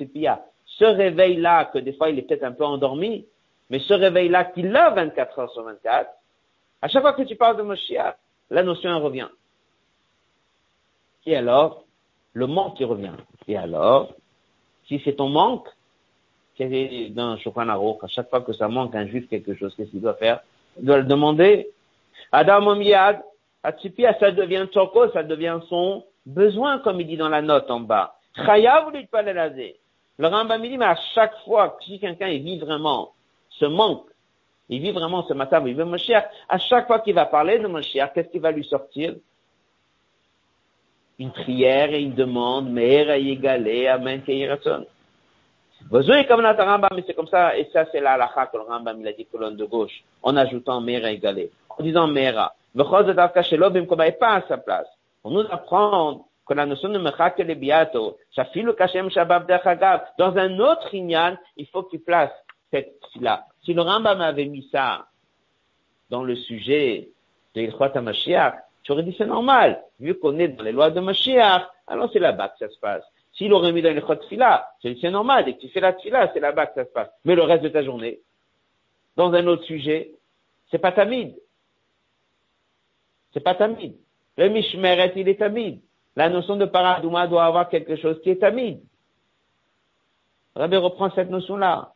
Ce 0.66 0.84
réveil-là, 0.84 1.66
que 1.66 1.78
des 1.78 1.92
fois 1.92 2.11
il 2.11 2.18
est 2.18 2.22
peut-être 2.22 2.42
un 2.42 2.53
peu 2.53 2.64
endormi, 2.64 3.26
mais 3.70 3.78
ce 3.78 3.95
réveil-là 3.95 4.47
qu'il 4.47 4.74
a 4.74 4.90
24 4.90 5.38
heures 5.38 5.53
sur 5.53 5.62
24, 5.62 6.11
à 6.82 6.88
chaque 6.88 7.03
fois 7.03 7.12
que 7.12 7.22
tu 7.22 7.36
parles 7.36 7.57
de 7.57 7.62
Moshiach, 7.62 8.16
la 8.51 8.62
notion 8.62 8.99
revient. 9.01 9.28
Et 11.26 11.36
alors, 11.36 11.84
le 12.32 12.47
manque 12.47 12.78
revient. 12.80 13.14
Et 13.47 13.57
alors, 13.57 14.12
si 14.86 15.01
c'est 15.05 15.14
ton 15.14 15.28
manque, 15.28 15.68
dans 16.59 17.37
Shulchan 17.39 17.69
à 17.69 18.09
chaque 18.09 18.31
fois 18.31 18.41
que 18.41 18.53
ça 18.53 18.69
manque 18.69 18.95
un 18.95 19.07
juif 19.07 19.29
quelque 19.29 19.55
chose, 19.55 19.75
qu'est-ce 19.77 19.91
qu'il 19.91 20.01
doit 20.01 20.15
faire? 20.15 20.41
Il 20.79 20.85
doit 20.85 20.99
le 20.99 21.05
demander. 21.05 21.69
Adam 22.33 22.67
Omiyad, 22.67 23.23
Atsipia, 23.63 24.19
ça 24.19 24.31
devient 24.31 24.67
Toko, 24.73 25.11
ça 25.11 25.23
devient 25.23 25.59
son 25.69 26.05
besoin, 26.27 26.79
comme 26.79 27.01
il 27.01 27.07
dit 27.07 27.17
dans 27.17 27.29
la 27.29 27.43
note 27.43 27.71
en 27.71 27.81
bas. 27.81 28.17
Chayav 28.37 28.93
Le 28.93 30.27
Rambam 30.29 30.63
dit, 30.63 30.79
mais 30.79 30.85
à 30.85 30.97
chaque 31.15 31.37
fois 31.45 31.71
que 31.71 31.85
si 31.85 31.99
quelqu'un 31.99 32.29
vit 32.29 32.59
vraiment 32.59 33.13
ce 33.51 33.65
manque, 33.67 34.07
il 34.69 34.81
vit 34.81 34.93
vraiment 34.93 35.27
ce 35.27 35.35
matin, 35.35 35.63
il 35.67 35.75
veut 35.75 35.85
Moshiach, 35.85 36.25
à 36.49 36.59
chaque 36.59 36.87
fois 36.87 37.01
qu'il 37.01 37.15
va 37.15 37.27
parler 37.27 37.59
de 37.59 37.67
Moshiach, 37.67 38.13
qu'est-ce 38.15 38.29
qui 38.29 38.39
va 38.39 38.51
lui 38.51 38.65
sortir? 38.65 39.15
Une 41.19 41.31
prière 41.31 41.93
et 41.93 42.03
une 42.03 42.15
demande, 42.15 42.71
Meher 42.71 43.21
Yegalé, 43.21 43.87
Amen, 43.87 44.23
Kehiraton. 44.23 44.85
Besoin 44.85 44.85
comme 44.85 45.74
la 45.74 45.74
Rambam, 45.74 45.74
mais 45.91 47.05
c'est 47.07 47.14
comme 47.14 47.28
ça, 47.28 47.57
et 47.57 47.68
ça 47.72 47.85
c'est 47.93 48.01
la 48.01 48.12
halakha 48.12 48.47
que 48.47 48.57
le 48.57 48.62
Rambam 48.64 49.01
il 49.01 49.09
a 49.09 49.12
dit 49.12 49.26
colonne 49.26 49.57
de 49.57 49.64
gauche, 49.64 50.03
en 50.22 50.37
ajoutant 50.37 50.80
Meher 50.80 51.12
Yegalé, 51.12 51.51
en 51.68 51.82
disant 51.82 52.07
comme 52.07 54.01
elle 54.01 54.18
pas 54.18 54.35
à 54.35 54.43
sa 54.49 54.59
place. 54.59 54.89
On 55.22 55.30
nous 55.30 55.47
apprend 55.51 56.26
que 56.47 56.55
la 56.55 56.66
notion 56.66 56.89
de 56.89 56.99
Mechak 56.99 57.39
le 57.39 57.55
Biato, 57.55 58.18
le 58.37 58.72
Kashem 58.72 59.11
Shabbat 59.11 59.47
Dechagav, 59.47 60.03
dans 60.18 60.37
un 60.37 60.59
autre 60.59 60.95
inyan, 60.95 61.37
il 61.57 61.66
faut 61.66 61.85
qu'il 61.85 62.01
place 62.01 62.32
cette 62.70 63.01
là 63.20 63.47
Si 63.64 63.72
le 63.72 63.82
Rambam 63.82 64.20
avait 64.20 64.47
mis 64.47 64.68
ça 64.70 65.07
dans 66.11 66.22
le 66.22 66.37
sujet 66.37 67.09
de 67.55 67.62
Ilchot 67.62 68.01
Mashiach, 68.01 68.55
tu 68.82 68.93
aurais 68.93 69.03
dit 69.03 69.14
c'est 69.16 69.26
normal. 69.26 69.82
Vu 69.99 70.18
qu'on 70.18 70.39
est 70.39 70.49
dans 70.49 70.64
les 70.64 70.72
lois 70.72 70.91
de 70.91 71.01
Mashiach, 71.01 71.62
alors 71.87 72.11
c'est 72.12 72.18
là-bas 72.18 72.49
que 72.49 72.59
ça 72.59 72.68
se 72.68 72.78
passe. 72.78 73.05
S'il 73.35 73.53
aurait 73.53 73.72
mis 73.72 73.82
dans 73.82 73.91
Ilchot 73.91 74.16
Tfila, 74.16 74.68
c'est 74.82 75.11
normal. 75.11 75.45
Dès 75.45 75.55
que 75.55 75.61
tu 75.61 75.68
fais 75.68 75.80
la 75.80 75.93
Tfila, 75.93 76.30
c'est 76.32 76.41
là-bas 76.41 76.66
que 76.66 76.74
ça 76.74 76.85
se 76.85 76.93
passe. 76.93 77.11
Mais 77.24 77.35
le 77.35 77.43
reste 77.43 77.64
de 77.64 77.68
ta 77.68 77.82
journée, 77.82 78.20
dans 79.16 79.32
un 79.32 79.47
autre 79.47 79.64
sujet, 79.64 80.12
c'est 80.70 80.78
pas 80.78 80.93
tamide. 80.93 81.35
C'est 83.32 83.41
pas 83.41 83.55
tamide. 83.55 83.97
Le 84.37 84.49
Mishmeret, 84.49 85.12
il 85.16 85.28
est 85.28 85.39
tamide. 85.39 85.80
La 86.16 86.28
notion 86.28 86.57
de 86.57 86.64
paradouma 86.64 87.26
doit 87.26 87.45
avoir 87.45 87.68
quelque 87.68 87.97
chose 87.97 88.20
qui 88.22 88.30
est 88.30 88.41
tamide. 88.41 88.80
Rabbi 90.55 90.76
reprend 90.76 91.11
cette 91.11 91.30
notion-là. 91.30 91.93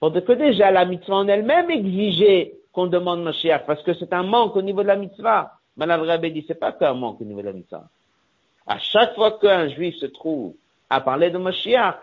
Pour 0.00 0.12
que 0.12 0.32
déjà 0.32 0.70
la 0.70 0.86
mitzvah 0.86 1.16
en 1.16 1.28
elle-même 1.28 1.70
exigeait 1.70 2.54
qu'on 2.72 2.86
demande 2.86 3.22
Mashiach, 3.22 3.66
parce 3.66 3.82
que 3.82 3.94
c'est 3.94 4.12
un 4.12 4.22
manque 4.22 4.56
au 4.56 4.62
niveau 4.62 4.82
de 4.82 4.88
la 4.88 4.96
mitzvah. 4.96 5.52
Mais 5.76 5.86
la 5.86 6.18
dit, 6.18 6.44
c'est 6.46 6.58
pas 6.58 6.72
qu'un 6.72 6.94
manque 6.94 7.20
au 7.20 7.24
niveau 7.24 7.40
de 7.40 7.46
la 7.46 7.52
mitzvah. 7.52 7.84
À 8.66 8.78
chaque 8.78 9.14
fois 9.14 9.38
qu'un 9.38 9.68
juif 9.68 9.96
se 9.96 10.06
trouve 10.06 10.54
à 10.90 11.00
parler 11.00 11.30
de 11.30 11.38
Mashiach, 11.38 11.96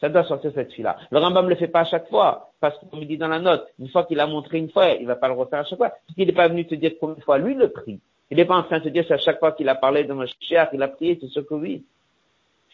ça 0.00 0.08
doit 0.08 0.24
sortir 0.24 0.52
cette 0.54 0.72
fille-là. 0.72 0.96
Le 1.10 1.18
Rambam 1.18 1.46
ne 1.46 1.50
le 1.50 1.56
fait 1.56 1.68
pas 1.68 1.80
à 1.80 1.84
chaque 1.84 2.08
fois, 2.08 2.50
parce 2.60 2.78
qu'il 2.78 3.00
me 3.00 3.04
dit 3.04 3.18
dans 3.18 3.28
la 3.28 3.40
note, 3.40 3.66
une 3.78 3.88
fois 3.88 4.04
qu'il 4.04 4.20
a 4.20 4.26
montré 4.26 4.58
une 4.58 4.70
fois, 4.70 4.90
il 4.90 5.06
va 5.06 5.16
pas 5.16 5.28
le 5.28 5.34
refaire 5.34 5.60
à 5.60 5.64
chaque 5.64 5.78
fois, 5.78 5.90
parce 5.90 6.14
qu'il 6.14 6.26
n'est 6.26 6.32
pas 6.32 6.48
venu 6.48 6.66
te 6.66 6.74
dire 6.74 6.92
combien 7.00 7.16
de 7.16 7.22
fois 7.22 7.38
lui 7.38 7.54
le 7.54 7.70
prie. 7.70 8.00
Il 8.30 8.36
n'est 8.36 8.44
pas 8.44 8.56
en 8.56 8.62
train 8.62 8.78
de 8.78 8.84
te 8.84 8.88
dire 8.90 9.04
c'est 9.08 9.14
à 9.14 9.18
chaque 9.18 9.38
fois 9.38 9.52
qu'il 9.52 9.68
a 9.68 9.74
parlé 9.74 10.04
de 10.04 10.12
Mashiach, 10.12 10.68
il 10.72 10.82
a 10.82 10.88
prié, 10.88 11.18
c'est 11.20 11.28
ce 11.28 11.40
que 11.40 11.54
oui. 11.54 11.84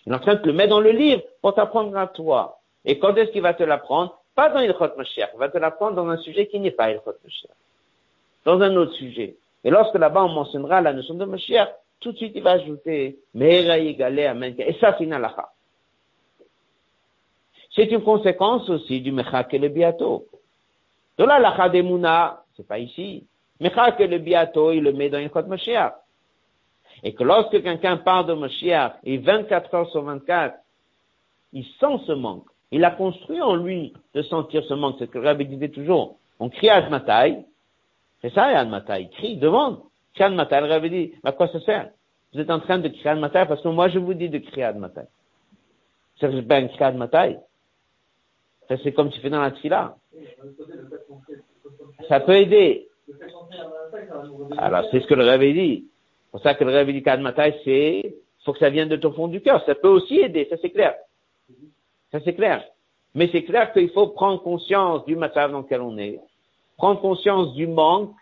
Il 0.06 0.12
est 0.12 0.16
en 0.16 0.18
train 0.18 0.34
de 0.34 0.40
te 0.40 0.46
le 0.46 0.52
mettre 0.52 0.70
dans 0.70 0.80
le 0.80 0.90
livre 0.90 1.22
pour 1.40 1.54
t'apprendre 1.54 1.96
à 1.96 2.08
toi. 2.08 2.58
Et 2.84 2.98
quand 2.98 3.14
est-ce 3.16 3.30
qu'il 3.30 3.42
va 3.42 3.54
te 3.54 3.62
l'apprendre? 3.62 4.18
Pas 4.34 4.50
dans 4.50 4.60
Ilchot 4.60 4.96
Mashiach, 4.96 5.30
il 5.32 5.38
va 5.38 5.48
te 5.48 5.56
l'apprendre 5.58 5.94
dans 5.96 6.08
un 6.08 6.18
sujet 6.18 6.46
qui 6.46 6.58
n'est 6.58 6.72
pas 6.72 6.90
Ilchot 6.90 7.14
Mashiach. 7.22 7.52
Dans 8.44 8.60
un 8.60 8.76
autre 8.76 8.92
sujet. 8.94 9.36
Et 9.62 9.70
lorsque 9.70 9.94
là-bas 9.94 10.24
on 10.24 10.28
mentionnera 10.28 10.82
la 10.82 10.92
notion 10.92 11.14
de 11.14 11.24
Mashiach, 11.24 11.72
tout 12.04 12.12
de 12.12 12.16
suite 12.18 12.32
il 12.36 12.42
va 12.42 12.52
ajouter. 12.52 13.18
Et 13.34 14.76
ça 14.80 14.94
c'est 14.96 15.04
une 15.04 15.12
halakha. 15.12 15.50
C'est 17.74 17.90
une 17.90 18.02
conséquence 18.02 18.68
aussi 18.70 19.00
du 19.00 19.10
Mechak 19.10 19.52
et 19.54 19.58
le 19.58 19.68
Biato. 19.68 20.26
De 21.18 21.24
la 21.24 21.56
Chademuna, 21.56 22.44
c'est 22.56 22.66
pas 22.68 22.78
ici. 22.78 23.26
Mechak 23.58 23.98
et 24.00 24.06
le 24.06 24.18
Biato, 24.18 24.70
il 24.70 24.82
le 24.82 24.92
met 24.92 25.08
dans 25.08 25.18
une 25.18 25.30
Chod 25.30 25.48
Mashiach. 25.48 25.94
Et 27.02 27.14
que 27.14 27.24
lorsque 27.24 27.62
quelqu'un 27.62 27.96
parle 27.96 28.26
de 28.26 28.34
Mashiach, 28.34 28.98
et 29.02 29.18
24 29.18 29.74
heures 29.74 29.90
sur 29.90 30.02
24, 30.02 30.56
il 31.52 31.64
sent 31.64 31.98
ce 32.06 32.12
manque. 32.12 32.46
Il 32.70 32.84
a 32.84 32.90
construit 32.90 33.40
en 33.40 33.56
lui 33.56 33.92
de 34.14 34.22
sentir 34.22 34.62
ce 34.64 34.74
manque. 34.74 34.96
C'est 34.98 35.06
ce 35.06 35.10
que 35.10 35.18
le 35.18 35.26
Rabbi 35.26 35.46
disait 35.46 35.68
toujours. 35.68 36.16
On 36.38 36.50
crie 36.50 36.68
à 36.68 36.76
Admatai. 36.76 37.44
C'est 38.20 38.32
ça. 38.32 38.50
Il 38.98 39.10
crie, 39.10 39.36
demande. 39.36 39.80
Crie 40.14 40.24
Admatai. 40.24 40.60
Le 40.60 40.66
Rabbi 40.68 40.90
dit, 40.90 41.14
à 41.22 41.32
quoi 41.32 41.48
ça 41.48 41.60
sert? 41.60 41.90
Vous 42.32 42.40
êtes 42.40 42.50
en 42.50 42.60
train 42.60 42.78
de 42.78 42.88
crier 42.88 43.08
Admatai 43.08 43.44
parce 43.46 43.62
que 43.62 43.68
moi 43.68 43.88
je 43.88 43.98
vous 43.98 44.14
dis 44.14 44.28
de 44.28 44.38
crier 44.38 44.64
Admatai. 44.64 45.06
C'est 46.18 46.42
pas 46.48 46.56
un 46.56 46.68
cri 46.68 46.84
Admatai. 46.84 47.38
Ça, 48.68 48.76
c'est 48.82 48.92
comme 48.92 49.10
tu 49.10 49.20
fais 49.20 49.30
dans 49.30 49.42
la 49.42 49.50
tfila. 49.50 49.96
Ça 52.08 52.20
peut 52.20 52.34
aider. 52.34 52.88
Alors, 54.56 54.86
c'est 54.90 55.00
ce 55.00 55.06
que 55.06 55.14
le 55.14 55.24
réveil 55.24 55.52
dit. 55.52 55.84
C'est 56.24 56.30
pour 56.30 56.40
ça 56.40 56.54
que 56.54 56.64
le 56.64 56.72
réveil 56.72 56.94
dit 56.94 57.02
Kadmatai, 57.02 57.60
c'est, 57.64 58.16
faut 58.44 58.52
que 58.52 58.58
ça 58.58 58.70
vienne 58.70 58.88
de 58.88 58.96
ton 58.96 59.12
fond 59.12 59.28
du 59.28 59.40
cœur. 59.40 59.64
Ça 59.66 59.74
peut 59.74 59.88
aussi 59.88 60.18
aider, 60.18 60.46
ça 60.50 60.56
c'est 60.60 60.70
clair. 60.70 60.94
Ça 62.10 62.20
c'est 62.24 62.34
clair. 62.34 62.64
Mais 63.14 63.28
c'est 63.30 63.44
clair 63.44 63.72
qu'il 63.72 63.90
faut 63.90 64.08
prendre 64.08 64.42
conscience 64.42 65.04
du 65.04 65.14
matin 65.14 65.48
dans 65.48 65.60
lequel 65.60 65.80
on 65.80 65.96
est, 65.98 66.18
prendre 66.76 67.00
conscience 67.00 67.54
du 67.54 67.66
manque. 67.66 68.12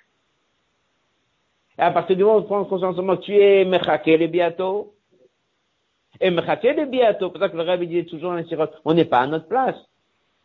Et 1.78 1.82
à 1.82 1.90
partir 1.90 2.16
du 2.16 2.24
moment 2.24 2.38
où 2.38 2.42
tu 2.42 2.46
prends 2.46 2.64
conscience 2.64 2.96
manque, 3.02 3.20
tu 3.22 3.36
es 3.36 3.64
mechaké 3.64 4.16
le 4.16 4.26
bientôt. 4.26 4.94
Et 6.20 6.30
mechaké 6.30 6.74
le 6.74 6.86
bientôt. 6.86 7.26
C'est 7.26 7.32
pour 7.32 7.40
ça 7.40 7.48
que 7.48 7.56
le 7.56 7.62
réveil 7.62 7.88
dit 7.88 8.06
toujours 8.06 8.34
on 8.84 8.94
n'est 8.94 9.04
pas 9.04 9.20
à 9.20 9.26
notre 9.26 9.48
place 9.48 9.76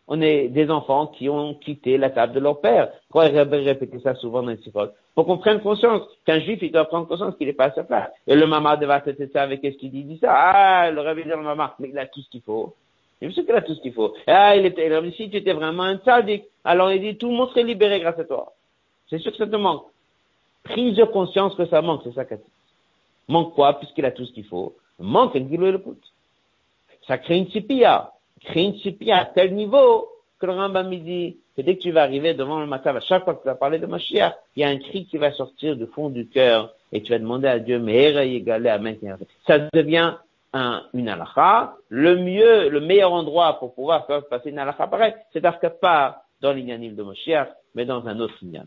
on 0.08 0.22
est 0.22 0.48
des 0.48 0.70
enfants 0.70 1.08
qui 1.08 1.28
ont 1.28 1.54
quitté 1.56 1.98
la 1.98 2.10
table 2.10 2.34
de 2.34 2.40
leur 2.40 2.62
père. 2.62 2.90
Pourquoi 3.10 3.26
répéter 3.28 4.00
ça 4.00 4.16
souvent 4.16 4.42
dans 4.42 4.52
les 4.52 4.58
sirotes 4.58 4.94
Pour 5.16 5.26
qu'on 5.26 5.38
prenne 5.38 5.60
conscience 5.60 6.02
qu'un 6.26 6.40
juif, 6.40 6.60
il 6.62 6.72
doit 6.72 6.86
prendre 6.86 7.08
conscience 7.08 7.36
qu'il 7.36 7.48
n'est 7.48 7.54
pas 7.54 7.66
à 7.66 7.72
sa 7.72 7.84
place. 7.84 8.10
Et 8.26 8.36
le 8.36 8.48
maman 8.48 8.78
devait 8.78 9.00
traiter 9.02 9.28
ça 9.28 9.44
avec 9.44 9.60
ce 9.64 9.78
qu'il 9.78 9.92
dit, 9.92 10.04
dit 10.04 10.18
ça? 10.20 10.34
Ah, 10.34 10.92
le 10.92 11.02
réveil 11.02 11.26
de 11.26 11.32
le 11.32 11.38
maman, 11.38 11.70
mais 11.80 11.90
il 11.90 12.00
a 12.00 12.08
tout 12.08 12.22
ce 12.22 12.30
qu'il 12.30 12.42
faut. 12.42 12.74
Il 13.22 13.34
sûr 13.34 13.46
qu'il 13.46 13.56
a 13.56 13.62
tout 13.62 13.74
ce 13.74 13.82
qu'il 13.82 13.94
faut. 13.94 14.14
Ah, 14.28 14.56
il 14.56 14.66
était, 14.66 14.88
il 14.88 15.14
si 15.14 15.30
tu 15.30 15.38
étais 15.38 15.54
vraiment 15.54 15.84
un 15.84 16.00
sadique, 16.00 16.46
alors 16.64 16.92
il 16.92 17.02
dit, 17.02 17.18
tout 17.18 17.30
le 17.30 17.36
monde 17.36 17.50
serait 17.50 17.64
libéré 17.64 18.00
grâce 18.00 18.20
à 18.20 18.24
toi. 18.24 18.54
C'est 19.10 19.20
sûr 19.20 19.32
que 19.32 19.38
ça 19.38 19.48
te 19.48 19.56
manque. 19.56 19.86
Prise 20.70 20.96
de 20.96 21.04
conscience 21.06 21.56
que 21.56 21.66
ça 21.66 21.82
manque, 21.82 22.02
c'est 22.04 22.14
ça 22.14 22.26
qu'a 22.26 22.38
dit. 22.38 22.44
Manque 23.28 23.54
quoi, 23.54 23.78
puisqu'il 23.80 24.06
a 24.06 24.12
tout 24.12 24.26
ce 24.26 24.34
qu'il 24.34 24.46
faut? 24.46 24.76
Manque 25.00 25.36
un 25.36 25.44
kilo 25.46 25.72
le 25.72 25.80
poutre. 25.80 26.08
Ça 27.08 27.18
crée 27.18 27.38
une 27.38 27.50
cipia 27.50 28.12
principe 28.46 29.04
à 29.12 29.26
tel 29.26 29.54
niveau 29.54 30.08
que 30.40 30.46
le 30.46 30.54
Rambam 30.54 30.90
dit 30.90 31.38
que 31.56 31.62
dès 31.62 31.76
que 31.76 31.82
tu 31.82 31.92
vas 31.92 32.04
arriver 32.04 32.34
devant 32.34 32.60
le 32.60 32.68
matin, 32.68 32.96
à 32.96 33.00
chaque 33.00 33.24
fois 33.24 33.34
que 33.34 33.42
tu 33.42 33.48
vas 33.48 33.56
parler 33.56 33.80
de 33.80 33.88
Mashiach, 33.88 34.36
il 34.56 34.62
y 34.62 34.64
a 34.64 34.70
un 34.70 34.78
cri 34.78 35.06
qui 35.06 35.18
va 35.18 35.32
sortir 35.32 35.76
du 35.76 35.88
fond 35.88 36.10
du 36.10 36.28
cœur 36.28 36.74
et 36.92 37.02
tu 37.02 37.12
vas 37.12 37.20
demander 37.20 37.48
à 37.48 37.60
Dieu, 37.60 37.80
mais. 37.80 38.14
Ça 39.48 39.60
devient 39.74 40.16
un, 40.54 40.84
une 40.94 41.10
halakha. 41.10 41.76
Le 41.90 42.18
mieux, 42.18 42.70
le 42.70 42.80
meilleur 42.80 43.12
endroit 43.14 43.58
pour 43.60 43.74
pouvoir 43.74 44.06
faire 44.06 44.26
passer 44.28 44.50
une 44.50 44.60
halakha 44.60 44.88
pareil, 44.88 45.14
c'est 45.34 45.42
pas 45.80 46.24
dans 46.42 46.54
l'ignanim 46.54 46.96
de 46.96 47.04
Mashiach, 47.04 47.50
mais 47.74 47.86
dans 47.86 48.06
un 48.08 48.20
autre 48.20 48.36
ignan. 48.44 48.66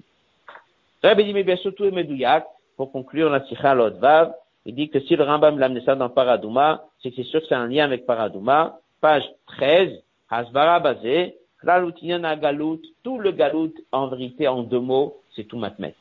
Rabbi 1.03 1.25
dit, 1.25 1.33
mais 1.33 1.45
bien 1.45 1.57
surtout, 1.57 1.91
Medouyak, 1.91 2.47
pour 2.77 2.93
conclure 2.93 3.31
la 3.31 3.45
sikha 3.47 3.75
l'odvav, 3.75 4.35
il 4.67 4.75
dit 4.75 4.91
que 4.91 5.01
si 5.01 5.17
le 5.17 5.25
Rambam 5.25 5.59
l'amène 5.59 5.83
ça 5.85 5.95
dans 5.95 6.11
Paradouma, 6.11 6.85
c'est 7.03 7.11
que 7.11 7.17
c'est 7.17 7.29
sûr 7.29 7.41
que 7.41 7.47
c'est 7.49 7.55
un 7.55 7.67
lien 7.67 7.85
avec 7.85 8.05
Paradouma, 8.05 8.79
page 9.01 9.25
13, 9.47 9.91
Hasbara 10.29 10.81
basé, 10.81 11.37
Galout, 11.65 12.81
tout 13.03 13.19
le 13.19 13.33
Galout, 13.33 13.73
en 13.93 14.09
vérité, 14.09 14.49
en 14.49 14.63
deux 14.63 14.81
mots, 14.81 15.17
c'est 15.35 15.45
tout 15.45 15.59
matmet. 15.59 15.95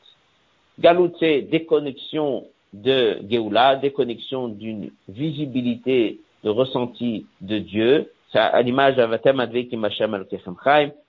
Galout, 0.78 1.12
c'est 1.18 1.42
déconnexion 1.42 2.46
de 2.72 3.18
Géoula, 3.28 3.76
déconnexion 3.76 4.48
d'une 4.48 4.90
visibilité, 5.08 6.20
de 6.44 6.50
ressenti 6.50 7.26
de 7.40 7.58
Dieu. 7.58 8.12
Ça, 8.32 8.46
à 8.46 8.62
l'image 8.62 8.96
d'Avatem 8.96 9.40
Advekim 9.40 9.84
Hashem 9.84 10.14
al 10.14 10.26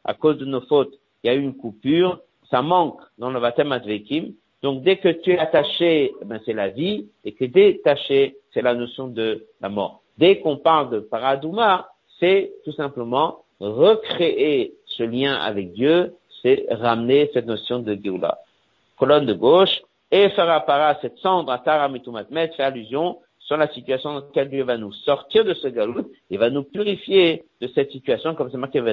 à 0.03 0.13
cause 0.13 0.37
de 0.37 0.45
nos 0.45 0.61
fautes, 0.61 0.93
il 1.23 1.27
y 1.27 1.29
a 1.29 1.35
eu 1.35 1.41
une 1.41 1.55
coupure, 1.55 2.19
ça 2.51 2.61
manque 2.61 2.99
dans 3.17 3.31
le 3.31 3.39
Vatem 3.39 3.71
Advekim. 3.71 4.33
Donc, 4.61 4.83
dès 4.83 4.97
que 4.97 5.09
tu 5.09 5.31
es 5.31 5.39
attaché, 5.39 6.13
ben, 6.23 6.39
c'est 6.45 6.53
la 6.53 6.69
vie, 6.69 7.07
et 7.25 7.31
que 7.31 7.45
détaché, 7.45 8.35
c'est 8.53 8.61
la 8.61 8.75
notion 8.75 9.07
de 9.07 9.47
la 9.59 9.69
mort. 9.69 10.01
Dès 10.17 10.39
qu'on 10.39 10.57
parle 10.57 10.91
de 10.91 10.99
paradouma, 10.99 11.89
c'est 12.19 12.51
tout 12.63 12.73
simplement 12.73 13.39
recréer 13.59 14.73
ce 14.85 15.03
lien 15.03 15.33
avec 15.33 15.73
Dieu, 15.73 16.13
c'est 16.41 16.67
ramener 16.69 17.29
cette 17.33 17.47
notion 17.47 17.79
de 17.79 17.97
Géoula. 18.03 18.37
Colonne 18.97 19.25
de 19.25 19.33
gauche, 19.33 19.81
et 20.11 20.27
para 20.29 20.99
cette 21.01 21.17
cendre 21.19 21.51
à 21.51 21.59
Taramitumatmet 21.59 22.49
fait 22.49 22.63
allusion 22.63 23.17
sur 23.51 23.57
la 23.57 23.67
situation 23.73 24.13
dans 24.13 24.21
laquelle 24.21 24.49
Dieu 24.49 24.63
va 24.63 24.77
nous 24.77 24.93
sortir 24.93 25.43
de 25.43 25.53
ce 25.53 25.67
galou, 25.67 26.09
il 26.29 26.39
va 26.39 26.49
nous 26.49 26.63
purifier 26.63 27.43
de 27.59 27.67
cette 27.75 27.91
situation, 27.91 28.33
comme 28.33 28.49
c'est 28.49 28.55
marqué 28.55 28.79
que 28.79 28.85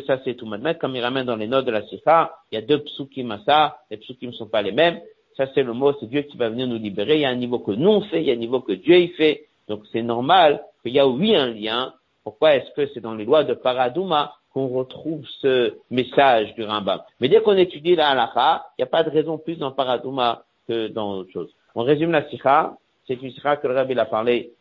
ça 0.00 0.18
c'est 0.24 0.34
tout 0.34 0.50
comme 0.80 0.96
il 0.96 1.02
ramène 1.02 1.26
dans 1.26 1.36
les 1.36 1.46
notes 1.46 1.66
de 1.66 1.70
la 1.70 1.86
Sikha, 1.86 2.34
il 2.50 2.56
y 2.56 2.58
a 2.58 2.62
deux 2.62 2.82
psukim 2.82 3.30
à 3.30 3.38
ça, 3.46 3.76
les 3.92 3.98
psukim 3.98 4.30
ne 4.30 4.32
sont 4.32 4.48
pas 4.48 4.62
les 4.62 4.72
mêmes, 4.72 5.00
ça, 5.36 5.46
c'est 5.54 5.62
le 5.62 5.72
mot, 5.72 5.94
c'est 6.00 6.08
Dieu 6.08 6.22
qui 6.22 6.36
va 6.36 6.48
venir 6.48 6.66
nous 6.66 6.78
libérer. 6.78 7.14
Il 7.14 7.20
y 7.20 7.24
a 7.24 7.30
un 7.30 7.36
niveau 7.36 7.60
que 7.60 7.70
nous 7.70 7.88
on 7.88 8.00
fait, 8.02 8.22
il 8.22 8.26
y 8.26 8.30
a 8.30 8.34
un 8.34 8.36
niveau 8.36 8.60
que 8.60 8.72
Dieu 8.72 8.98
y 8.98 9.08
fait. 9.10 9.46
Donc, 9.68 9.84
c'est 9.92 10.02
normal 10.02 10.64
qu'il 10.82 10.92
y 10.92 10.98
a 10.98 11.06
oui 11.06 11.36
un 11.36 11.46
lien. 11.46 11.94
Pourquoi 12.24 12.56
est-ce 12.56 12.72
que 12.74 12.92
c'est 12.92 13.00
dans 13.00 13.14
les 13.14 13.24
lois 13.24 13.44
de 13.44 13.54
Paradouma? 13.54 14.32
Qu'on 14.52 14.68
retrouve 14.68 15.24
ce 15.40 15.74
message 15.90 16.54
du 16.54 16.64
Rambam? 16.64 17.00
Mais 17.20 17.28
dès 17.28 17.40
qu'on 17.40 17.56
étudie 17.56 17.96
la 17.96 18.10
halakha, 18.10 18.66
il 18.78 18.82
n'y 18.82 18.84
a 18.84 18.86
pas 18.86 19.02
de 19.02 19.10
raison 19.10 19.38
plus 19.38 19.56
dans 19.56 19.72
Paradouma 19.72 20.44
que 20.68 20.88
dans 20.88 21.18
autre 21.18 21.32
chose. 21.32 21.50
On 21.74 21.82
résume 21.82 22.12
la 22.12 22.28
sikha. 22.28 22.76
C'est 23.06 23.20
une 23.20 23.32
sikha 23.32 23.56
que 23.56 23.66
le 23.66 23.74
Rabbi 23.74 23.98
a 23.98 24.04
parlé 24.04 24.52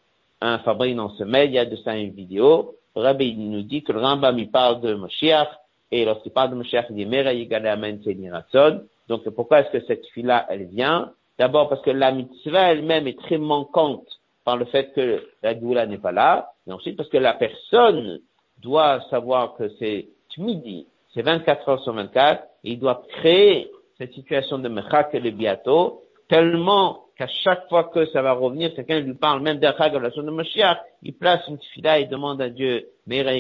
un 0.42 0.60
fabrique 0.60 0.96
dans 0.96 1.10
ce 1.10 1.24
mail. 1.24 1.50
Il 1.50 1.56
y 1.56 1.60
a 1.60 1.66
de 1.66 1.76
ça 1.78 1.96
une 1.96 2.12
vidéo. 2.12 2.76
Le 2.96 3.02
Rabbi 3.04 3.36
nous 3.36 3.62
dit 3.62 3.84
que 3.84 3.92
le 3.92 4.00
Rambam, 4.00 4.38
il 4.40 4.50
parle 4.50 4.82
de 4.82 4.94
Moshiach. 4.94 5.50
Et 5.92 6.06
lorsqu'il 6.06 6.32
parle 6.32 6.52
de 6.52 6.56
Moshiach, 6.56 6.86
il 6.90 6.96
dit, 6.96 7.06
Mera 7.06 7.32
Amen 7.72 8.00
donc 9.12 9.28
pourquoi 9.32 9.60
est-ce 9.60 9.72
que 9.78 9.86
cette 9.88 10.06
fille-là, 10.14 10.46
elle 10.50 10.68
vient? 10.68 11.12
D'abord 11.38 11.68
parce 11.68 11.82
que 11.82 11.90
la 11.90 12.14
mitzvah 12.14 12.72
elle-même 12.72 13.08
est 13.08 13.20
très 13.20 13.38
manquante 13.38 14.08
par 14.46 14.56
le 14.56 14.64
fait 14.64 14.94
que 14.94 15.28
la 15.44 15.54
doula 15.54 15.86
n'est 15.86 15.98
pas 15.98 16.14
là, 16.14 16.54
et 16.66 16.72
ensuite 16.72 16.96
parce 16.96 17.10
que 17.10 17.18
la 17.18 17.34
personne 17.34 18.22
doit 18.62 19.02
savoir 19.10 19.56
que 19.56 19.70
c'est 19.80 20.08
midi, 20.38 20.88
c'est 21.14 21.22
24 21.22 21.70
heures 21.70 21.84
sur 21.84 21.94
24, 21.94 22.44
et 22.64 22.72
il 22.72 22.80
doit 22.80 23.04
créer 23.20 23.70
cette 23.98 24.14
situation 24.14 24.58
de 24.60 24.70
mechak 24.70 25.14
et 25.14 25.20
de 25.20 25.30
biato, 25.30 26.02
tellement 26.30 27.06
qu'à 27.18 27.28
chaque 27.44 27.68
fois 27.70 27.86
que 27.86 28.06
ça 28.08 28.22
va 28.22 28.32
revenir, 28.34 28.74
quelqu'un 28.74 29.00
lui 29.00 29.14
parle 29.14 29.42
même 29.42 29.60
d'un 29.60 29.74
de 29.74 29.98
la 29.98 30.10
de 30.10 30.32
Mashiach, 30.32 30.78
il 31.04 31.14
place 31.14 31.42
une 31.48 31.60
fila 31.74 32.00
et 32.00 32.06
demande 32.06 32.42
à 32.42 32.50
Dieu, 32.50 32.88
Meira 33.06 33.34